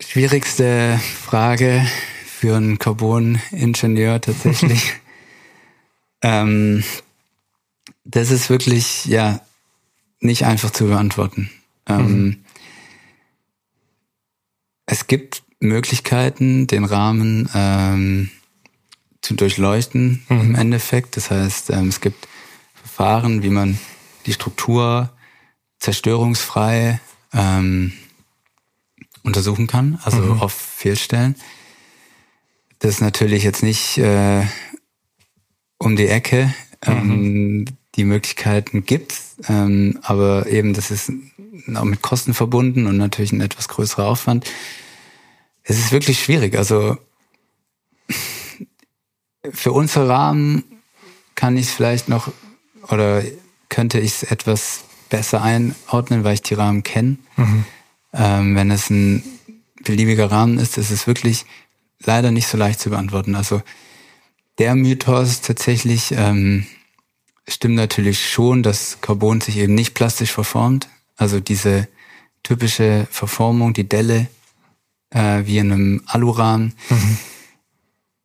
Schwierigste 0.00 0.98
Frage 0.98 1.86
für 2.24 2.56
einen 2.56 2.78
Carbon-Ingenieur 2.78 4.20
tatsächlich. 4.20 4.94
ähm, 6.22 6.84
das 8.04 8.30
ist 8.30 8.48
wirklich, 8.48 9.04
ja, 9.04 9.40
nicht 10.20 10.46
einfach 10.46 10.70
zu 10.70 10.86
beantworten. 10.86 11.50
Ähm, 11.86 12.22
mhm. 12.22 12.44
Es 14.86 15.06
gibt 15.06 15.42
Möglichkeiten, 15.60 16.66
den 16.66 16.84
Rahmen 16.84 17.48
ähm, 17.54 18.30
zu 19.20 19.34
durchleuchten 19.34 20.24
mhm. 20.28 20.40
im 20.40 20.54
Endeffekt. 20.54 21.16
Das 21.16 21.30
heißt, 21.30 21.70
ähm, 21.70 21.88
es 21.88 22.00
gibt 22.00 22.28
Verfahren, 22.74 23.42
wie 23.42 23.50
man 23.50 23.78
die 24.26 24.32
Struktur 24.32 25.10
zerstörungsfrei 25.78 27.00
ähm, 27.32 27.92
untersuchen 29.22 29.66
kann, 29.66 29.98
also 30.04 30.18
mhm. 30.18 30.40
auf 30.40 30.52
Fehlstellen. 30.52 31.34
Das 32.78 32.94
ist 32.94 33.00
natürlich 33.00 33.42
jetzt 33.42 33.62
nicht 33.62 33.98
äh, 33.98 34.44
um 35.78 35.96
die 35.96 36.08
Ecke. 36.08 36.54
Ähm, 36.86 37.08
mhm. 37.08 37.64
Die 37.96 38.04
Möglichkeiten 38.04 38.84
gibt, 38.84 39.14
ähm, 39.48 39.98
aber 40.02 40.46
eben 40.46 40.72
das 40.72 40.92
ist 40.92 41.10
auch 41.74 41.82
mit 41.82 42.00
Kosten 42.00 42.32
verbunden 42.32 42.86
und 42.86 42.96
natürlich 42.96 43.32
ein 43.32 43.40
etwas 43.40 43.66
größerer 43.66 44.06
Aufwand 44.06 44.48
es 45.68 45.78
ist 45.78 45.92
wirklich 45.92 46.22
schwierig. 46.22 46.56
Also 46.56 46.96
für 49.52 49.72
unsere 49.72 50.08
Rahmen 50.08 50.64
kann 51.34 51.56
ich 51.56 51.66
es 51.66 51.72
vielleicht 51.72 52.08
noch 52.08 52.32
oder 52.88 53.22
könnte 53.68 54.00
ich 54.00 54.12
es 54.14 54.22
etwas 54.24 54.84
besser 55.10 55.42
einordnen, 55.42 56.24
weil 56.24 56.34
ich 56.34 56.42
die 56.42 56.54
Rahmen 56.54 56.82
kenne. 56.82 57.18
Mhm. 57.36 57.64
Ähm, 58.14 58.56
wenn 58.56 58.70
es 58.70 58.88
ein 58.88 59.22
beliebiger 59.84 60.30
Rahmen 60.30 60.58
ist, 60.58 60.78
ist 60.78 60.90
es 60.90 61.06
wirklich 61.06 61.44
leider 62.02 62.30
nicht 62.30 62.46
so 62.46 62.56
leicht 62.56 62.80
zu 62.80 62.88
beantworten. 62.88 63.34
Also 63.34 63.62
der 64.56 64.74
Mythos 64.74 65.42
tatsächlich 65.42 66.12
ähm, 66.12 66.66
stimmt 67.46 67.74
natürlich 67.74 68.26
schon, 68.26 68.62
dass 68.62 69.02
Carbon 69.02 69.42
sich 69.42 69.58
eben 69.58 69.74
nicht 69.74 69.92
plastisch 69.92 70.32
verformt. 70.32 70.88
Also 71.16 71.40
diese 71.40 71.88
typische 72.42 73.06
Verformung, 73.10 73.74
die 73.74 73.88
Delle, 73.88 74.28
äh, 75.10 75.44
wie 75.44 75.58
in 75.58 75.72
einem 75.72 76.02
Alurahmen, 76.06 76.74
mhm. 76.88 77.18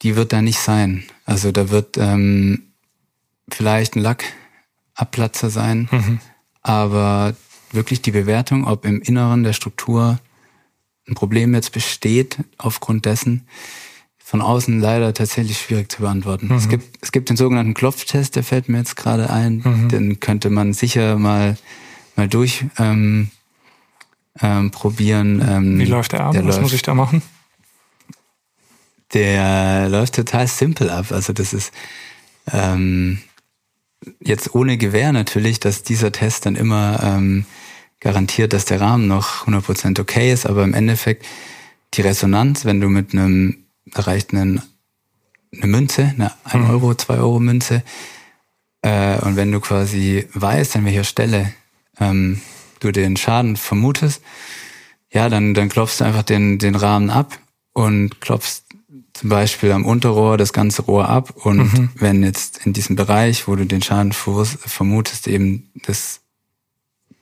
die 0.01 0.15
wird 0.15 0.33
da 0.33 0.41
nicht 0.41 0.59
sein. 0.59 1.03
Also 1.25 1.51
da 1.51 1.69
wird 1.69 1.97
ähm, 1.97 2.63
vielleicht 3.49 3.95
ein 3.95 4.01
Lackabplatzer 4.01 5.49
sein, 5.49 5.87
mhm. 5.91 6.19
aber 6.61 7.35
wirklich 7.71 8.01
die 8.01 8.11
Bewertung, 8.11 8.65
ob 8.65 8.85
im 8.85 9.01
Inneren 9.01 9.43
der 9.43 9.53
Struktur 9.53 10.19
ein 11.07 11.15
Problem 11.15 11.53
jetzt 11.53 11.71
besteht 11.71 12.37
aufgrund 12.57 13.05
dessen, 13.05 13.47
von 14.17 14.41
außen 14.41 14.79
leider 14.79 15.13
tatsächlich 15.13 15.59
schwierig 15.59 15.91
zu 15.91 16.01
beantworten. 16.01 16.47
Mhm. 16.47 16.55
Es, 16.55 16.69
gibt, 16.69 16.97
es 17.01 17.11
gibt 17.11 17.29
den 17.29 17.37
sogenannten 17.37 17.73
Klopftest, 17.73 18.35
der 18.35 18.43
fällt 18.43 18.69
mir 18.69 18.77
jetzt 18.79 18.95
gerade 18.95 19.29
ein. 19.29 19.61
Mhm. 19.63 19.89
Den 19.89 20.19
könnte 20.19 20.49
man 20.49 20.73
sicher 20.73 21.17
mal, 21.17 21.57
mal 22.15 22.27
durch 22.27 22.65
ähm, 22.77 23.29
ähm, 24.41 24.71
probieren. 24.71 25.41
Ähm, 25.47 25.79
Wie 25.79 25.85
läuft 25.85 26.13
der 26.13 26.21
ab? 26.21 26.31
Der 26.33 26.41
Was 26.45 26.55
läuft, 26.55 26.61
muss 26.61 26.73
ich 26.73 26.81
da 26.81 26.93
machen? 26.93 27.21
Der 29.13 29.89
läuft 29.89 30.15
total 30.15 30.47
simpel 30.47 30.89
ab. 30.89 31.11
Also 31.11 31.33
das 31.33 31.53
ist 31.53 31.71
ähm, 32.51 33.21
jetzt 34.19 34.55
ohne 34.55 34.77
Gewähr 34.77 35.11
natürlich, 35.11 35.59
dass 35.59 35.83
dieser 35.83 36.11
Test 36.11 36.45
dann 36.45 36.55
immer 36.55 36.99
ähm, 37.03 37.45
garantiert, 37.99 38.53
dass 38.53 38.65
der 38.65 38.81
Rahmen 38.81 39.07
noch 39.07 39.47
100% 39.47 39.99
okay 39.99 40.31
ist, 40.31 40.45
aber 40.45 40.63
im 40.63 40.73
Endeffekt 40.73 41.25
die 41.93 42.01
Resonanz, 42.01 42.65
wenn 42.65 42.81
du 42.81 42.89
mit 42.89 43.13
einem 43.13 43.65
erreicht 43.93 44.33
einen, 44.33 44.61
eine 45.55 45.67
Münze, 45.67 46.13
eine 46.17 46.31
1 46.43 46.65
mhm. 46.65 46.69
Euro, 46.69 46.95
2 46.95 47.17
Euro 47.17 47.39
Münze, 47.39 47.83
äh, 48.81 49.17
und 49.19 49.35
wenn 49.35 49.51
du 49.51 49.59
quasi 49.59 50.27
weißt, 50.33 50.75
an 50.75 50.85
welcher 50.85 51.05
Stelle 51.05 51.53
ähm, 51.99 52.41
du 52.83 52.91
den 52.91 53.17
Schaden 53.17 53.55
vermutest, 53.55 54.21
ja, 55.11 55.29
dann, 55.29 55.53
dann 55.53 55.69
klopfst 55.69 55.99
du 55.99 56.05
einfach 56.05 56.23
den, 56.23 56.59
den 56.59 56.75
Rahmen 56.75 57.09
ab 57.09 57.37
und 57.73 58.21
klopfst 58.21 58.63
zum 59.13 59.29
Beispiel 59.29 59.71
am 59.71 59.85
Unterrohr 59.85 60.37
das 60.37 60.53
ganze 60.53 60.81
Rohr 60.83 61.07
ab 61.07 61.31
und 61.45 61.57
mhm. 61.57 61.89
wenn 61.95 62.23
jetzt 62.23 62.65
in 62.65 62.73
diesem 62.73 62.95
Bereich, 62.95 63.47
wo 63.47 63.55
du 63.55 63.65
den 63.65 63.81
Schaden 63.81 64.11
vermutest, 64.11 65.27
eben 65.27 65.69
das 65.85 66.21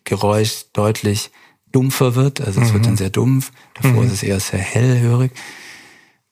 Geräusch 0.06 0.66
deutlich 0.74 1.32
dumpfer 1.72 2.16
wird, 2.16 2.42
also 2.42 2.62
es 2.62 2.70
mhm. 2.70 2.74
wird 2.74 2.86
dann 2.86 2.98
sehr 2.98 3.10
dumpf, 3.10 3.52
davor 3.74 4.02
mhm. 4.02 4.08
ist 4.08 4.14
es 4.14 4.24
eher 4.24 4.40
sehr 4.40 4.60
hellhörig, 4.60 5.32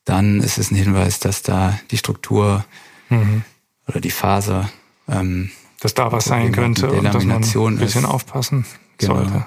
dann 0.05 0.39
ist 0.41 0.57
es 0.57 0.71
ein 0.71 0.75
Hinweis, 0.75 1.19
dass 1.19 1.43
da 1.43 1.77
die 1.91 1.97
Struktur 1.97 2.65
mhm. 3.09 3.43
oder 3.87 3.99
die 3.99 4.11
Faser 4.11 4.69
ähm, 5.09 5.51
dass 5.81 5.93
da 5.93 6.11
was 6.11 6.25
sein 6.25 6.51
könnte 6.51 6.91
und 6.91 7.05
dass 7.05 7.23
man 7.23 7.43
ein 7.43 7.77
bisschen 7.77 8.03
ist. 8.03 8.09
aufpassen 8.09 8.65
genau. 8.99 9.15
sollte. 9.15 9.45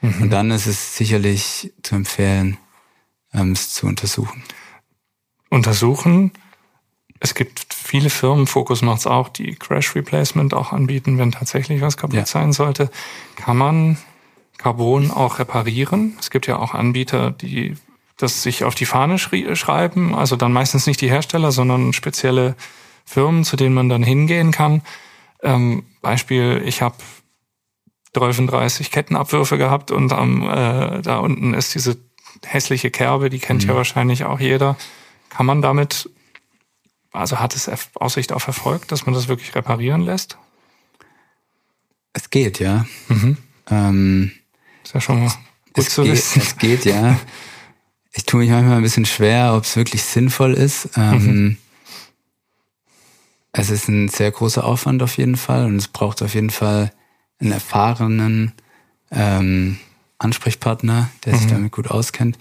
Mhm. 0.00 0.22
Und 0.22 0.30
dann 0.30 0.50
ist 0.50 0.66
es 0.66 0.96
sicherlich 0.96 1.72
zu 1.82 1.94
empfehlen, 1.94 2.56
ähm, 3.32 3.52
es 3.52 3.72
zu 3.72 3.86
untersuchen. 3.86 4.42
Untersuchen. 5.48 6.32
Es 7.18 7.34
gibt 7.34 7.74
viele 7.74 8.08
Firmen, 8.08 8.46
Focus 8.46 8.82
macht's 8.82 9.06
auch, 9.06 9.28
die 9.28 9.54
Crash 9.54 9.94
Replacement 9.94 10.54
auch 10.54 10.72
anbieten, 10.72 11.18
wenn 11.18 11.32
tatsächlich 11.32 11.82
was 11.82 11.96
kaputt 11.96 12.16
ja. 12.16 12.26
sein 12.26 12.52
sollte. 12.52 12.90
Kann 13.36 13.58
man 13.58 13.98
Carbon 14.56 15.10
auch 15.10 15.38
reparieren? 15.38 16.16
Es 16.18 16.30
gibt 16.30 16.46
ja 16.46 16.58
auch 16.58 16.72
Anbieter, 16.72 17.30
die 17.30 17.76
das 18.16 18.42
sich 18.42 18.64
auf 18.64 18.74
die 18.74 18.86
Fahne 18.86 19.18
schreiben, 19.18 20.14
also 20.14 20.36
dann 20.36 20.52
meistens 20.52 20.86
nicht 20.86 21.00
die 21.00 21.10
Hersteller, 21.10 21.52
sondern 21.52 21.92
spezielle 21.92 22.54
Firmen, 23.04 23.44
zu 23.44 23.56
denen 23.56 23.74
man 23.74 23.88
dann 23.88 24.02
hingehen 24.02 24.50
kann. 24.50 24.82
Ähm, 25.42 25.84
Beispiel, 26.02 26.62
ich 26.64 26.82
habe 26.82 26.96
35 28.14 28.90
Kettenabwürfe 28.90 29.58
gehabt 29.58 29.90
und 29.90 30.12
am, 30.12 30.42
äh, 30.42 31.02
da 31.02 31.18
unten 31.18 31.54
ist 31.54 31.74
diese 31.74 31.96
hässliche 32.44 32.90
Kerbe, 32.90 33.30
die 33.30 33.38
kennt 33.38 33.62
mhm. 33.62 33.70
ja 33.70 33.76
wahrscheinlich 33.76 34.24
auch 34.24 34.40
jeder. 34.40 34.76
Kann 35.28 35.46
man 35.46 35.62
damit, 35.62 36.10
also 37.12 37.38
hat 37.38 37.54
es 37.54 37.70
Aussicht 37.94 38.32
auf 38.32 38.46
Erfolg, 38.46 38.88
dass 38.88 39.06
man 39.06 39.14
das 39.14 39.28
wirklich 39.28 39.54
reparieren 39.54 40.02
lässt? 40.02 40.38
Es 42.12 42.30
geht, 42.30 42.58
ja. 42.58 42.86
Mhm. 43.08 43.36
Ähm, 43.70 44.32
ist 44.82 44.94
ja 44.94 45.00
schon 45.00 45.24
mal 45.24 45.32
gut 45.72 45.88
zu 45.88 46.02
geht, 46.02 46.12
wissen. 46.12 46.42
Es 46.42 46.56
geht, 46.56 46.84
ja. 46.84 47.18
Ich 48.12 48.24
tue 48.24 48.40
mich 48.40 48.50
manchmal 48.50 48.78
ein 48.78 48.82
bisschen 48.82 49.06
schwer, 49.06 49.54
ob 49.54 49.62
es 49.62 49.76
wirklich 49.76 50.02
sinnvoll 50.02 50.54
ist. 50.54 50.90
Ähm, 50.96 51.26
mhm. 51.26 51.56
Es 53.52 53.70
ist 53.70 53.88
ein 53.88 54.08
sehr 54.08 54.30
großer 54.30 54.64
Aufwand 54.64 55.02
auf 55.02 55.16
jeden 55.16 55.36
Fall 55.36 55.66
und 55.66 55.76
es 55.76 55.88
braucht 55.88 56.22
auf 56.22 56.34
jeden 56.34 56.50
Fall 56.50 56.92
einen 57.40 57.52
erfahrenen 57.52 58.52
ähm, 59.10 59.78
Ansprechpartner, 60.18 61.10
der 61.24 61.34
sich 61.34 61.46
mhm. 61.46 61.50
damit 61.50 61.72
gut 61.72 61.90
auskennt. 61.90 62.38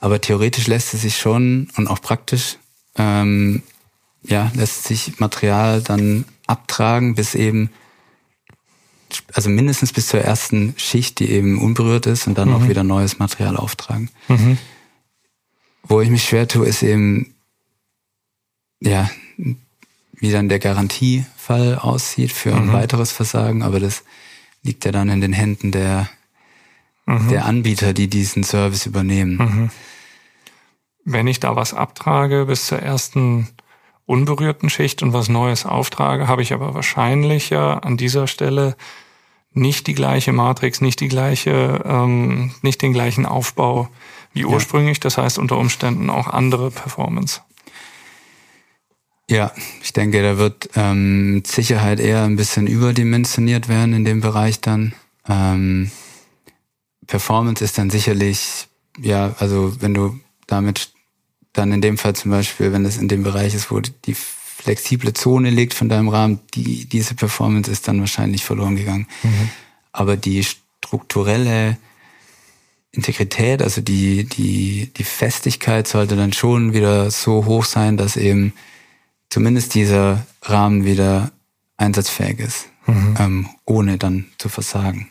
Aber 0.00 0.20
theoretisch 0.20 0.66
lässt 0.66 0.94
es 0.94 1.02
sich 1.02 1.18
schon 1.18 1.68
und 1.76 1.88
auch 1.88 2.00
praktisch, 2.00 2.58
ähm, 2.96 3.62
ja, 4.22 4.50
lässt 4.54 4.84
sich 4.84 5.18
Material 5.18 5.82
dann 5.82 6.24
abtragen, 6.46 7.14
bis 7.14 7.34
eben, 7.34 7.70
also 9.32 9.48
mindestens 9.50 9.92
bis 9.92 10.08
zur 10.08 10.20
ersten 10.20 10.74
Schicht, 10.76 11.18
die 11.18 11.30
eben 11.30 11.60
unberührt 11.60 12.06
ist 12.06 12.26
und 12.26 12.38
dann 12.38 12.48
mhm. 12.48 12.54
auch 12.54 12.68
wieder 12.68 12.84
neues 12.84 13.18
Material 13.18 13.56
auftragen. 13.56 14.10
Mhm. 14.28 14.58
Wo 15.82 16.00
ich 16.00 16.10
mich 16.10 16.24
schwer 16.24 16.48
tue, 16.48 16.66
ist 16.66 16.82
eben, 16.82 17.34
ja, 18.80 19.10
wie 20.20 20.30
dann 20.30 20.48
der 20.48 20.58
Garantiefall 20.58 21.78
aussieht 21.78 22.32
für 22.32 22.54
ein 22.54 22.68
mhm. 22.68 22.72
weiteres 22.72 23.12
Versagen, 23.12 23.62
aber 23.62 23.80
das 23.80 24.04
liegt 24.62 24.84
ja 24.84 24.92
dann 24.92 25.08
in 25.08 25.20
den 25.20 25.32
Händen 25.32 25.70
der, 25.70 26.08
mhm. 27.06 27.28
der 27.28 27.44
Anbieter, 27.44 27.92
die 27.92 28.08
diesen 28.08 28.44
Service 28.44 28.86
übernehmen. 28.86 29.36
Mhm. 29.36 29.70
Wenn 31.04 31.26
ich 31.26 31.40
da 31.40 31.54
was 31.54 31.74
abtrage 31.74 32.46
bis 32.46 32.66
zur 32.66 32.78
ersten 32.78 33.48
unberührten 34.06 34.70
Schicht 34.70 35.02
und 35.02 35.12
was 35.12 35.28
Neues 35.28 35.66
auftrage, 35.66 36.28
habe 36.28 36.42
ich 36.42 36.52
aber 36.52 36.74
wahrscheinlich 36.74 37.50
ja 37.50 37.78
an 37.78 37.96
dieser 37.96 38.26
Stelle 38.26 38.76
nicht 39.52 39.86
die 39.86 39.94
gleiche 39.94 40.32
Matrix, 40.32 40.80
nicht 40.80 41.00
die 41.00 41.08
gleiche, 41.08 41.82
ähm, 41.84 42.52
nicht 42.62 42.82
den 42.82 42.92
gleichen 42.92 43.24
Aufbau 43.24 43.88
wie 44.32 44.44
ursprünglich. 44.44 45.00
Das 45.00 45.16
heißt 45.16 45.38
unter 45.38 45.56
Umständen 45.56 46.10
auch 46.10 46.26
andere 46.26 46.70
Performance. 46.70 47.40
Ja, 49.30 49.52
ich 49.82 49.92
denke, 49.92 50.22
da 50.22 50.36
wird 50.36 50.70
ähm, 50.76 51.36
mit 51.36 51.46
Sicherheit 51.46 51.98
eher 51.98 52.24
ein 52.24 52.36
bisschen 52.36 52.66
überdimensioniert 52.66 53.68
werden 53.68 53.94
in 53.94 54.04
dem 54.04 54.20
Bereich 54.20 54.60
dann. 54.60 54.92
Ähm, 55.28 55.90
Performance 57.06 57.64
ist 57.64 57.78
dann 57.78 57.90
sicherlich, 57.90 58.66
ja, 59.00 59.34
also 59.38 59.80
wenn 59.80 59.94
du 59.94 60.20
damit 60.46 60.90
dann 61.54 61.72
in 61.72 61.80
dem 61.80 61.96
Fall 61.96 62.14
zum 62.14 62.32
Beispiel, 62.32 62.72
wenn 62.72 62.84
es 62.84 62.98
in 62.98 63.08
dem 63.08 63.22
Bereich 63.22 63.54
ist, 63.54 63.70
wo 63.70 63.80
die 63.80 64.14
flexible 64.14 65.12
Zone 65.12 65.50
liegt 65.50 65.74
von 65.74 65.88
deinem 65.88 66.08
Rahmen, 66.08 66.40
die, 66.54 66.86
diese 66.86 67.14
Performance 67.14 67.70
ist 67.70 67.88
dann 67.88 68.00
wahrscheinlich 68.00 68.44
verloren 68.44 68.76
gegangen. 68.76 69.06
Mhm. 69.22 69.50
Aber 69.92 70.16
die 70.16 70.44
strukturelle 70.44 71.78
Integrität, 72.92 73.62
also 73.62 73.80
die, 73.80 74.24
die, 74.24 74.90
die 74.96 75.04
Festigkeit 75.04 75.88
sollte 75.88 76.16
dann 76.16 76.32
schon 76.32 76.72
wieder 76.72 77.10
so 77.10 77.44
hoch 77.44 77.64
sein, 77.64 77.96
dass 77.96 78.16
eben 78.16 78.52
zumindest 79.30 79.74
dieser 79.74 80.26
Rahmen 80.42 80.84
wieder 80.84 81.32
einsatzfähig 81.76 82.38
ist, 82.38 82.68
mhm. 82.86 83.16
ähm, 83.18 83.48
ohne 83.64 83.98
dann 83.98 84.26
zu 84.38 84.48
versagen. 84.48 85.10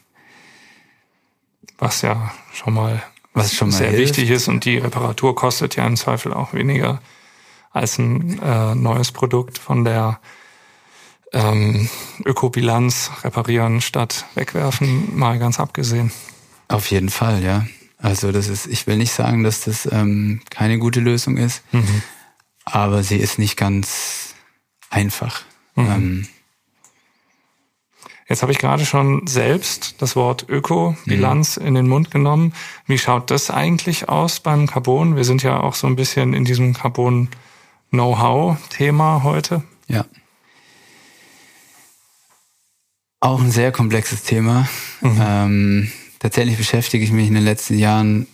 Was 1.77 2.01
ja 2.01 2.33
schon 2.53 2.73
mal, 2.73 3.03
Was 3.33 3.53
schon 3.53 3.69
mal 3.69 3.77
sehr 3.77 3.89
hilft. 3.89 4.17
wichtig 4.17 4.29
ist 4.29 4.47
und 4.47 4.65
die 4.65 4.77
Reparatur 4.77 5.35
kostet 5.35 5.75
ja 5.75 5.85
im 5.85 5.97
Zweifel 5.97 6.33
auch 6.33 6.53
weniger 6.53 7.01
als 7.71 7.97
ein 7.97 8.39
äh, 8.39 8.75
neues 8.75 9.11
Produkt 9.11 9.57
von 9.57 9.83
der 9.83 10.19
ähm, 11.33 11.89
Ökobilanz 12.23 13.11
reparieren 13.23 13.81
statt 13.81 14.25
wegwerfen, 14.35 15.17
mal 15.17 15.39
ganz 15.39 15.59
abgesehen. 15.59 16.11
Auf 16.67 16.91
jeden 16.91 17.09
Fall, 17.09 17.43
ja. 17.43 17.65
Also 17.97 18.31
das 18.31 18.47
ist, 18.47 18.67
ich 18.67 18.85
will 18.85 18.97
nicht 18.97 19.11
sagen, 19.13 19.43
dass 19.43 19.61
das 19.61 19.89
ähm, 19.91 20.41
keine 20.49 20.77
gute 20.77 20.99
Lösung 20.99 21.37
ist, 21.37 21.63
mhm. 21.71 22.03
Aber 22.65 23.03
sie 23.03 23.17
ist 23.17 23.39
nicht 23.39 23.57
ganz 23.57 24.35
einfach. 24.89 25.41
Mhm. 25.75 25.91
Ähm, 25.91 26.27
Jetzt 28.29 28.41
habe 28.41 28.53
ich 28.53 28.57
gerade 28.57 28.85
schon 28.85 29.27
selbst 29.27 30.01
das 30.01 30.15
Wort 30.15 30.47
Öko-Bilanz 30.49 31.57
mhm. 31.57 31.67
in 31.67 31.75
den 31.75 31.87
Mund 31.87 32.09
genommen. 32.09 32.55
Wie 32.87 32.97
schaut 32.97 33.29
das 33.29 33.51
eigentlich 33.51 34.09
aus 34.09 34.39
beim 34.39 34.65
Carbon? 34.65 35.15
Wir 35.15 35.25
sind 35.25 35.43
ja 35.43 35.59
auch 35.59 35.75
so 35.75 35.85
ein 35.87 35.95
bisschen 35.95 36.33
in 36.33 36.43
diesem 36.45 36.73
Carbon-Know-how-Thema 36.73 39.21
heute. 39.23 39.61
Ja. 39.87 40.05
Auch 43.19 43.39
ein 43.41 43.51
sehr 43.51 43.71
komplexes 43.71 44.23
Thema. 44.23 44.67
Mhm. 45.01 45.21
Ähm, 45.21 45.91
tatsächlich 46.19 46.57
beschäftige 46.57 47.03
ich 47.03 47.11
mich 47.11 47.27
in 47.27 47.35
den 47.35 47.43
letzten 47.43 47.77
Jahren 47.77 48.25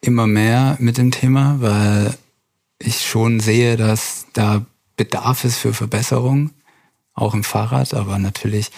immer 0.00 0.26
mehr 0.26 0.76
mit 0.78 0.96
dem 0.98 1.10
Thema, 1.10 1.56
weil 1.60 2.16
ich 2.78 3.06
schon 3.06 3.40
sehe, 3.40 3.76
dass 3.76 4.26
da 4.32 4.64
Bedarf 4.96 5.44
ist 5.44 5.58
für 5.58 5.74
Verbesserung, 5.74 6.50
auch 7.14 7.34
im 7.34 7.44
Fahrrad, 7.44 7.94
aber 7.94 8.18
natürlich 8.18 8.70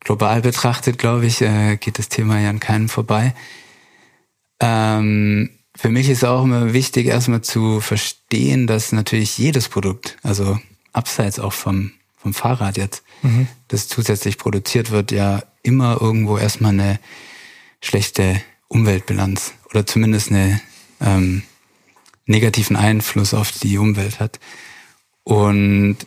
global 0.00 0.42
betrachtet, 0.42 0.98
glaube 0.98 1.26
ich, 1.26 1.40
äh, 1.40 1.76
geht 1.76 1.98
das 1.98 2.08
Thema 2.08 2.40
ja 2.40 2.50
an 2.50 2.60
keinem 2.60 2.88
vorbei. 2.88 3.34
Ähm, 4.60 5.50
für 5.74 5.88
mich 5.88 6.08
ist 6.08 6.24
auch 6.24 6.44
immer 6.44 6.72
wichtig, 6.72 7.06
erstmal 7.06 7.42
zu 7.42 7.80
verstehen, 7.80 8.66
dass 8.66 8.92
natürlich 8.92 9.38
jedes 9.38 9.68
Produkt, 9.68 10.18
also 10.22 10.58
abseits 10.92 11.38
auch 11.38 11.52
vom, 11.52 11.92
vom 12.18 12.34
Fahrrad 12.34 12.76
jetzt, 12.76 13.02
mhm. 13.22 13.48
das 13.68 13.88
zusätzlich 13.88 14.38
produziert 14.38 14.90
wird, 14.90 15.12
ja 15.12 15.42
immer 15.62 16.00
irgendwo 16.00 16.36
erstmal 16.38 16.72
eine 16.72 16.98
schlechte 17.80 18.40
Umweltbilanz 18.68 19.54
oder 19.70 19.86
zumindest 19.86 20.30
eine 20.30 20.60
ähm, 21.00 21.42
negativen 22.32 22.76
Einfluss 22.76 23.34
auf 23.34 23.52
die 23.52 23.78
Umwelt 23.78 24.18
hat. 24.18 24.40
Und 25.22 25.98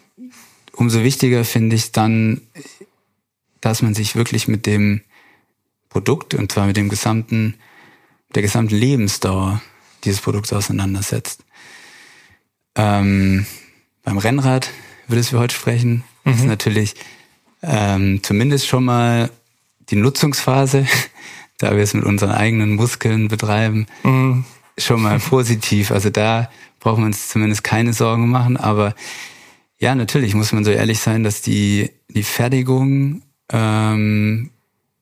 umso 0.73 1.03
wichtiger 1.03 1.45
finde 1.45 1.77
ich 1.77 1.93
dann, 1.93 2.41
dass 3.61 3.81
man 3.81 3.93
sich 3.93 4.15
wirklich 4.15 4.47
mit 4.47 4.65
dem 4.65 5.01
Produkt 5.89 6.33
und 6.33 6.51
zwar 6.51 6.67
mit 6.67 6.75
dem 6.75 6.89
gesamten 6.89 7.55
der 8.33 8.41
gesamten 8.41 8.75
Lebensdauer 8.75 9.61
dieses 10.03 10.19
Produkts 10.19 10.51
auseinandersetzt. 10.51 11.45
Ähm, 12.75 13.45
beim 14.03 14.17
Rennrad, 14.17 14.69
würde 15.07 15.21
es 15.21 15.31
wir 15.31 15.39
heute 15.39 15.55
sprechen, 15.55 16.03
mhm. 16.25 16.33
ist 16.33 16.43
natürlich 16.43 16.95
ähm, 17.61 18.21
zumindest 18.21 18.67
schon 18.67 18.83
mal 18.83 19.31
die 19.89 19.95
Nutzungsphase, 19.95 20.85
da 21.57 21.71
wir 21.71 21.83
es 21.83 21.93
mit 21.93 22.03
unseren 22.03 22.31
eigenen 22.31 22.75
Muskeln 22.75 23.29
betreiben, 23.29 23.87
mhm. 24.03 24.43
Schon 24.77 25.01
mal 25.01 25.19
positiv. 25.19 25.91
Also 25.91 26.09
da 26.09 26.49
brauchen 26.79 27.03
wir 27.03 27.07
uns 27.07 27.29
zumindest 27.29 27.63
keine 27.63 27.93
Sorgen 27.93 28.29
machen. 28.29 28.57
Aber 28.57 28.93
ja, 29.79 29.95
natürlich 29.95 30.33
muss 30.35 30.51
man 30.51 30.63
so 30.63 30.71
ehrlich 30.71 30.99
sein, 30.99 31.23
dass 31.23 31.41
die, 31.41 31.91
die 32.09 32.23
Fertigung 32.23 33.21
ähm, 33.51 34.51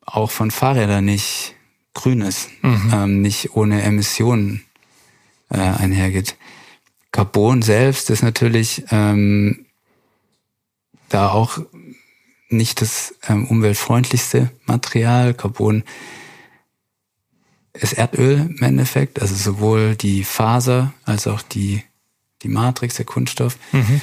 auch 0.01 0.31
von 0.31 0.51
Fahrrädern 0.51 1.05
nicht 1.05 1.55
Grünes, 1.93 2.49
mhm. 2.61 2.91
ähm, 2.93 3.21
nicht 3.21 3.55
ohne 3.55 3.83
Emissionen 3.83 4.63
äh, 5.49 5.57
einhergeht. 5.57 6.35
Carbon 7.11 7.61
selbst 7.61 8.09
ist 8.09 8.23
natürlich 8.23 8.83
ähm, 8.89 9.65
da 11.09 11.29
auch 11.29 11.59
nicht 12.49 12.81
das 12.81 13.15
ähm, 13.27 13.45
umweltfreundlichste 13.45 14.51
Material. 14.65 15.33
Carbon 15.33 15.83
ist 17.73 17.93
Erdöl 17.93 18.49
im 18.57 18.63
Endeffekt, 18.63 19.21
also 19.21 19.35
sowohl 19.35 19.95
die 19.95 20.23
Faser 20.23 20.93
als 21.05 21.27
auch 21.27 21.41
die, 21.41 21.83
die 22.43 22.47
Matrix, 22.47 22.95
der 22.95 23.05
Kunststoff, 23.05 23.57
mhm. 23.71 24.01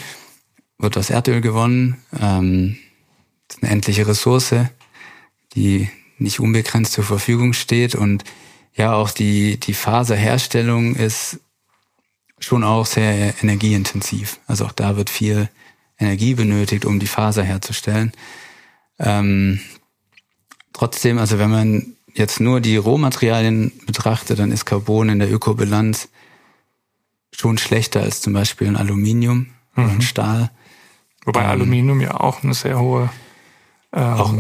wird 0.78 0.96
aus 0.96 1.10
Erdöl 1.10 1.40
gewonnen. 1.40 1.98
Ähm, 2.18 2.78
das 3.46 3.56
ist 3.56 3.62
eine 3.62 3.72
endliche 3.72 4.06
Ressource, 4.06 4.54
die 5.54 5.88
nicht 6.18 6.40
unbegrenzt 6.40 6.92
zur 6.92 7.04
Verfügung 7.04 7.52
steht. 7.52 7.94
Und 7.94 8.24
ja, 8.74 8.92
auch 8.92 9.10
die, 9.10 9.58
die 9.58 9.74
Faserherstellung 9.74 10.94
ist 10.96 11.40
schon 12.38 12.64
auch 12.64 12.86
sehr 12.86 13.34
energieintensiv. 13.42 14.40
Also 14.46 14.66
auch 14.66 14.72
da 14.72 14.96
wird 14.96 15.10
viel 15.10 15.48
Energie 15.98 16.34
benötigt, 16.34 16.84
um 16.84 16.98
die 16.98 17.06
Faser 17.06 17.42
herzustellen. 17.42 18.12
Ähm, 18.98 19.60
trotzdem, 20.72 21.18
also 21.18 21.38
wenn 21.38 21.50
man 21.50 21.96
jetzt 22.14 22.40
nur 22.40 22.61
die 22.61 22.76
Rohmaterialien 22.76 23.72
betrachtet, 23.86 24.38
dann 24.38 24.52
ist 24.52 24.64
Carbon 24.64 25.08
in 25.08 25.18
der 25.18 25.32
Ökobilanz 25.32 26.08
schon 27.32 27.58
schlechter 27.58 28.02
als 28.02 28.20
zum 28.20 28.32
Beispiel 28.32 28.68
ein 28.68 28.76
Aluminium 28.76 29.48
mhm. 29.74 29.84
oder 29.84 29.92
ein 29.92 30.02
Stahl. 30.02 30.50
Wobei 31.24 31.42
ähm, 31.42 31.50
Aluminium 31.50 32.00
ja 32.00 32.20
auch 32.20 32.42
eine 32.42 32.54
sehr 32.54 32.80
hohe 32.80 33.11
ähm, 33.92 34.02
auch 34.02 34.34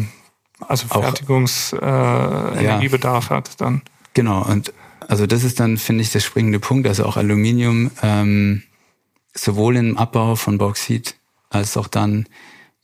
also 0.68 0.88
Fertigungsenergiebedarf 0.88 3.26
äh, 3.26 3.30
ja. 3.30 3.36
hat 3.36 3.60
dann. 3.60 3.82
Genau, 4.14 4.42
und 4.42 4.72
also 5.08 5.26
das 5.26 5.44
ist 5.44 5.60
dann, 5.60 5.76
finde 5.78 6.02
ich, 6.02 6.12
der 6.12 6.20
springende 6.20 6.60
Punkt. 6.60 6.86
Also 6.86 7.06
auch 7.06 7.16
Aluminium, 7.16 7.90
ähm, 8.02 8.64
sowohl 9.34 9.76
im 9.76 9.96
Abbau 9.96 10.36
von 10.36 10.58
Bauxit 10.58 11.16
als 11.48 11.76
auch 11.76 11.88
dann 11.88 12.26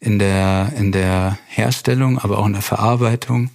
in 0.00 0.18
der, 0.18 0.72
in 0.76 0.90
der 0.92 1.38
Herstellung, 1.46 2.18
aber 2.18 2.38
auch 2.38 2.46
in 2.46 2.54
der 2.54 2.62
Verarbeitung 2.62 3.50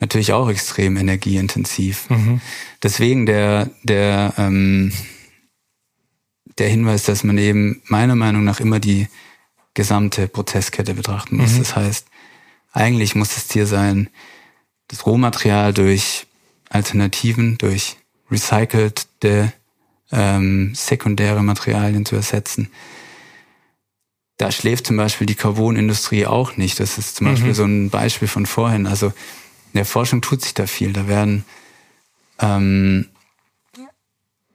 natürlich 0.00 0.32
auch 0.32 0.48
extrem 0.48 0.96
energieintensiv. 0.96 2.08
Mhm. 2.10 2.40
Deswegen 2.82 3.26
der, 3.26 3.70
der, 3.82 4.34
ähm, 4.38 4.92
der 6.58 6.68
Hinweis, 6.68 7.04
dass 7.04 7.22
man 7.22 7.38
eben 7.38 7.82
meiner 7.86 8.16
Meinung 8.16 8.44
nach 8.44 8.60
immer 8.60 8.80
die 8.80 9.08
gesamte 9.74 10.26
Prozesskette 10.26 10.94
betrachten 10.94 11.36
muss. 11.36 11.52
Mhm. 11.52 11.58
Das 11.58 11.76
heißt, 11.76 12.06
eigentlich 12.72 13.14
muss 13.14 13.34
das 13.34 13.48
Ziel 13.48 13.66
sein, 13.66 14.08
das 14.88 15.06
Rohmaterial 15.06 15.72
durch 15.72 16.26
Alternativen, 16.68 17.58
durch 17.58 17.96
recycelte 18.30 19.52
ähm, 20.12 20.72
sekundäre 20.74 21.42
Materialien 21.42 22.04
zu 22.06 22.16
ersetzen. 22.16 22.70
Da 24.36 24.50
schläft 24.50 24.86
zum 24.86 24.96
Beispiel 24.96 25.26
die 25.26 25.34
Carbonindustrie 25.34 26.26
auch 26.26 26.56
nicht. 26.56 26.80
Das 26.80 26.96
ist 26.96 27.16
zum 27.16 27.26
mhm. 27.26 27.32
Beispiel 27.32 27.54
so 27.54 27.64
ein 27.64 27.90
Beispiel 27.90 28.28
von 28.28 28.46
vorhin. 28.46 28.86
Also 28.86 29.12
in 29.72 29.78
der 29.78 29.84
Forschung 29.84 30.20
tut 30.20 30.42
sich 30.42 30.54
da 30.54 30.66
viel. 30.66 30.92
Da 30.92 31.06
werden 31.08 31.44
ähm, 32.38 33.06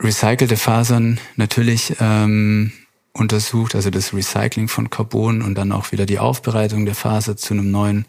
recycelte 0.01 0.57
Fasern 0.57 1.19
natürlich 1.35 1.95
ähm, 1.99 2.71
untersucht, 3.13 3.75
also 3.75 3.89
das 3.89 4.13
Recycling 4.13 4.67
von 4.67 4.89
Carbon 4.89 5.41
und 5.41 5.55
dann 5.55 5.71
auch 5.71 5.91
wieder 5.91 6.05
die 6.05 6.19
Aufbereitung 6.19 6.85
der 6.85 6.95
Faser 6.95 7.37
zu 7.37 7.53
einem 7.53 7.71
neuen 7.71 8.05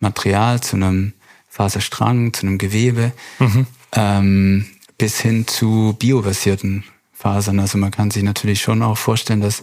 Material, 0.00 0.60
zu 0.60 0.76
einem 0.76 1.12
Faserstrang, 1.48 2.32
zu 2.32 2.46
einem 2.46 2.58
Gewebe, 2.58 3.12
mhm. 3.38 3.66
ähm, 3.92 4.66
bis 4.98 5.20
hin 5.20 5.46
zu 5.46 5.94
biobasierten 5.98 6.84
Fasern. 7.12 7.60
Also 7.60 7.78
man 7.78 7.90
kann 7.90 8.10
sich 8.10 8.22
natürlich 8.22 8.60
schon 8.60 8.82
auch 8.82 8.98
vorstellen, 8.98 9.40
dass 9.40 9.62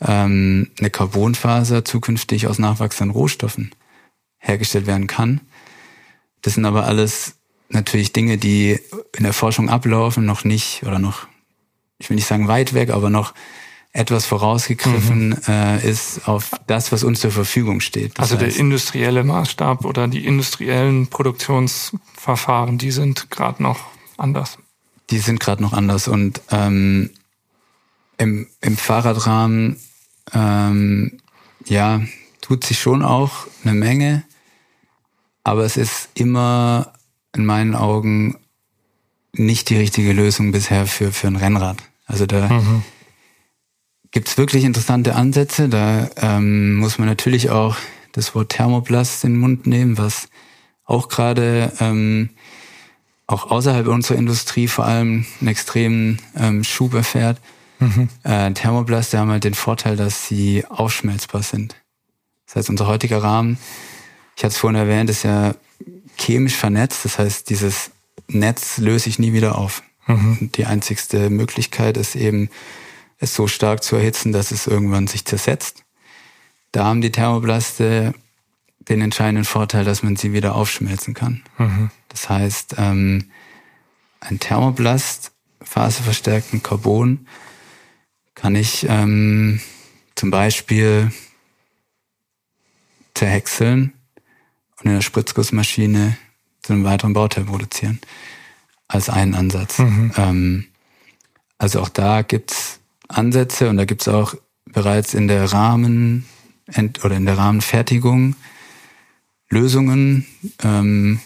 ähm, 0.00 0.70
eine 0.78 0.90
Carbonfaser 0.90 1.84
zukünftig 1.84 2.46
aus 2.46 2.58
nachwachsenden 2.58 3.16
Rohstoffen 3.16 3.72
hergestellt 4.38 4.86
werden 4.86 5.06
kann. 5.06 5.40
Das 6.46 6.54
sind 6.54 6.64
aber 6.64 6.84
alles 6.84 7.34
natürlich 7.70 8.12
Dinge, 8.12 8.38
die 8.38 8.78
in 9.16 9.24
der 9.24 9.32
Forschung 9.32 9.68
ablaufen, 9.68 10.24
noch 10.24 10.44
nicht 10.44 10.84
oder 10.84 11.00
noch 11.00 11.26
ich 11.98 12.08
will 12.08 12.14
nicht 12.14 12.28
sagen 12.28 12.46
weit 12.46 12.72
weg, 12.72 12.90
aber 12.90 13.10
noch 13.10 13.34
etwas 13.92 14.26
vorausgegriffen 14.26 15.30
mhm. 15.30 15.42
äh, 15.48 15.84
ist 15.84 16.28
auf 16.28 16.52
das, 16.68 16.92
was 16.92 17.02
uns 17.02 17.20
zur 17.20 17.32
Verfügung 17.32 17.80
steht. 17.80 18.12
Das 18.20 18.30
also 18.30 18.44
heißt, 18.44 18.54
der 18.56 18.60
industrielle 18.60 19.24
Maßstab 19.24 19.84
oder 19.84 20.06
die 20.06 20.24
industriellen 20.24 21.08
Produktionsverfahren, 21.08 22.78
die 22.78 22.92
sind 22.92 23.28
gerade 23.32 23.60
noch 23.60 23.80
anders. 24.16 24.56
Die 25.10 25.18
sind 25.18 25.40
gerade 25.40 25.60
noch 25.60 25.72
anders 25.72 26.06
und 26.06 26.42
ähm, 26.52 27.10
im, 28.18 28.46
im 28.60 28.76
Fahrradrahmen 28.76 29.80
ähm, 30.32 31.18
ja 31.64 32.02
tut 32.40 32.62
sich 32.62 32.78
schon 32.78 33.02
auch 33.02 33.48
eine 33.64 33.74
Menge, 33.74 34.22
aber 35.46 35.62
es 35.62 35.76
ist 35.76 36.08
immer 36.14 36.92
in 37.32 37.46
meinen 37.46 37.76
Augen 37.76 38.36
nicht 39.32 39.70
die 39.70 39.76
richtige 39.76 40.12
Lösung 40.12 40.50
bisher 40.50 40.86
für, 40.86 41.12
für 41.12 41.28
ein 41.28 41.36
Rennrad. 41.36 41.76
Also 42.04 42.26
da 42.26 42.48
mhm. 42.48 42.82
gibt's 44.10 44.38
wirklich 44.38 44.64
interessante 44.64 45.14
Ansätze. 45.14 45.68
Da 45.68 46.10
ähm, 46.16 46.74
muss 46.74 46.98
man 46.98 47.06
natürlich 47.06 47.50
auch 47.50 47.76
das 48.10 48.34
Wort 48.34 48.48
Thermoplast 48.48 49.22
in 49.22 49.34
den 49.34 49.40
Mund 49.40 49.68
nehmen, 49.68 49.98
was 49.98 50.28
auch 50.84 51.08
gerade 51.08 51.72
ähm, 51.78 52.30
auch 53.28 53.48
außerhalb 53.48 53.86
unserer 53.86 54.18
Industrie 54.18 54.66
vor 54.66 54.84
allem 54.84 55.26
einen 55.40 55.48
extremen 55.48 56.20
ähm, 56.36 56.64
Schub 56.64 56.92
erfährt. 56.92 57.40
Mhm. 57.78 58.08
Äh, 58.24 58.50
Thermoplaste 58.50 59.16
haben 59.16 59.30
halt 59.30 59.44
den 59.44 59.54
Vorteil, 59.54 59.96
dass 59.96 60.26
sie 60.26 60.64
aufschmelzbar 60.66 61.44
sind. 61.44 61.76
Das 62.46 62.56
heißt, 62.56 62.70
unser 62.70 62.88
heutiger 62.88 63.22
Rahmen, 63.22 63.58
ich 64.36 64.44
hatte 64.44 64.52
es 64.52 64.58
vorhin 64.58 64.78
erwähnt, 64.78 65.08
ist 65.08 65.22
ja 65.22 65.54
chemisch 66.18 66.56
vernetzt. 66.56 67.04
Das 67.04 67.18
heißt, 67.18 67.48
dieses 67.48 67.90
Netz 68.28 68.78
löse 68.78 69.08
ich 69.08 69.18
nie 69.18 69.32
wieder 69.32 69.56
auf. 69.56 69.82
Mhm. 70.06 70.50
Die 70.54 70.66
einzigste 70.66 71.30
Möglichkeit 71.30 71.96
ist 71.96 72.16
eben, 72.16 72.50
es 73.18 73.34
so 73.34 73.48
stark 73.48 73.82
zu 73.82 73.96
erhitzen, 73.96 74.32
dass 74.32 74.50
es 74.50 74.66
irgendwann 74.66 75.06
sich 75.06 75.24
zersetzt. 75.24 75.84
Da 76.72 76.84
haben 76.84 77.00
die 77.00 77.10
Thermoplaste 77.10 78.12
den 78.80 79.00
entscheidenden 79.00 79.46
Vorteil, 79.46 79.84
dass 79.84 80.02
man 80.02 80.16
sie 80.16 80.34
wieder 80.34 80.54
aufschmelzen 80.54 81.14
kann. 81.14 81.42
Mhm. 81.56 81.90
Das 82.08 82.28
heißt, 82.28 82.74
ähm, 82.76 83.30
ein 84.20 84.38
Thermoplast, 84.38 85.32
faserverstärkten 85.62 86.62
Carbon, 86.62 87.26
kann 88.34 88.54
ich 88.54 88.86
ähm, 88.86 89.60
zum 90.14 90.30
Beispiel 90.30 91.10
zerhäckseln 93.14 93.95
und 94.78 94.86
in 94.86 94.94
der 94.94 95.02
Spritzgussmaschine 95.02 96.16
zu 96.62 96.72
einem 96.72 96.84
weiteren 96.84 97.12
Bauteil 97.12 97.44
produzieren. 97.44 98.00
Als 98.88 99.08
einen 99.08 99.34
Ansatz. 99.34 99.78
Mhm. 99.78 100.12
Ähm, 100.16 100.66
Also 101.58 101.80
auch 101.80 101.88
da 101.88 102.22
gibt's 102.22 102.80
Ansätze 103.08 103.70
und 103.70 103.78
da 103.78 103.84
gibt's 103.84 104.08
auch 104.08 104.34
bereits 104.66 105.14
in 105.14 105.26
der 105.26 105.52
Rahmen 105.52 106.26
oder 107.02 107.16
in 107.16 107.24
der 107.24 107.38
Rahmenfertigung 107.38 108.36
Lösungen. 109.48 110.26
Ähm, 110.62 111.20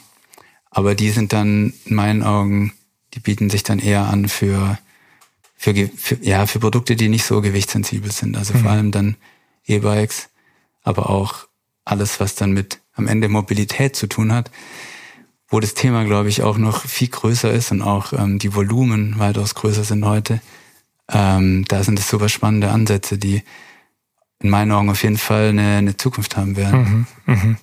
aber 0.70 0.94
die 0.94 1.11
sind 1.11 1.32
dann 1.32 1.72
in 1.84 1.96
meinen 1.96 2.22
Augen, 2.22 2.72
die 3.14 3.20
bieten 3.20 3.51
sich 3.51 3.62
dann 3.64 3.80
eher 3.80 4.07
an 4.07 4.28
für, 4.28 4.78
für, 5.57 5.74
für 5.74 6.16
ja, 6.22 6.46
für 6.46 6.61
Produkte, 6.61 6.94
die 6.94 7.09
nicht 7.09 7.24
so 7.24 7.40
gewichtssensibel 7.40 8.12
sind. 8.12 8.36
Also 8.36 8.55
mhm. 8.55 8.59
vor 8.61 8.70
allem 8.70 8.90
dann 8.92 9.16
E-Bikes, 9.66 10.28
aber 10.82 11.11
auch 11.11 11.48
alles, 11.84 12.20
was 12.20 12.36
dann 12.36 12.53
mit 12.53 12.78
am 12.95 13.07
Ende 13.07 13.28
Mobilität 13.28 13.97
zu 13.97 14.07
tun 14.07 14.32
hat, 14.32 14.51
wo 15.49 15.61
das 15.61 15.74
Thema, 15.74 16.05
glaube 16.05 16.28
ich, 16.28 16.43
auch 16.43 16.59
noch 16.59 16.84
viel 16.86 17.09
größer 17.09 17.51
ist 17.53 17.72
und 17.72 17.82
auch 17.82 18.12
ähm, 18.12 18.38
die 18.38 18.55
Volumen 18.55 19.18
weitaus 19.18 19.55
größer 19.55 19.84
sind 19.84 20.05
heute. 20.05 20.41
Ähm, 21.09 21.64
da 21.66 21.82
sind 21.82 21.99
es 21.99 22.09
super 22.09 22.28
spannende 22.28 22.70
Ansätze, 22.70 23.18
die 23.18 23.43
in 24.43 24.51
meinen 24.51 24.72
Augen 24.72 24.91
auf 24.91 25.03
jeden 25.03 25.18
Fall 25.18 25.49
eine, 25.49 25.76
eine 25.76 25.97
Zukunft 25.97 26.36
haben 26.36 26.57
werden. 26.57 27.07
Mhm, 27.26 27.34
mh. 27.34 27.57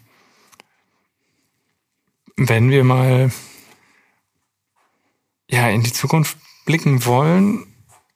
Wenn 2.38 2.70
wir 2.70 2.84
mal 2.84 3.32
ja 5.50 5.70
in 5.70 5.82
die 5.82 5.94
Zukunft 5.94 6.38
blicken 6.66 7.06
wollen, 7.06 7.66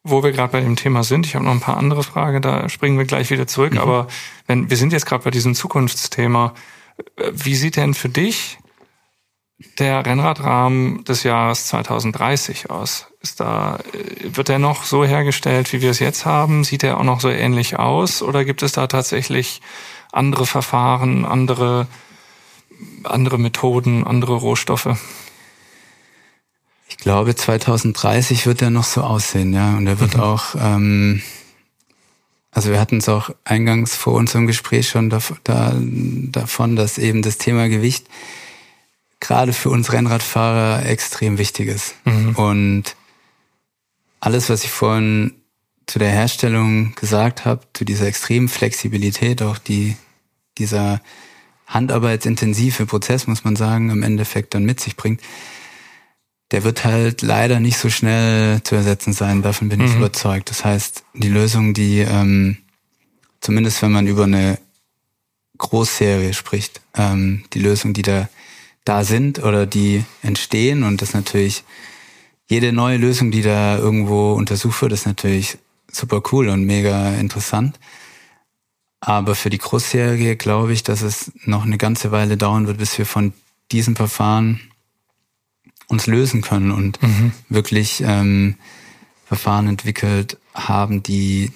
wo 0.04 0.22
wir 0.22 0.32
gerade 0.32 0.52
bei 0.52 0.60
dem 0.60 0.76
Thema 0.76 1.02
sind, 1.02 1.26
ich 1.26 1.34
habe 1.34 1.44
noch 1.44 1.52
ein 1.52 1.60
paar 1.60 1.76
andere 1.76 2.02
Fragen, 2.02 2.42
da 2.42 2.68
springen 2.68 2.98
wir 2.98 3.04
gleich 3.04 3.30
wieder 3.30 3.46
zurück, 3.46 3.72
mhm. 3.72 3.78
aber 3.78 4.08
wenn 4.46 4.70
wir 4.70 4.76
sind 4.76 4.92
jetzt 4.92 5.06
gerade 5.06 5.24
bei 5.24 5.30
diesem 5.30 5.54
Zukunftsthema, 5.54 6.54
wie 7.32 7.54
sieht 7.54 7.76
denn 7.76 7.94
für 7.94 8.08
dich 8.08 8.58
der 9.78 10.04
Rennradrahmen 10.04 11.04
des 11.04 11.22
Jahres 11.22 11.66
2030 11.68 12.70
aus? 12.70 13.08
Ist 13.20 13.40
da, 13.40 13.78
wird 14.22 14.48
der 14.48 14.58
noch 14.58 14.84
so 14.84 15.04
hergestellt, 15.04 15.72
wie 15.72 15.80
wir 15.80 15.90
es 15.90 16.00
jetzt 16.00 16.26
haben? 16.26 16.64
Sieht 16.64 16.82
er 16.82 16.98
auch 16.98 17.04
noch 17.04 17.20
so 17.20 17.28
ähnlich 17.28 17.78
aus? 17.78 18.22
Oder 18.22 18.44
gibt 18.44 18.62
es 18.62 18.72
da 18.72 18.86
tatsächlich 18.86 19.62
andere 20.10 20.46
Verfahren, 20.46 21.24
andere, 21.24 21.86
andere 23.04 23.38
Methoden, 23.38 24.04
andere 24.04 24.34
Rohstoffe? 24.34 24.96
Ich 26.88 26.98
glaube, 26.98 27.34
2030 27.34 28.46
wird 28.46 28.62
er 28.62 28.70
noch 28.70 28.84
so 28.84 29.02
aussehen, 29.02 29.54
ja. 29.54 29.76
Und 29.76 29.86
er 29.86 29.98
wird 30.00 30.16
mhm. 30.16 30.22
auch, 30.22 30.54
ähm, 30.58 31.22
also 32.52 32.70
wir 32.70 32.78
hatten 32.78 32.98
es 32.98 33.08
auch 33.08 33.30
eingangs 33.44 33.96
vor 33.96 34.12
unserem 34.12 34.46
Gespräch 34.46 34.88
schon 34.88 35.08
da, 35.08 35.20
da, 35.42 35.74
davon, 35.74 36.76
dass 36.76 36.98
eben 36.98 37.22
das 37.22 37.38
Thema 37.38 37.68
Gewicht 37.68 38.06
gerade 39.20 39.54
für 39.54 39.70
uns 39.70 39.92
Rennradfahrer 39.92 40.84
extrem 40.86 41.38
wichtig 41.38 41.68
ist. 41.68 41.94
Mhm. 42.04 42.34
Und 42.36 42.96
alles, 44.20 44.50
was 44.50 44.64
ich 44.64 44.70
vorhin 44.70 45.32
zu 45.86 45.98
der 45.98 46.10
Herstellung 46.10 46.94
gesagt 46.94 47.46
habe, 47.46 47.66
zu 47.72 47.84
dieser 47.86 48.06
extremen 48.06 48.48
Flexibilität, 48.48 49.42
auch 49.42 49.58
die 49.58 49.96
dieser 50.58 51.00
handarbeitsintensive 51.66 52.84
Prozess, 52.84 53.26
muss 53.26 53.44
man 53.44 53.56
sagen, 53.56 53.88
im 53.88 54.02
Endeffekt 54.02 54.54
dann 54.54 54.64
mit 54.64 54.78
sich 54.78 54.96
bringt, 54.96 55.22
der 56.52 56.64
wird 56.64 56.84
halt 56.84 57.22
leider 57.22 57.60
nicht 57.60 57.78
so 57.78 57.90
schnell 57.90 58.62
zu 58.62 58.74
ersetzen 58.74 59.12
sein. 59.12 59.42
Davon 59.42 59.68
bin 59.68 59.80
mhm. 59.80 59.86
ich 59.86 59.94
überzeugt. 59.94 60.50
Das 60.50 60.64
heißt, 60.64 61.02
die 61.14 61.28
Lösung, 61.28 61.74
die 61.74 62.00
ähm, 62.00 62.58
zumindest 63.40 63.82
wenn 63.82 63.92
man 63.92 64.06
über 64.06 64.24
eine 64.24 64.58
Großserie 65.58 66.34
spricht, 66.34 66.80
ähm, 66.94 67.44
die 67.52 67.60
Lösung, 67.60 67.92
die 67.92 68.02
da 68.02 68.28
da 68.84 69.04
sind 69.04 69.42
oder 69.42 69.64
die 69.64 70.04
entstehen 70.22 70.82
und 70.82 71.02
das 71.02 71.14
natürlich 71.14 71.62
jede 72.48 72.72
neue 72.72 72.96
Lösung, 72.96 73.30
die 73.30 73.42
da 73.42 73.78
irgendwo 73.78 74.32
untersucht 74.32 74.82
wird, 74.82 74.92
ist 74.92 75.06
natürlich 75.06 75.58
super 75.90 76.20
cool 76.32 76.48
und 76.48 76.64
mega 76.64 77.14
interessant. 77.14 77.78
Aber 79.00 79.34
für 79.34 79.50
die 79.50 79.58
Großserie 79.58 80.36
glaube 80.36 80.72
ich, 80.72 80.82
dass 80.82 81.02
es 81.02 81.32
noch 81.44 81.64
eine 81.64 81.78
ganze 81.78 82.10
Weile 82.10 82.36
dauern 82.36 82.66
wird, 82.66 82.78
bis 82.78 82.98
wir 82.98 83.06
von 83.06 83.32
diesem 83.70 83.96
Verfahren 83.96 84.60
uns 85.92 86.06
lösen 86.06 86.42
können 86.42 86.72
und 86.72 87.00
mhm. 87.02 87.32
wirklich 87.48 88.02
ähm, 88.04 88.56
Verfahren 89.26 89.68
entwickelt 89.68 90.38
haben, 90.54 91.02
die, 91.02 91.52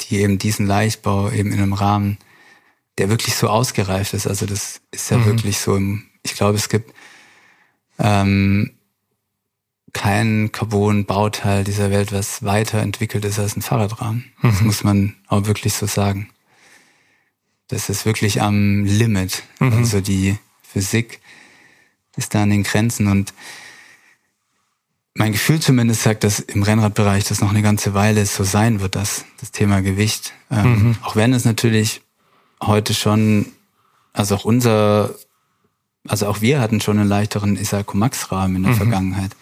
die 0.00 0.18
eben 0.18 0.38
diesen 0.38 0.66
Leichtbau 0.66 1.30
eben 1.30 1.52
in 1.52 1.58
einem 1.58 1.72
Rahmen, 1.72 2.18
der 2.98 3.10
wirklich 3.10 3.36
so 3.36 3.48
ausgereift 3.48 4.14
ist. 4.14 4.26
Also 4.26 4.46
das 4.46 4.80
ist 4.90 5.10
ja 5.10 5.18
mhm. 5.18 5.26
wirklich 5.26 5.58
so 5.58 5.76
im 5.76 6.04
ich 6.24 6.34
glaube, 6.34 6.56
es 6.56 6.68
gibt 6.68 6.92
ähm, 7.98 8.72
kein 9.92 10.50
Carbon-Bauteil 10.50 11.62
dieser 11.62 11.90
Welt, 11.90 12.12
was 12.12 12.42
weiterentwickelt 12.42 13.24
ist 13.24 13.38
als 13.38 13.56
ein 13.56 13.62
Fahrradrahmen. 13.62 14.32
Mhm. 14.40 14.50
Das 14.50 14.60
muss 14.62 14.84
man 14.84 15.14
auch 15.28 15.46
wirklich 15.46 15.74
so 15.74 15.86
sagen. 15.86 16.30
Das 17.68 17.88
ist 17.88 18.04
wirklich 18.04 18.42
am 18.42 18.84
Limit. 18.84 19.44
Mhm. 19.60 19.74
Also 19.74 20.00
die 20.00 20.38
Physik 20.62 21.20
ist 22.16 22.34
da 22.34 22.42
an 22.42 22.50
den 22.50 22.62
Grenzen 22.62 23.08
und 23.08 23.32
mein 25.14 25.32
Gefühl 25.32 25.60
zumindest 25.60 26.02
sagt, 26.02 26.24
dass 26.24 26.40
im 26.40 26.64
Rennradbereich 26.64 27.24
das 27.24 27.40
noch 27.40 27.50
eine 27.50 27.62
ganze 27.62 27.94
Weile 27.94 28.26
so 28.26 28.42
sein 28.42 28.80
wird, 28.80 28.96
dass 28.96 29.24
das 29.40 29.52
Thema 29.52 29.80
Gewicht. 29.80 30.32
Ähm, 30.50 30.88
mhm. 30.88 30.96
Auch 31.02 31.14
wenn 31.14 31.32
es 31.32 31.44
natürlich 31.44 32.02
heute 32.60 32.94
schon, 32.94 33.46
also 34.12 34.34
auch 34.34 34.44
unser 34.44 35.14
also 36.06 36.26
auch 36.26 36.40
wir 36.40 36.60
hatten 36.60 36.80
schon 36.80 36.98
einen 36.98 37.08
leichteren 37.08 37.56
Isaco 37.56 37.96
Max 37.96 38.30
Rahmen 38.30 38.56
in 38.56 38.62
der 38.64 38.72
mhm. 38.72 38.76
Vergangenheit. 38.76 39.36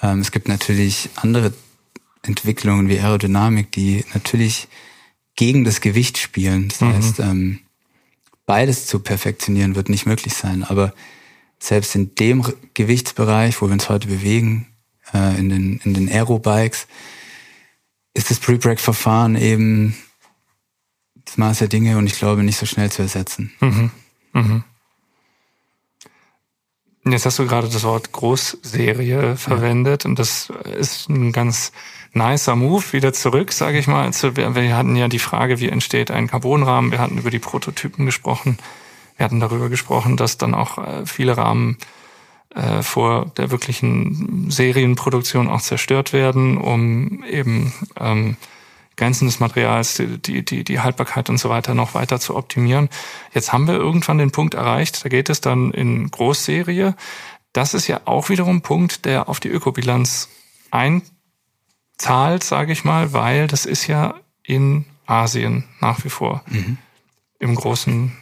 Ähm, 0.00 0.20
es 0.20 0.30
gibt 0.30 0.48
natürlich 0.48 1.08
andere 1.16 1.52
Entwicklungen 2.22 2.88
wie 2.88 3.00
Aerodynamik, 3.00 3.72
die 3.72 4.04
natürlich 4.14 4.68
gegen 5.34 5.64
das 5.64 5.80
Gewicht 5.80 6.18
spielen. 6.18 6.68
Das 6.68 6.80
mhm. 6.80 6.92
heißt, 6.92 7.20
ähm, 7.20 7.60
beides 8.44 8.86
zu 8.86 9.00
perfektionieren 9.00 9.74
wird 9.74 9.88
nicht 9.88 10.06
möglich 10.06 10.34
sein. 10.34 10.62
Aber 10.62 10.92
selbst 11.62 11.94
in 11.94 12.14
dem 12.16 12.44
Gewichtsbereich, 12.74 13.62
wo 13.62 13.66
wir 13.66 13.72
uns 13.72 13.88
heute 13.88 14.08
bewegen, 14.08 14.66
äh, 15.14 15.38
in 15.38 15.48
den, 15.48 15.80
in 15.84 15.94
den 15.94 16.08
Aerobikes, 16.08 16.88
ist 18.14 18.30
das 18.30 18.40
Pre-Break-Verfahren 18.40 19.36
eben 19.36 19.96
das 21.24 21.38
Maß 21.38 21.58
der 21.58 21.68
Dinge 21.68 21.98
und 21.98 22.06
ich 22.06 22.18
glaube 22.18 22.42
nicht 22.42 22.58
so 22.58 22.66
schnell 22.66 22.90
zu 22.90 23.02
ersetzen. 23.02 23.52
Mhm. 23.60 23.90
Mhm. 24.32 24.64
Jetzt 27.04 27.26
hast 27.26 27.38
du 27.38 27.46
gerade 27.46 27.68
das 27.68 27.84
Wort 27.84 28.12
Großserie 28.12 29.36
verwendet 29.36 30.04
ja. 30.04 30.10
und 30.10 30.18
das 30.18 30.52
ist 30.76 31.08
ein 31.08 31.32
ganz 31.32 31.72
nicer 32.12 32.56
Move 32.56 32.92
wieder 32.92 33.12
zurück, 33.12 33.52
sage 33.52 33.78
ich 33.78 33.86
mal. 33.86 34.04
Also 34.04 34.36
wir, 34.36 34.54
wir 34.54 34.76
hatten 34.76 34.96
ja 34.96 35.08
die 35.08 35.18
Frage, 35.18 35.60
wie 35.60 35.68
entsteht 35.68 36.10
ein 36.10 36.26
Carbonrahmen. 36.26 36.90
Wir 36.90 36.98
hatten 36.98 37.18
über 37.18 37.30
die 37.30 37.38
Prototypen 37.38 38.04
gesprochen. 38.04 38.58
Wir 39.22 39.26
hatten 39.26 39.38
darüber 39.38 39.68
gesprochen, 39.68 40.16
dass 40.16 40.36
dann 40.36 40.52
auch 40.52 40.78
äh, 40.78 41.06
viele 41.06 41.36
Rahmen 41.36 41.78
äh, 42.56 42.82
vor 42.82 43.26
der 43.36 43.52
wirklichen 43.52 44.50
Serienproduktion 44.50 45.46
auch 45.46 45.60
zerstört 45.60 46.12
werden, 46.12 46.58
um 46.58 47.22
eben 47.22 47.72
ähm, 48.00 48.36
Grenzen 48.96 49.26
des 49.26 49.38
Materials, 49.38 50.02
die, 50.26 50.44
die, 50.44 50.64
die 50.64 50.80
Haltbarkeit 50.80 51.30
und 51.30 51.38
so 51.38 51.50
weiter 51.50 51.72
noch 51.72 51.94
weiter 51.94 52.18
zu 52.18 52.34
optimieren. 52.34 52.88
Jetzt 53.32 53.52
haben 53.52 53.68
wir 53.68 53.76
irgendwann 53.76 54.18
den 54.18 54.32
Punkt 54.32 54.54
erreicht, 54.54 55.04
da 55.04 55.08
geht 55.08 55.30
es 55.30 55.40
dann 55.40 55.70
in 55.70 56.10
Großserie. 56.10 56.96
Das 57.52 57.74
ist 57.74 57.86
ja 57.86 58.00
auch 58.06 58.28
wiederum 58.28 58.56
ein 58.56 58.62
Punkt, 58.62 59.04
der 59.04 59.28
auf 59.28 59.38
die 59.38 59.50
Ökobilanz 59.50 60.30
einzahlt, 60.72 62.42
sage 62.42 62.72
ich 62.72 62.82
mal, 62.82 63.12
weil 63.12 63.46
das 63.46 63.66
ist 63.66 63.86
ja 63.86 64.16
in 64.42 64.84
Asien 65.06 65.62
nach 65.80 66.02
wie 66.04 66.10
vor 66.10 66.42
mhm. 66.48 66.78
im 67.38 67.54
großen 67.54 68.16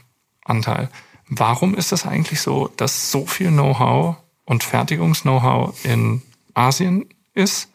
Anteil. 0.51 0.91
Warum 1.29 1.75
ist 1.75 1.93
das 1.93 2.07
eigentlich 2.07 2.41
so, 2.41 2.69
dass 2.77 3.11
so 3.11 3.25
viel 3.27 3.49
Know-how 3.49 4.17
und 4.45 4.65
Fertigungs-Know-how 4.65 5.85
in 5.85 6.23
Asien 6.55 7.07
ist 7.35 7.71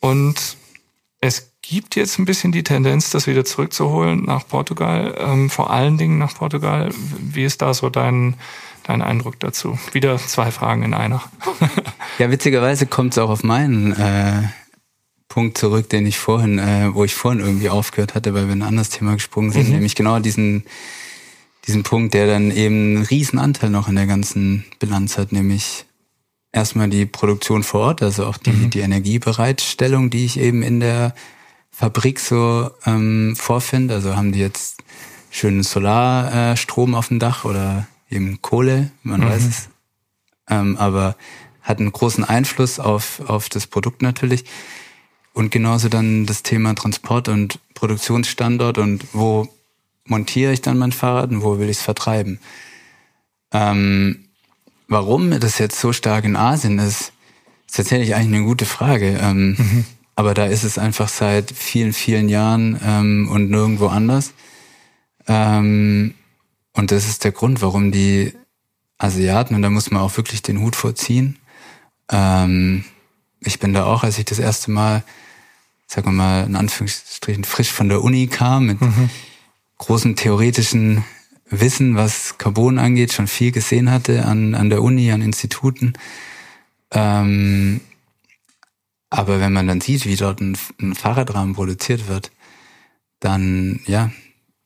und 0.00 0.56
es 1.20 1.52
gibt 1.62 1.96
jetzt 1.96 2.18
ein 2.18 2.24
bisschen 2.24 2.52
die 2.52 2.62
Tendenz, 2.62 3.10
das 3.10 3.26
wieder 3.26 3.44
zurückzuholen 3.44 4.24
nach 4.24 4.46
Portugal, 4.46 5.14
ähm, 5.18 5.50
vor 5.50 5.70
allen 5.70 5.98
Dingen 5.98 6.18
nach 6.18 6.34
Portugal. 6.34 6.90
Wie 7.20 7.44
ist 7.44 7.60
da 7.60 7.74
so 7.74 7.90
dein, 7.90 8.34
dein 8.84 9.02
Eindruck 9.02 9.38
dazu? 9.40 9.78
Wieder 9.92 10.16
zwei 10.18 10.50
Fragen 10.50 10.82
in 10.82 10.94
einer. 10.94 11.22
ja, 12.18 12.30
witzigerweise 12.30 12.86
kommt 12.86 13.12
es 13.12 13.18
auch 13.18 13.28
auf 13.28 13.42
meinen 13.42 13.92
äh, 13.92 14.44
Punkt 15.28 15.58
zurück, 15.58 15.90
den 15.90 16.06
ich 16.06 16.18
vorhin, 16.18 16.58
äh, 16.58 16.94
wo 16.94 17.04
ich 17.04 17.14
vorhin 17.14 17.40
irgendwie 17.40 17.68
aufgehört 17.68 18.14
hatte, 18.14 18.32
weil 18.32 18.46
wir 18.46 18.54
ein 18.54 18.62
anderes 18.62 18.88
Thema 18.88 19.14
gesprungen 19.14 19.50
sind, 19.50 19.66
mhm. 19.66 19.74
nämlich 19.74 19.94
genau 19.94 20.20
diesen 20.20 20.64
diesen 21.68 21.82
Punkt, 21.82 22.14
der 22.14 22.26
dann 22.26 22.50
eben 22.50 22.96
einen 22.96 23.04
riesen 23.04 23.38
Anteil 23.38 23.70
noch 23.70 23.88
in 23.88 23.94
der 23.94 24.06
ganzen 24.06 24.64
Bilanz 24.78 25.18
hat, 25.18 25.32
nämlich 25.32 25.84
erstmal 26.50 26.88
die 26.88 27.06
Produktion 27.06 27.62
vor 27.62 27.80
Ort, 27.80 28.02
also 28.02 28.24
auch 28.24 28.38
die, 28.38 28.50
mhm. 28.50 28.70
die 28.70 28.80
Energiebereitstellung, 28.80 30.10
die 30.10 30.24
ich 30.24 30.40
eben 30.40 30.62
in 30.62 30.80
der 30.80 31.14
Fabrik 31.70 32.20
so 32.20 32.70
ähm, 32.86 33.36
vorfinde. 33.36 33.94
Also 33.94 34.16
haben 34.16 34.32
die 34.32 34.40
jetzt 34.40 34.82
schönen 35.30 35.62
Solarstrom 35.62 36.94
äh, 36.94 36.96
auf 36.96 37.08
dem 37.08 37.18
Dach 37.18 37.44
oder 37.44 37.86
eben 38.10 38.40
Kohle, 38.40 38.90
man 39.02 39.20
mhm. 39.20 39.24
weiß 39.26 39.44
es. 39.44 39.68
Ähm, 40.48 40.76
aber 40.78 41.16
hat 41.62 41.80
einen 41.80 41.92
großen 41.92 42.24
Einfluss 42.24 42.80
auf, 42.80 43.20
auf 43.28 43.50
das 43.50 43.66
Produkt 43.66 44.00
natürlich. 44.00 44.46
Und 45.34 45.50
genauso 45.50 45.90
dann 45.90 46.24
das 46.24 46.42
Thema 46.42 46.74
Transport 46.74 47.28
und 47.28 47.60
Produktionsstandort 47.74 48.78
und 48.78 49.04
wo 49.12 49.48
montiere 50.08 50.52
ich 50.52 50.60
dann 50.60 50.78
mein 50.78 50.92
Fahrrad 50.92 51.30
und 51.30 51.42
wo 51.42 51.58
will 51.58 51.68
ich 51.68 51.78
es 51.78 51.82
vertreiben. 51.82 52.40
Ähm, 53.52 54.24
warum 54.88 55.38
das 55.38 55.58
jetzt 55.58 55.78
so 55.80 55.92
stark 55.92 56.24
in 56.24 56.36
Asien 56.36 56.78
ist, 56.78 57.12
ist 57.66 57.76
tatsächlich 57.76 58.14
eigentlich 58.14 58.34
eine 58.34 58.44
gute 58.44 58.66
Frage. 58.66 59.18
Ähm, 59.22 59.56
mhm. 59.58 59.84
Aber 60.16 60.34
da 60.34 60.46
ist 60.46 60.64
es 60.64 60.78
einfach 60.78 61.08
seit 61.08 61.52
vielen, 61.52 61.92
vielen 61.92 62.28
Jahren 62.28 62.80
ähm, 62.84 63.28
und 63.30 63.50
nirgendwo 63.50 63.86
anders. 63.86 64.32
Ähm, 65.28 66.14
und 66.72 66.90
das 66.90 67.08
ist 67.08 67.24
der 67.24 67.32
Grund, 67.32 67.62
warum 67.62 67.92
die 67.92 68.32
Asiaten, 68.98 69.54
und 69.54 69.62
da 69.62 69.70
muss 69.70 69.90
man 69.90 70.02
auch 70.02 70.16
wirklich 70.16 70.42
den 70.42 70.60
Hut 70.60 70.74
vorziehen. 70.74 71.38
Ähm, 72.10 72.84
ich 73.40 73.60
bin 73.60 73.72
da 73.74 73.84
auch, 73.84 74.02
als 74.02 74.18
ich 74.18 74.24
das 74.24 74.40
erste 74.40 74.72
Mal, 74.72 75.04
sagen 75.86 76.08
wir 76.08 76.12
mal, 76.12 76.46
in 76.46 76.56
Anführungsstrichen 76.56 77.44
frisch 77.44 77.70
von 77.70 77.88
der 77.88 78.02
Uni 78.02 78.26
kam, 78.26 78.66
mit 78.66 78.80
mhm. 78.80 79.10
Großem 79.78 80.16
theoretischen 80.16 81.04
Wissen, 81.50 81.96
was 81.96 82.36
Carbon 82.38 82.78
angeht, 82.78 83.12
schon 83.12 83.26
viel 83.26 83.52
gesehen 83.52 83.90
hatte 83.90 84.24
an, 84.26 84.54
an 84.54 84.70
der 84.70 84.82
Uni, 84.82 85.10
an 85.12 85.22
Instituten. 85.22 85.94
Ähm, 86.90 87.80
aber 89.10 89.40
wenn 89.40 89.52
man 89.52 89.66
dann 89.66 89.80
sieht, 89.80 90.04
wie 90.04 90.16
dort 90.16 90.40
ein, 90.40 90.58
ein 90.80 90.94
Fahrradrahmen 90.94 91.54
produziert 91.54 92.08
wird, 92.08 92.30
dann, 93.20 93.80
ja, 93.86 94.12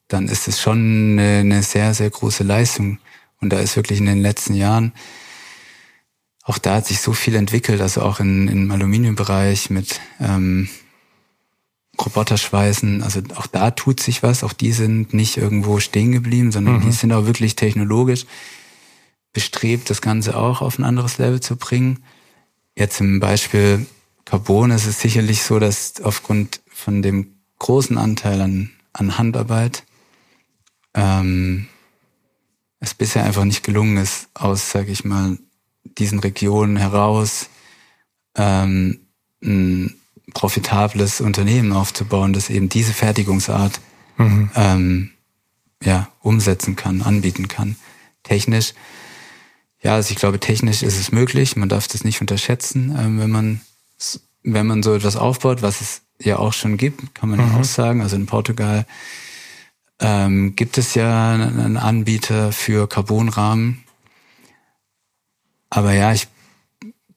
dann 0.09 0.29
ist 0.29 0.49
es 0.49 0.61
schon 0.61 1.19
eine, 1.19 1.39
eine 1.39 1.63
sehr, 1.63 1.95
sehr 1.95 2.11
große 2.11 2.43
Leistung. 2.43 2.99
Und 3.41 3.53
da 3.53 3.61
ist 3.61 3.77
wirklich 3.77 4.01
in 4.01 4.07
den 4.07 4.21
letzten 4.21 4.55
Jahren, 4.55 4.93
auch 6.45 6.59
da 6.59 6.77
hat 6.77 6.87
sich 6.87 7.01
so 7.01 7.13
viel 7.13 7.37
entwickelt, 7.37 7.81
also 7.81 8.03
auch 8.03 8.19
in, 8.19 8.49
im 8.49 8.71
Aluminiumbereich 8.71 9.71
mit 9.71 10.01
ähm, 10.21 10.69
Roboterschweißen, 12.01 13.03
also 13.03 13.21
auch 13.37 13.47
da 13.47 13.71
tut 13.71 14.01
sich 14.01 14.23
was, 14.23 14.45
auch 14.45 14.53
die 14.53 14.73
sind 14.73 15.13
nicht 15.13 15.37
irgendwo 15.37 15.79
stehen 15.79 16.13
geblieben, 16.13 16.51
sondern 16.51 16.77
mhm. 16.77 16.83
die 16.83 16.93
sind 16.93 17.13
auch 17.13 17.27
wirklich 17.27 17.55
technologisch 17.55 18.27
bestrebt, 19.33 19.91
das 19.91 20.01
Ganze 20.01 20.37
auch 20.37 20.63
auf 20.63 20.79
ein 20.79 20.85
anderes 20.85 21.19
Level 21.19 21.41
zu 21.41 21.57
bringen. 21.57 22.03
Jetzt 22.77 23.01
im 23.01 23.21
Beispiel 23.21 23.87
Carbon 24.25 24.71
ist 24.71 24.87
es 24.87 25.01
sicherlich 25.01 25.43
so, 25.43 25.59
dass 25.59 26.01
aufgrund 26.03 26.61
von 26.67 27.03
dem 27.03 27.35
großen 27.59 27.99
Anteil 27.99 28.41
an, 28.41 28.71
an 28.93 29.19
Handarbeit 29.19 29.85
ähm, 30.95 31.69
es 32.81 32.95
bisher 32.95 33.25
einfach 33.25 33.45
nicht 33.45 33.63
gelungen 33.63 33.97
ist, 33.97 34.29
aus, 34.35 34.71
sage 34.71 34.91
ich 34.91 35.05
mal, 35.05 35.39
diesen 35.99 36.19
Regionen 36.19 36.77
heraus 36.77 37.49
ähm, 38.35 39.01
ein 39.43 39.95
profitables 40.35 41.21
Unternehmen 41.21 41.73
aufzubauen, 41.73 42.33
das 42.33 42.51
eben 42.51 42.69
diese 42.69 42.93
Fertigungsart 42.93 43.81
mhm. 44.17 44.51
ähm, 44.55 45.11
ja, 45.83 46.09
umsetzen 46.21 46.77
kann, 46.77 47.03
anbieten 47.03 47.49
kann. 47.49 47.77
Technisch, 48.23 48.75
ja, 49.83 49.95
also 49.95 50.13
ich 50.13 50.17
glaube, 50.17 50.39
technisch 50.39 50.83
ist 50.83 50.99
es 50.99 51.11
möglich. 51.11 51.57
Man 51.57 51.69
darf 51.69 51.89
das 51.89 52.05
nicht 52.05 52.21
unterschätzen, 52.21 52.97
ähm, 52.99 53.19
wenn 53.19 53.31
man 53.31 53.61
wenn 54.45 54.67
man 54.67 54.83
so 54.83 54.95
etwas 54.95 55.17
aufbaut, 55.17 55.63
was 55.63 55.81
es 55.81 56.03
ja 56.21 56.39
auch 56.39 56.53
schon 56.53 56.77
gibt, 56.77 57.15
kann 57.15 57.31
man 57.31 57.41
mhm. 57.41 57.55
auch 57.57 57.65
sagen. 57.65 58.03
Also 58.03 58.17
in 58.17 58.27
Portugal 58.27 58.87
ähm, 60.01 60.57
gibt 60.57 60.79
es 60.79 60.95
ja 60.95 61.33
einen 61.33 61.77
Anbieter 61.77 62.53
für 62.53 62.89
Carbonrahmen. 62.89 63.85
Aber 65.71 65.93
ja, 65.93 66.13
ich 66.13 66.29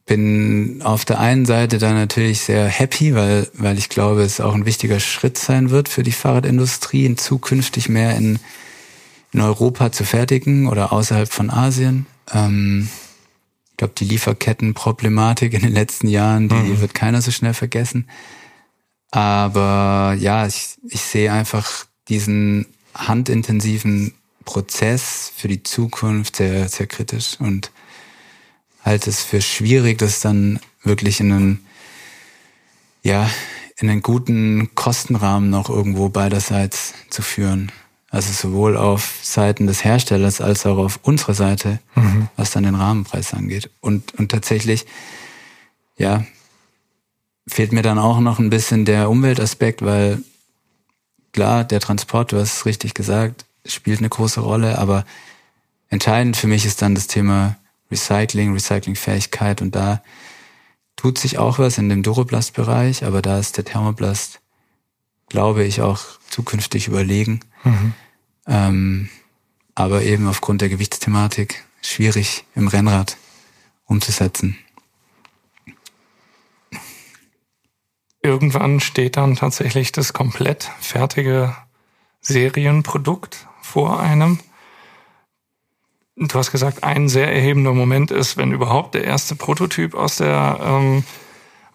bin 0.06 0.82
auf 0.84 1.04
der 1.04 1.20
einen 1.20 1.46
Seite 1.46 1.80
da 1.80 1.94
natürlich 1.94 2.42
sehr 2.42 2.68
happy, 2.68 3.16
weil, 3.16 3.50
weil 3.54 3.78
ich 3.78 3.90
glaube, 3.90 4.22
es 4.22 4.40
auch 4.40 4.54
ein 4.54 4.66
wichtiger 4.66 5.00
Schritt 5.00 5.38
sein 5.38 5.72
wird 5.72 5.90
für 5.90 6.04
die 6.04 6.12
Fahrradindustrie, 6.12 7.06
in 7.06 7.18
zukünftig 7.18 7.90
mehr 7.90 8.16
in, 8.16 8.40
in 9.34 9.42
Europa 9.42 9.92
zu 9.92 10.04
fertigen 10.04 10.68
oder 10.68 10.94
außerhalb 10.94 11.32
von 11.32 11.50
Asien. 11.50 12.06
Ähm, 12.32 12.88
ich 13.72 13.78
glaube, 13.78 13.94
die 13.98 14.06
Lieferkettenproblematik 14.06 15.54
in 15.54 15.62
den 15.62 15.74
letzten 15.74 16.08
Jahren, 16.08 16.50
die 16.50 16.56
mhm. 16.56 16.82
wird 16.82 16.94
keiner 16.94 17.22
so 17.22 17.32
schnell 17.32 17.54
vergessen. 17.54 18.08
Aber 19.12 20.16
ja, 20.20 20.46
ich, 20.46 20.78
ich 20.88 21.02
sehe 21.02 21.32
einfach 21.32 21.86
diesen 22.08 22.68
handintensiven 22.94 24.14
Prozess 24.46 25.32
für 25.36 25.48
die 25.48 25.64
Zukunft 25.64 26.36
sehr, 26.36 26.70
sehr 26.70 26.88
kritisch 26.88 27.38
und 27.40 27.72
halte 28.86 29.10
es 29.10 29.24
für 29.24 29.42
schwierig, 29.42 29.98
das 29.98 30.22
dann 30.22 30.60
wirklich 30.84 31.20
in 31.20 31.32
einen, 31.32 31.66
ja, 33.04 33.30
in 33.78 33.90
einen 33.90 34.04
guten 34.04 34.74
Kostenrahmen 34.76 35.50
noch 35.50 35.70
irgendwo 35.70 36.10
beiderseits 36.10 36.94
zu 37.10 37.24
führen. 37.24 37.72
Also 38.12 38.32
sowohl 38.32 38.78
auf 38.78 39.20
Seiten 39.24 39.68
des 39.68 39.84
Herstellers 39.84 40.40
als 40.40 40.66
auch 40.66 40.78
auf 40.78 41.00
unserer 41.02 41.34
Seite, 41.34 41.80
mhm. 41.96 42.30
was 42.38 42.52
dann 42.52 42.64
den 42.64 42.76
Rahmenpreis 42.76 43.34
angeht. 43.34 43.70
Und, 43.82 44.14
und 44.14 44.32
tatsächlich, 44.32 44.86
ja, 45.98 46.24
fehlt 47.48 47.74
mir 47.74 47.82
dann 47.82 48.00
auch 48.00 48.20
noch 48.20 48.40
ein 48.40 48.50
bisschen 48.50 48.86
der 48.86 49.10
Umweltaspekt, 49.10 49.82
weil 49.82 50.24
klar, 51.34 51.64
der 51.64 51.80
Transport, 51.82 52.32
du 52.32 52.40
hast 52.40 52.58
es 52.58 52.66
richtig 52.66 52.94
gesagt, 52.94 53.46
spielt 53.66 54.00
eine 54.00 54.10
große 54.10 54.40
Rolle, 54.40 54.78
aber 54.78 55.04
entscheidend 55.90 56.38
für 56.38 56.48
mich 56.48 56.66
ist 56.66 56.82
dann 56.82 56.96
das 56.96 57.08
Thema 57.08 57.58
Recycling, 57.96 58.54
Recyclingfähigkeit 58.54 59.62
und 59.62 59.74
da 59.74 60.02
tut 60.98 61.18
sich 61.18 61.38
auch 61.38 61.60
was 61.60 61.78
in 61.78 61.88
dem 61.88 62.04
Duroplast-Bereich, 62.04 63.06
aber 63.06 63.22
da 63.22 63.40
ist 63.40 63.56
der 63.58 63.64
Thermoplast, 63.64 64.42
glaube 65.30 65.64
ich, 65.64 65.82
auch 65.82 66.04
zukünftig 66.30 66.88
überlegen. 66.88 67.40
Mhm. 67.64 67.94
Ähm, 68.48 69.10
aber 69.76 70.04
eben 70.04 70.28
aufgrund 70.28 70.62
der 70.62 70.70
Gewichtsthematik 70.70 71.64
schwierig 71.82 72.46
im 72.54 72.68
Rennrad 72.68 73.18
umzusetzen. 73.86 74.58
Irgendwann 78.22 78.80
steht 78.80 79.18
dann 79.18 79.36
tatsächlich 79.36 79.92
das 79.92 80.12
komplett 80.12 80.72
fertige 80.80 81.56
Serienprodukt 82.22 83.48
vor 83.62 84.00
einem. 84.00 84.40
Du 86.18 86.40
hast 86.40 86.52
gesagt, 86.52 86.84
ein 86.84 87.10
sehr 87.10 87.32
erhebender 87.32 87.74
Moment 87.74 88.10
ist, 88.10 88.38
wenn 88.38 88.54
überhaupt 88.54 88.96
der 88.96 89.04
erste 89.04 89.36
Prototyp 89.36 89.96
aus 89.96 90.18
der 90.18 90.60
ähm, 90.62 91.04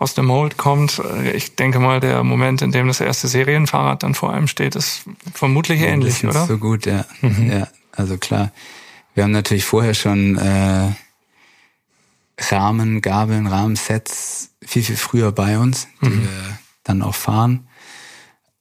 aus 0.01 0.15
dem 0.15 0.25
Mold 0.25 0.57
kommt. 0.57 1.01
Ich 1.35 1.57
denke 1.57 1.79
mal, 1.79 2.01
der 2.01 2.25
Moment, 2.25 2.63
in 2.63 2.73
dem 2.73 2.89
das 2.89 3.01
erste 3.01 3.29
Serienfahrrad 3.29 4.03
dann 4.03 4.15
vor 4.15 4.33
einem 4.33 4.49
steht, 4.49 4.75
ist 4.75 5.05
vermutlich 5.35 5.83
ähnlich, 5.83 6.25
oder? 6.25 6.47
So 6.47 6.57
gut, 6.57 6.87
ja. 6.87 7.05
Mhm. 7.21 7.51
Ja, 7.53 7.69
also 7.93 8.17
klar. 8.17 8.51
Wir 9.15 9.25
haben 9.25 9.33
natürlich 9.33 9.67
vorher 9.67 9.93
schon 9.93 10.39
äh, 10.39 10.89
Rahmen, 12.39 13.03
Gabeln, 13.03 13.47
Rahmensets 13.47 14.55
viel, 14.63 14.83
viel 14.83 14.97
früher 14.97 15.33
bei 15.33 15.59
uns, 15.59 15.87
die 16.01 16.09
mhm. 16.09 16.23
wir 16.23 16.59
dann 16.83 17.03
auch 17.03 17.15
fahren. 17.15 17.69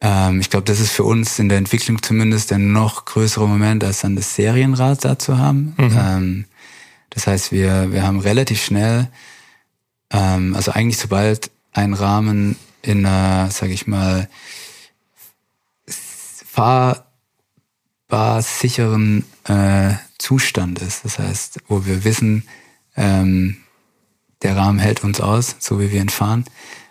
Ähm, 0.01 0.39
ich 0.39 0.49
glaube, 0.49 0.65
das 0.65 0.79
ist 0.79 0.91
für 0.91 1.03
uns 1.03 1.39
in 1.39 1.49
der 1.49 1.57
Entwicklung 1.57 2.01
zumindest 2.01 2.51
ein 2.53 2.71
noch 2.71 3.05
größerer 3.05 3.47
Moment, 3.47 3.83
als 3.83 4.01
dann 4.01 4.15
das 4.15 4.35
Serienrad 4.35 5.03
da 5.03 5.19
zu 5.19 5.37
haben. 5.37 5.75
Mhm. 5.77 5.97
Ähm, 5.97 6.45
das 7.09 7.27
heißt, 7.27 7.51
wir, 7.51 7.91
wir 7.91 8.03
haben 8.03 8.19
relativ 8.19 8.63
schnell 8.63 9.09
ähm, 10.11 10.55
also 10.55 10.71
eigentlich 10.71 10.97
sobald 10.97 11.51
ein 11.73 11.93
Rahmen 11.93 12.55
in 12.81 13.05
einer, 13.05 13.51
sag 13.51 13.69
ich 13.69 13.87
mal, 13.87 14.29
fahrbar 16.45 17.05
sicheren 18.41 19.25
äh, 19.45 19.93
Zustand 20.17 20.79
ist. 20.79 21.05
Das 21.05 21.19
heißt, 21.19 21.59
wo 21.67 21.85
wir 21.85 22.03
wissen, 22.03 22.47
ähm, 22.95 23.57
der 24.41 24.55
Rahmen 24.55 24.79
hält 24.79 25.03
uns 25.03 25.21
aus, 25.21 25.55
so 25.59 25.79
wie 25.79 25.91
wir 25.91 26.01
ihn 26.01 26.09
fahren, 26.09 26.45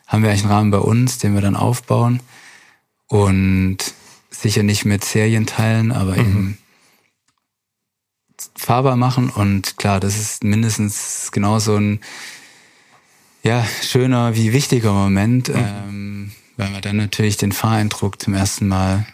haben 0.07 0.23
wir 0.23 0.31
eigentlich 0.31 0.45
einen 0.45 0.53
Rahmen 0.53 0.71
bei 0.71 0.79
uns, 0.79 1.19
den 1.19 1.35
wir 1.35 1.41
dann 1.41 1.57
aufbauen 1.57 2.21
und 3.09 3.79
sicher 4.31 4.63
nicht 4.63 4.85
mit 4.85 5.05
Serienteilen, 5.05 5.93
aber 5.93 6.13
mhm. 6.13 6.21
eben 6.21 6.59
fahrbar 8.55 8.97
machen. 8.97 9.31
Und 9.31 9.77
klar, 9.79 10.01
das 10.01 10.17
ist 10.17 10.45
mindestens 10.45 11.31
genauso 11.33 11.77
ein 11.77 12.01
ja, 13.43 13.65
schöner 13.83 14.35
wie 14.35 14.53
wichtiger 14.53 14.93
Moment, 14.93 15.49
mhm. 15.49 15.55
ähm, 15.57 16.33
weil 16.57 16.71
man 16.71 16.83
dann 16.83 16.97
natürlich 16.97 17.37
den 17.37 17.53
Fahreindruck 17.53 18.21
zum 18.21 18.35
ersten 18.35 18.69
Mal, 18.69 19.07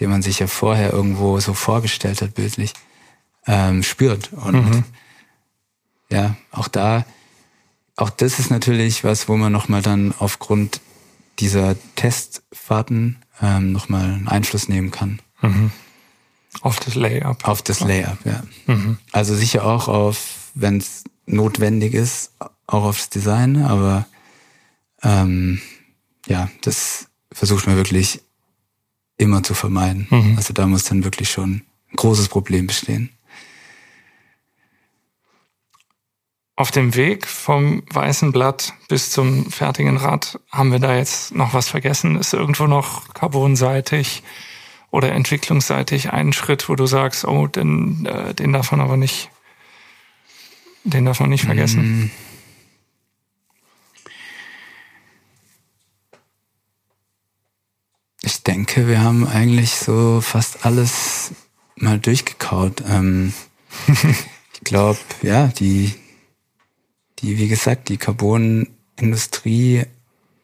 den 0.00 0.10
man 0.10 0.22
sich 0.22 0.38
ja 0.38 0.46
vorher 0.46 0.92
irgendwo 0.92 1.38
so 1.40 1.54
vorgestellt 1.54 2.22
hat, 2.22 2.34
bildlich, 2.34 2.74
ähm, 3.46 3.82
spürt. 3.82 4.32
Und 4.32 4.70
mhm. 4.70 4.84
ja, 6.10 6.36
auch 6.50 6.68
da, 6.68 7.04
auch 7.96 8.10
das 8.10 8.38
ist 8.38 8.50
natürlich 8.50 9.04
was, 9.04 9.28
wo 9.28 9.36
man 9.36 9.52
nochmal 9.52 9.82
dann 9.82 10.14
aufgrund 10.18 10.80
dieser 11.42 11.74
Testfahrten 11.96 13.16
ähm, 13.40 13.72
nochmal 13.72 14.04
einen 14.04 14.28
Einfluss 14.28 14.68
nehmen 14.68 14.92
kann. 14.92 15.18
Mhm. 15.40 15.72
Auf 16.60 16.78
das 16.78 16.94
Layup. 16.94 17.48
Auf 17.48 17.62
das 17.62 17.80
Layup, 17.80 18.18
ja. 18.24 18.44
Mhm. 18.66 18.98
Also 19.10 19.34
sicher 19.34 19.64
auch 19.64 19.88
auf, 19.88 20.50
wenn 20.54 20.76
es 20.76 21.02
notwendig 21.26 21.94
ist, 21.94 22.30
auch 22.68 22.84
aufs 22.84 23.10
Design, 23.10 23.62
aber 23.62 24.06
ähm, 25.02 25.60
ja, 26.28 26.48
das 26.60 27.08
versucht 27.32 27.66
man 27.66 27.74
wirklich 27.74 28.20
immer 29.16 29.42
zu 29.42 29.54
vermeiden. 29.54 30.06
Mhm. 30.10 30.34
Also 30.36 30.54
da 30.54 30.66
muss 30.68 30.84
dann 30.84 31.02
wirklich 31.02 31.28
schon 31.30 31.62
ein 31.90 31.96
großes 31.96 32.28
Problem 32.28 32.68
bestehen. 32.68 33.10
Auf 36.54 36.70
dem 36.70 36.94
Weg 36.94 37.26
vom 37.26 37.82
weißen 37.90 38.30
Blatt 38.30 38.74
bis 38.88 39.10
zum 39.10 39.50
fertigen 39.50 39.96
Rad 39.96 40.38
haben 40.50 40.70
wir 40.70 40.80
da 40.80 40.94
jetzt 40.96 41.34
noch 41.34 41.54
was 41.54 41.68
vergessen? 41.68 42.18
Ist 42.18 42.34
irgendwo 42.34 42.66
noch 42.66 43.14
carbonseitig 43.14 44.22
oder 44.90 45.12
entwicklungsseitig 45.12 46.12
ein 46.12 46.34
Schritt, 46.34 46.68
wo 46.68 46.76
du 46.76 46.84
sagst, 46.84 47.24
oh, 47.24 47.46
den, 47.46 48.04
äh, 48.04 48.34
den 48.34 48.52
darf 48.52 48.70
man 48.70 48.82
aber 48.82 48.98
nicht, 48.98 49.30
den 50.84 51.06
darf 51.06 51.20
man 51.20 51.30
nicht 51.30 51.44
vergessen? 51.44 52.02
Mm. 52.04 52.10
Ich 58.20 58.42
denke, 58.42 58.86
wir 58.86 59.00
haben 59.00 59.26
eigentlich 59.26 59.72
so 59.72 60.20
fast 60.20 60.66
alles 60.66 61.32
mal 61.76 61.98
durchgekaut. 61.98 62.84
Ähm, 62.86 63.32
ich 64.52 64.60
glaube, 64.60 64.98
ja, 65.22 65.46
die, 65.46 65.94
die, 67.22 67.38
wie 67.38 67.48
gesagt, 67.48 67.88
die 67.88 67.96
Carbonindustrie 67.96 69.84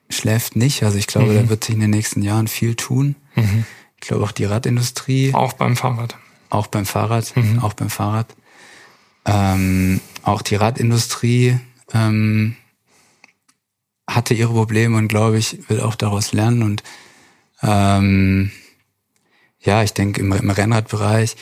schläft 0.08 0.56
nicht. 0.56 0.82
Also 0.82 0.96
ich 0.96 1.06
glaube, 1.06 1.32
mhm. 1.32 1.34
da 1.34 1.48
wird 1.48 1.64
sich 1.64 1.74
in 1.74 1.80
den 1.80 1.90
nächsten 1.90 2.22
Jahren 2.22 2.48
viel 2.48 2.74
tun. 2.74 3.16
Mhm. 3.34 3.66
Ich 4.00 4.06
glaube 4.06 4.24
auch 4.24 4.32
die 4.32 4.44
Radindustrie. 4.44 5.34
Auch 5.34 5.52
beim 5.54 5.76
Fahrrad. 5.76 6.16
Auch 6.50 6.68
beim 6.68 6.86
Fahrrad, 6.86 7.36
mhm. 7.36 7.58
auch 7.58 7.74
beim 7.74 7.90
Fahrrad. 7.90 8.34
Ähm, 9.26 10.00
auch 10.22 10.40
die 10.40 10.54
Radindustrie 10.54 11.58
ähm, 11.92 12.56
hatte 14.08 14.32
ihre 14.32 14.52
Probleme 14.52 14.96
und 14.96 15.08
glaube 15.08 15.36
ich, 15.36 15.68
will 15.68 15.80
auch 15.80 15.96
daraus 15.96 16.32
lernen. 16.32 16.62
Und 16.62 16.82
ähm, 17.62 18.52
ja, 19.60 19.82
ich 19.82 19.92
denke 19.92 20.20
im, 20.20 20.32
im 20.32 20.50
Rennradbereich 20.50 21.36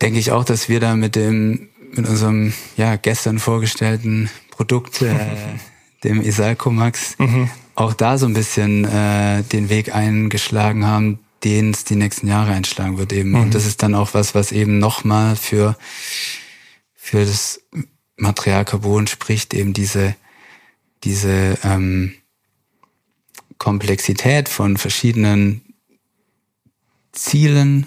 denke 0.00 0.18
ich 0.18 0.32
auch, 0.32 0.44
dass 0.44 0.68
wir 0.68 0.80
da 0.80 0.96
mit 0.96 1.16
dem 1.16 1.70
mit 1.96 2.08
unserem 2.08 2.52
ja 2.76 2.96
gestern 2.96 3.38
vorgestellten 3.38 4.30
Produkt, 4.50 5.02
äh, 5.02 5.14
dem 6.04 6.20
Isalco 6.20 6.70
Max, 6.70 7.16
mhm. 7.18 7.50
auch 7.74 7.94
da 7.94 8.18
so 8.18 8.26
ein 8.26 8.34
bisschen 8.34 8.84
äh, 8.84 9.42
den 9.42 9.68
Weg 9.68 9.94
eingeschlagen 9.94 10.86
haben, 10.86 11.18
den 11.44 11.70
es 11.70 11.84
die 11.84 11.96
nächsten 11.96 12.28
Jahre 12.28 12.52
einschlagen 12.52 12.98
wird 12.98 13.12
eben. 13.12 13.30
Mhm. 13.30 13.40
Und 13.40 13.54
das 13.54 13.66
ist 13.66 13.82
dann 13.82 13.94
auch 13.94 14.14
was, 14.14 14.34
was 14.34 14.52
eben 14.52 14.78
nochmal 14.78 15.36
für 15.36 15.76
für 16.94 17.24
das 17.24 17.60
Material 18.16 18.64
Carbon 18.64 19.06
spricht, 19.06 19.52
eben 19.54 19.72
diese 19.72 20.16
diese 21.04 21.58
ähm, 21.62 22.14
Komplexität 23.58 24.48
von 24.48 24.76
verschiedenen 24.76 25.62
Zielen 27.12 27.86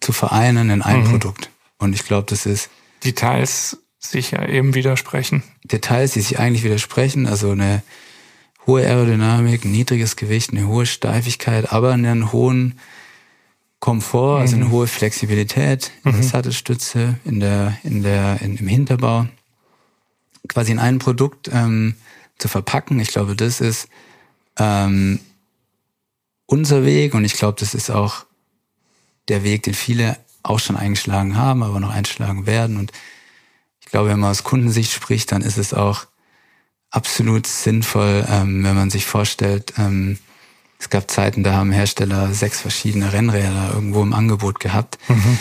zu 0.00 0.12
vereinen 0.12 0.70
in 0.70 0.82
ein 0.82 1.00
mhm. 1.00 1.10
Produkt. 1.10 1.50
Und 1.84 1.94
ich 1.94 2.04
glaube, 2.04 2.26
das 2.28 2.46
ist. 2.46 2.70
Details 3.04 3.76
sich 3.98 4.32
ja 4.32 4.46
eben 4.46 4.74
widersprechen. 4.74 5.42
Details, 5.64 6.12
die 6.12 6.20
sich 6.20 6.38
eigentlich 6.38 6.64
widersprechen. 6.64 7.26
Also 7.26 7.50
eine 7.50 7.82
hohe 8.66 8.82
Aerodynamik, 8.82 9.64
ein 9.64 9.72
niedriges 9.72 10.16
Gewicht, 10.16 10.52
eine 10.52 10.66
hohe 10.66 10.86
Steifigkeit, 10.86 11.72
aber 11.72 11.92
einen 11.92 12.32
hohen 12.32 12.78
Komfort, 13.80 14.40
also 14.40 14.56
eine 14.56 14.66
mhm. 14.66 14.70
hohe 14.70 14.86
Flexibilität 14.86 15.92
in 16.04 16.12
der 16.12 16.22
mhm. 16.22 16.26
Sattelstütze, 16.26 17.18
in 17.24 17.40
der, 17.40 17.76
in 17.82 18.02
der, 18.02 18.40
in, 18.40 18.56
im 18.56 18.66
Hinterbau, 18.66 19.26
quasi 20.48 20.72
in 20.72 20.78
ein 20.78 20.98
Produkt 20.98 21.50
ähm, 21.52 21.94
zu 22.38 22.48
verpacken. 22.48 22.98
Ich 23.00 23.08
glaube, 23.08 23.36
das 23.36 23.60
ist 23.60 23.88
ähm, 24.58 25.20
unser 26.46 26.84
Weg 26.84 27.14
und 27.14 27.24
ich 27.24 27.34
glaube, 27.34 27.60
das 27.60 27.74
ist 27.74 27.90
auch 27.90 28.24
der 29.28 29.44
Weg, 29.44 29.64
den 29.64 29.74
viele 29.74 30.16
auch 30.44 30.60
schon 30.60 30.76
eingeschlagen 30.76 31.36
haben, 31.36 31.64
aber 31.64 31.80
noch 31.80 31.90
einschlagen 31.90 32.46
werden. 32.46 32.76
Und 32.76 32.92
ich 33.80 33.86
glaube, 33.86 34.10
wenn 34.10 34.20
man 34.20 34.30
aus 34.30 34.44
Kundensicht 34.44 34.92
spricht, 34.92 35.32
dann 35.32 35.42
ist 35.42 35.58
es 35.58 35.74
auch 35.74 36.06
absolut 36.90 37.46
sinnvoll, 37.46 38.24
ähm, 38.30 38.62
wenn 38.62 38.76
man 38.76 38.90
sich 38.90 39.06
vorstellt, 39.06 39.74
ähm, 39.78 40.18
es 40.78 40.90
gab 40.90 41.10
Zeiten, 41.10 41.42
da 41.42 41.54
haben 41.54 41.72
Hersteller 41.72 42.32
sechs 42.34 42.60
verschiedene 42.60 43.12
Rennräder 43.12 43.70
irgendwo 43.72 44.02
im 44.02 44.12
Angebot 44.12 44.60
gehabt. 44.60 44.98
Mhm. 45.08 45.38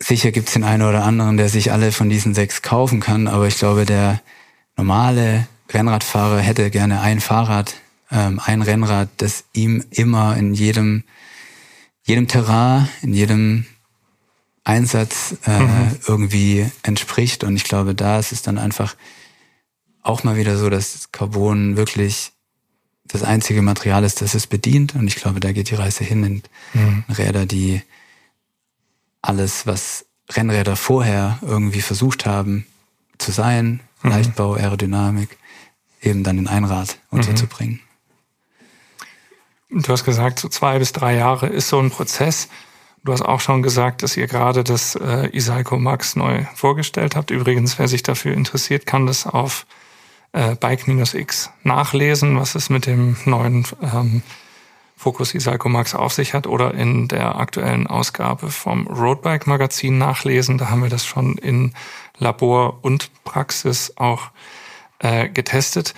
Sicher 0.00 0.32
gibt 0.32 0.48
es 0.48 0.54
den 0.54 0.64
einen 0.64 0.82
oder 0.82 1.04
anderen, 1.04 1.36
der 1.36 1.48
sich 1.48 1.70
alle 1.70 1.92
von 1.92 2.08
diesen 2.08 2.34
sechs 2.34 2.62
kaufen 2.62 3.00
kann, 3.00 3.28
aber 3.28 3.46
ich 3.46 3.56
glaube, 3.56 3.86
der 3.86 4.20
normale 4.76 5.46
Rennradfahrer 5.72 6.40
hätte 6.40 6.70
gerne 6.70 7.00
ein 7.00 7.20
Fahrrad, 7.20 7.74
ähm, 8.10 8.40
ein 8.44 8.60
Rennrad, 8.60 9.08
das 9.18 9.44
ihm 9.52 9.84
immer 9.90 10.36
in 10.36 10.52
jedem 10.52 11.04
jedem 12.04 12.28
Terrain, 12.28 12.88
in 13.02 13.14
jedem 13.14 13.66
Einsatz 14.62 15.36
äh, 15.46 15.58
mhm. 15.58 15.96
irgendwie 16.06 16.70
entspricht. 16.82 17.44
Und 17.44 17.56
ich 17.56 17.64
glaube, 17.64 17.94
da 17.94 18.18
ist 18.18 18.32
es 18.32 18.42
dann 18.42 18.58
einfach 18.58 18.94
auch 20.02 20.22
mal 20.22 20.36
wieder 20.36 20.56
so, 20.56 20.70
dass 20.70 21.10
Carbon 21.12 21.76
wirklich 21.76 22.32
das 23.06 23.22
einzige 23.22 23.62
Material 23.62 24.04
ist, 24.04 24.20
das 24.20 24.34
es 24.34 24.46
bedient. 24.46 24.94
Und 24.94 25.06
ich 25.08 25.16
glaube, 25.16 25.40
da 25.40 25.52
geht 25.52 25.70
die 25.70 25.74
Reise 25.74 26.04
hin 26.04 26.24
in 26.24 26.42
mhm. 26.72 27.04
Räder, 27.08 27.46
die 27.46 27.82
alles, 29.22 29.66
was 29.66 30.06
Rennräder 30.30 30.76
vorher 30.76 31.38
irgendwie 31.42 31.82
versucht 31.82 32.26
haben 32.26 32.66
zu 33.18 33.32
sein, 33.32 33.80
mhm. 34.02 34.10
Leichtbau, 34.10 34.54
Aerodynamik, 34.54 35.36
eben 36.02 36.22
dann 36.22 36.38
in 36.38 36.48
ein 36.48 36.64
Rad 36.64 36.98
mhm. 37.10 37.18
unterzubringen. 37.18 37.80
Du 39.70 39.92
hast 39.92 40.04
gesagt, 40.04 40.38
so 40.38 40.48
zwei 40.48 40.78
bis 40.78 40.92
drei 40.92 41.16
Jahre 41.16 41.46
ist 41.46 41.68
so 41.68 41.78
ein 41.78 41.90
Prozess. 41.90 42.48
Du 43.02 43.12
hast 43.12 43.22
auch 43.22 43.40
schon 43.40 43.62
gesagt, 43.62 44.02
dass 44.02 44.16
ihr 44.16 44.26
gerade 44.26 44.64
das 44.64 44.94
äh, 44.96 45.28
Isalco 45.36 45.78
Max 45.78 46.16
neu 46.16 46.44
vorgestellt 46.54 47.16
habt. 47.16 47.30
Übrigens, 47.30 47.78
wer 47.78 47.88
sich 47.88 48.02
dafür 48.02 48.32
interessiert, 48.32 48.86
kann 48.86 49.06
das 49.06 49.26
auf 49.26 49.66
äh, 50.32 50.54
Bike-X 50.56 51.50
nachlesen, 51.62 52.38
was 52.38 52.54
es 52.54 52.70
mit 52.70 52.86
dem 52.86 53.16
neuen 53.24 53.66
ähm, 53.82 54.22
Focus 54.96 55.34
Isalco 55.34 55.68
Max 55.68 55.94
auf 55.94 56.12
sich 56.14 56.34
hat 56.34 56.46
oder 56.46 56.72
in 56.72 57.08
der 57.08 57.36
aktuellen 57.36 57.86
Ausgabe 57.86 58.50
vom 58.50 58.86
Roadbike 58.86 59.46
Magazin 59.46 59.98
nachlesen. 59.98 60.56
Da 60.56 60.70
haben 60.70 60.82
wir 60.82 60.88
das 60.88 61.04
schon 61.04 61.36
in 61.36 61.74
Labor 62.18 62.78
und 62.82 63.10
Praxis 63.24 63.92
auch 63.96 64.30
äh, 65.00 65.28
getestet. 65.28 65.94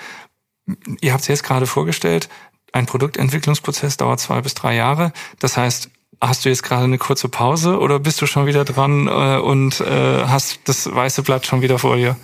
Ihr 1.00 1.12
habt 1.12 1.22
es 1.22 1.28
jetzt 1.28 1.44
gerade 1.44 1.66
vorgestellt 1.66 2.28
ein 2.76 2.86
Produktentwicklungsprozess 2.86 3.96
dauert 3.96 4.20
zwei 4.20 4.40
bis 4.40 4.54
drei 4.54 4.74
Jahre. 4.74 5.12
Das 5.38 5.56
heißt, 5.56 5.90
hast 6.20 6.44
du 6.44 6.48
jetzt 6.48 6.62
gerade 6.62 6.84
eine 6.84 6.98
kurze 6.98 7.28
Pause 7.28 7.78
oder 7.78 7.98
bist 7.98 8.20
du 8.20 8.26
schon 8.26 8.46
wieder 8.46 8.64
dran 8.64 9.06
äh, 9.08 9.38
und 9.38 9.80
äh, 9.80 10.24
hast 10.26 10.60
das 10.64 10.92
weiße 10.92 11.22
Blatt 11.22 11.46
schon 11.46 11.62
wieder 11.62 11.78
vor 11.78 11.96
dir? 11.96 12.16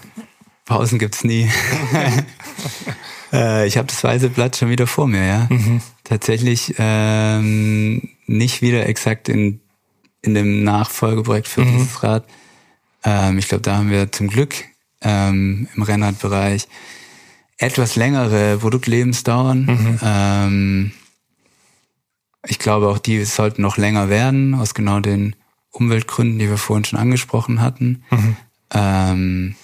Pausen 0.65 0.99
gibt's 0.99 1.25
nie. 1.25 1.51
äh, 3.33 3.67
ich 3.67 3.77
habe 3.77 3.89
das 3.89 4.05
weiße 4.05 4.31
Blatt 4.31 4.57
schon 4.57 4.69
wieder 4.69 4.87
vor 4.87 5.09
mir, 5.09 5.25
ja. 5.25 5.47
Mhm. 5.51 5.81
Tatsächlich 6.05 6.75
ähm, 6.79 8.11
nicht 8.27 8.63
wieder 8.63 8.87
exakt 8.87 9.29
in, 9.29 9.61
in 10.23 10.35
dem 10.35 10.63
Nachfolgeprojekt 10.65 11.49
für 11.49 11.63
mhm. 11.63 11.79
dieses 11.79 12.03
Rad. 12.03 12.25
Ähm, 13.05 13.39
ich 13.39 13.49
glaube, 13.49 13.63
da 13.63 13.77
haben 13.77 13.91
wir 13.91 14.13
zum 14.13 14.29
Glück 14.29 14.55
ähm, 15.01 15.69
im 15.75 15.83
Rennradbereich 15.83 16.69
etwas 17.59 17.97
längere 17.97 18.59
Produktlebensdauern. 18.59 19.65
Mhm. 19.65 19.99
Ähm, 20.03 20.93
ich 22.47 22.59
glaube, 22.59 22.89
auch 22.89 22.99
die 22.99 23.25
sollten 23.25 23.63
noch 23.63 23.77
länger 23.77 24.09
werden, 24.09 24.55
aus 24.55 24.75
genau 24.75 25.01
den 25.01 25.37
Umweltgründen, 25.71 26.39
die 26.39 26.49
wir 26.49 26.59
vorhin 26.59 26.85
schon 26.85 26.99
angesprochen 26.99 27.61
hatten. 27.61 28.03
Mhm. 28.11 28.37
Ähm, 28.75 29.55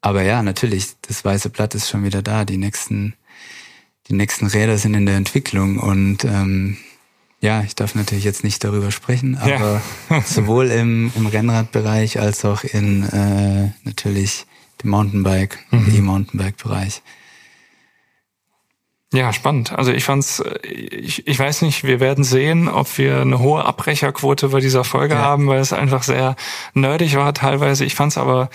aber 0.00 0.22
ja, 0.22 0.42
natürlich, 0.42 0.94
das 1.02 1.24
weiße 1.24 1.50
Blatt 1.50 1.74
ist 1.74 1.88
schon 1.88 2.04
wieder 2.04 2.22
da. 2.22 2.44
Die 2.44 2.56
nächsten, 2.56 3.14
die 4.08 4.14
nächsten 4.14 4.46
Räder 4.46 4.78
sind 4.78 4.94
in 4.94 5.06
der 5.06 5.16
Entwicklung 5.16 5.78
und 5.78 6.24
ähm, 6.24 6.76
ja, 7.40 7.62
ich 7.62 7.74
darf 7.74 7.94
natürlich 7.94 8.24
jetzt 8.24 8.44
nicht 8.44 8.62
darüber 8.62 8.90
sprechen, 8.90 9.36
aber 9.36 9.82
ja. 10.10 10.20
sowohl 10.24 10.70
im, 10.70 11.12
im 11.16 11.26
Rennradbereich 11.26 12.20
als 12.20 12.44
auch 12.44 12.62
in 12.64 13.02
äh, 13.08 13.70
natürlich 13.84 14.46
dem 14.82 14.90
Mountainbike, 14.90 15.58
mhm. 15.70 15.94
E-Mountainbike-Bereich. 15.94 17.02
Ja, 19.14 19.32
spannend. 19.34 19.72
Also 19.72 19.92
ich 19.92 20.04
fand's, 20.04 20.42
ich, 20.62 21.26
ich 21.26 21.38
weiß 21.38 21.62
nicht, 21.62 21.84
wir 21.84 22.00
werden 22.00 22.24
sehen, 22.24 22.68
ob 22.68 22.96
wir 22.96 23.20
eine 23.20 23.40
hohe 23.40 23.62
Abbrecherquote 23.62 24.48
bei 24.48 24.60
dieser 24.60 24.84
Folge 24.84 25.14
ja. 25.14 25.20
haben, 25.20 25.48
weil 25.48 25.60
es 25.60 25.74
einfach 25.74 26.02
sehr 26.02 26.34
nerdig 26.72 27.14
war 27.16 27.34
teilweise. 27.34 27.84
Ich 27.84 27.94
fand's 27.94 28.16
aber 28.16 28.48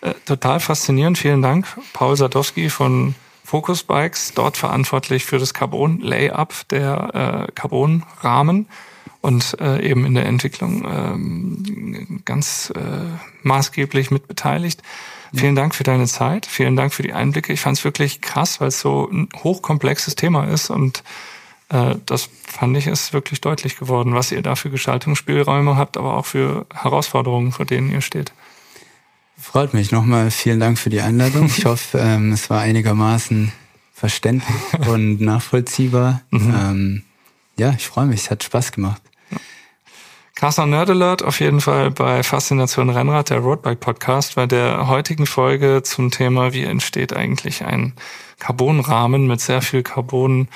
äh, 0.00 0.14
total 0.24 0.60
faszinierend. 0.60 1.18
Vielen 1.18 1.42
Dank, 1.42 1.66
Paul 1.92 2.16
Sadowski 2.16 2.70
von 2.70 3.14
Focus 3.44 3.82
Bikes, 3.82 4.32
dort 4.34 4.56
verantwortlich 4.56 5.26
für 5.26 5.38
das 5.38 5.52
Carbon 5.52 6.00
Layup 6.00 6.54
der 6.70 7.48
äh, 7.48 7.52
Carbon 7.52 8.04
Rahmen. 8.22 8.66
und 9.20 9.56
äh, 9.60 9.82
eben 9.82 10.06
in 10.06 10.14
der 10.14 10.26
Entwicklung 10.26 10.86
ähm, 10.90 12.20
ganz 12.24 12.72
äh, 12.74 12.80
maßgeblich 13.42 14.10
mit 14.10 14.28
beteiligt. 14.28 14.82
Vielen 15.34 15.54
Dank 15.54 15.74
für 15.74 15.84
deine 15.84 16.06
Zeit, 16.06 16.46
vielen 16.46 16.76
Dank 16.76 16.94
für 16.94 17.02
die 17.02 17.12
Einblicke. 17.12 17.52
Ich 17.52 17.60
fand 17.60 17.78
es 17.78 17.84
wirklich 17.84 18.20
krass, 18.20 18.60
weil 18.60 18.68
es 18.68 18.80
so 18.80 19.08
ein 19.10 19.28
hochkomplexes 19.42 20.14
Thema 20.14 20.44
ist 20.44 20.70
und 20.70 21.02
äh, 21.68 21.96
das 22.06 22.28
fand 22.44 22.76
ich 22.76 22.86
ist 22.86 23.12
wirklich 23.12 23.40
deutlich 23.40 23.76
geworden, 23.76 24.14
was 24.14 24.32
ihr 24.32 24.42
da 24.42 24.56
für 24.56 24.70
Gestaltungsspielräume 24.70 25.76
habt, 25.76 25.96
aber 25.96 26.16
auch 26.16 26.26
für 26.26 26.66
Herausforderungen, 26.72 27.52
vor 27.52 27.66
denen 27.66 27.90
ihr 27.90 28.00
steht. 28.00 28.32
Freut 29.40 29.72
mich. 29.72 29.92
Nochmal 29.92 30.30
vielen 30.30 30.60
Dank 30.60 30.78
für 30.78 30.90
die 30.90 31.00
Einladung. 31.00 31.46
Ich 31.46 31.64
hoffe, 31.64 31.98
ähm, 31.98 32.32
es 32.32 32.50
war 32.50 32.60
einigermaßen 32.60 33.52
verständlich 33.92 34.88
und 34.88 35.20
nachvollziehbar. 35.20 36.22
Mhm. 36.30 36.54
Ähm, 36.56 37.02
ja, 37.56 37.74
ich 37.76 37.86
freue 37.86 38.06
mich. 38.06 38.22
Es 38.22 38.30
hat 38.30 38.42
Spaß 38.42 38.72
gemacht. 38.72 39.02
Krasser 40.38 40.66
Nerd 40.66 40.88
Alert 40.88 41.24
auf 41.24 41.40
jeden 41.40 41.60
Fall 41.60 41.90
bei 41.90 42.22
Faszination 42.22 42.90
Rennrad, 42.90 43.30
der 43.30 43.40
Roadbike 43.40 43.80
Podcast, 43.80 44.36
bei 44.36 44.46
der 44.46 44.86
heutigen 44.86 45.26
Folge 45.26 45.82
zum 45.82 46.12
Thema, 46.12 46.52
wie 46.52 46.62
entsteht 46.62 47.12
eigentlich 47.12 47.64
ein 47.64 47.92
Carbonrahmen 48.38 49.26
mit 49.26 49.40
sehr 49.40 49.62
viel 49.62 49.82
Carbon 49.82 50.46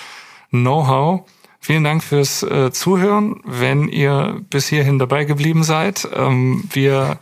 Know-how. 0.50 1.22
Vielen 1.59 1.82
Dank 1.82 2.04
fürs 2.04 2.44
äh, 2.44 2.70
Zuhören, 2.70 3.40
wenn 3.44 3.88
ihr 3.88 4.40
bis 4.50 4.68
hierhin 4.68 5.00
dabei 5.00 5.24
geblieben 5.24 5.64
seid. 5.64 6.09
Ähm, 6.14 6.62
wir 6.70 7.18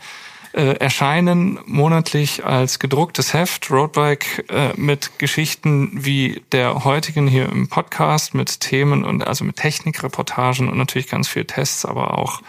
äh, 0.53 0.77
erscheinen 0.79 1.61
monatlich 1.67 2.45
als 2.45 2.79
gedrucktes 2.79 3.35
Heft 3.35 3.71
Roadbike 3.71 4.45
äh, 4.49 4.73
mit 4.77 5.19
Geschichten 5.19 5.91
wie 5.93 6.43
der 6.53 6.85
heutigen 6.85 7.29
hier 7.29 7.49
im 7.49 7.69
Podcast 7.69 8.35
mit 8.35 8.61
Themen 8.61 9.05
und 9.05 9.27
also 9.27 9.45
mit 9.45 9.57
Technikreportagen 9.57 10.69
und 10.69 10.77
natürlich 10.77 11.09
ganz 11.09 11.29
viel 11.29 11.45
Tests, 11.45 11.85
aber 11.85 12.19
auch 12.19 12.43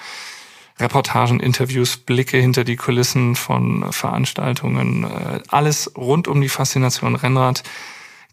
Reportagen, 0.79 1.39
Interviews, 1.39 1.97
Blicke 1.97 2.37
hinter 2.37 2.63
die 2.63 2.75
Kulissen 2.75 3.35
von 3.35 3.91
Veranstaltungen, 3.91 5.03
äh, 5.03 5.41
alles 5.49 5.91
rund 5.95 6.27
um 6.27 6.41
die 6.41 6.49
Faszination 6.49 7.15
Rennrad 7.15 7.63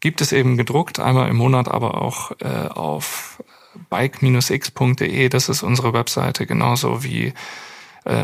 gibt 0.00 0.20
es 0.20 0.32
eben 0.32 0.56
gedruckt, 0.56 1.00
einmal 1.00 1.28
im 1.28 1.36
Monat, 1.36 1.68
aber 1.68 2.00
auch 2.00 2.30
äh, 2.40 2.68
auf 2.68 3.42
bike-x.de, 3.90 5.28
das 5.28 5.48
ist 5.48 5.62
unsere 5.62 5.92
Webseite, 5.92 6.46
genauso 6.46 7.04
wie 7.04 7.32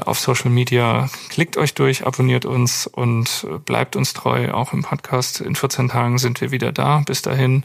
auf 0.05 0.19
Social 0.19 0.51
Media. 0.51 1.09
Klickt 1.29 1.57
euch 1.57 1.75
durch, 1.75 2.07
abonniert 2.07 2.45
uns 2.45 2.87
und 2.87 3.47
bleibt 3.65 3.97
uns 3.97 4.13
treu, 4.15 4.53
auch 4.53 4.73
im 4.73 4.83
Podcast. 4.83 5.41
In 5.41 5.55
14 5.55 5.89
Tagen 5.89 6.19
sind 6.19 6.41
wir 6.41 6.51
wieder 6.51 6.73
da. 6.73 7.03
Bis 7.05 7.23
dahin, 7.23 7.65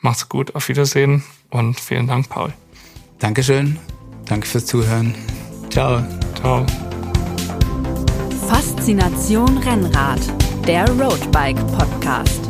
macht's 0.00 0.28
gut, 0.28 0.54
auf 0.54 0.68
Wiedersehen 0.68 1.22
und 1.50 1.78
vielen 1.78 2.06
Dank, 2.06 2.28
Paul. 2.28 2.52
Dankeschön. 3.18 3.78
Danke 4.26 4.46
fürs 4.46 4.66
Zuhören. 4.66 5.14
Ciao. 5.70 6.02
Ciao. 6.34 6.66
Faszination 8.48 9.58
Rennrad, 9.58 10.20
der 10.66 10.88
Roadbike 10.90 11.64
Podcast. 11.76 12.40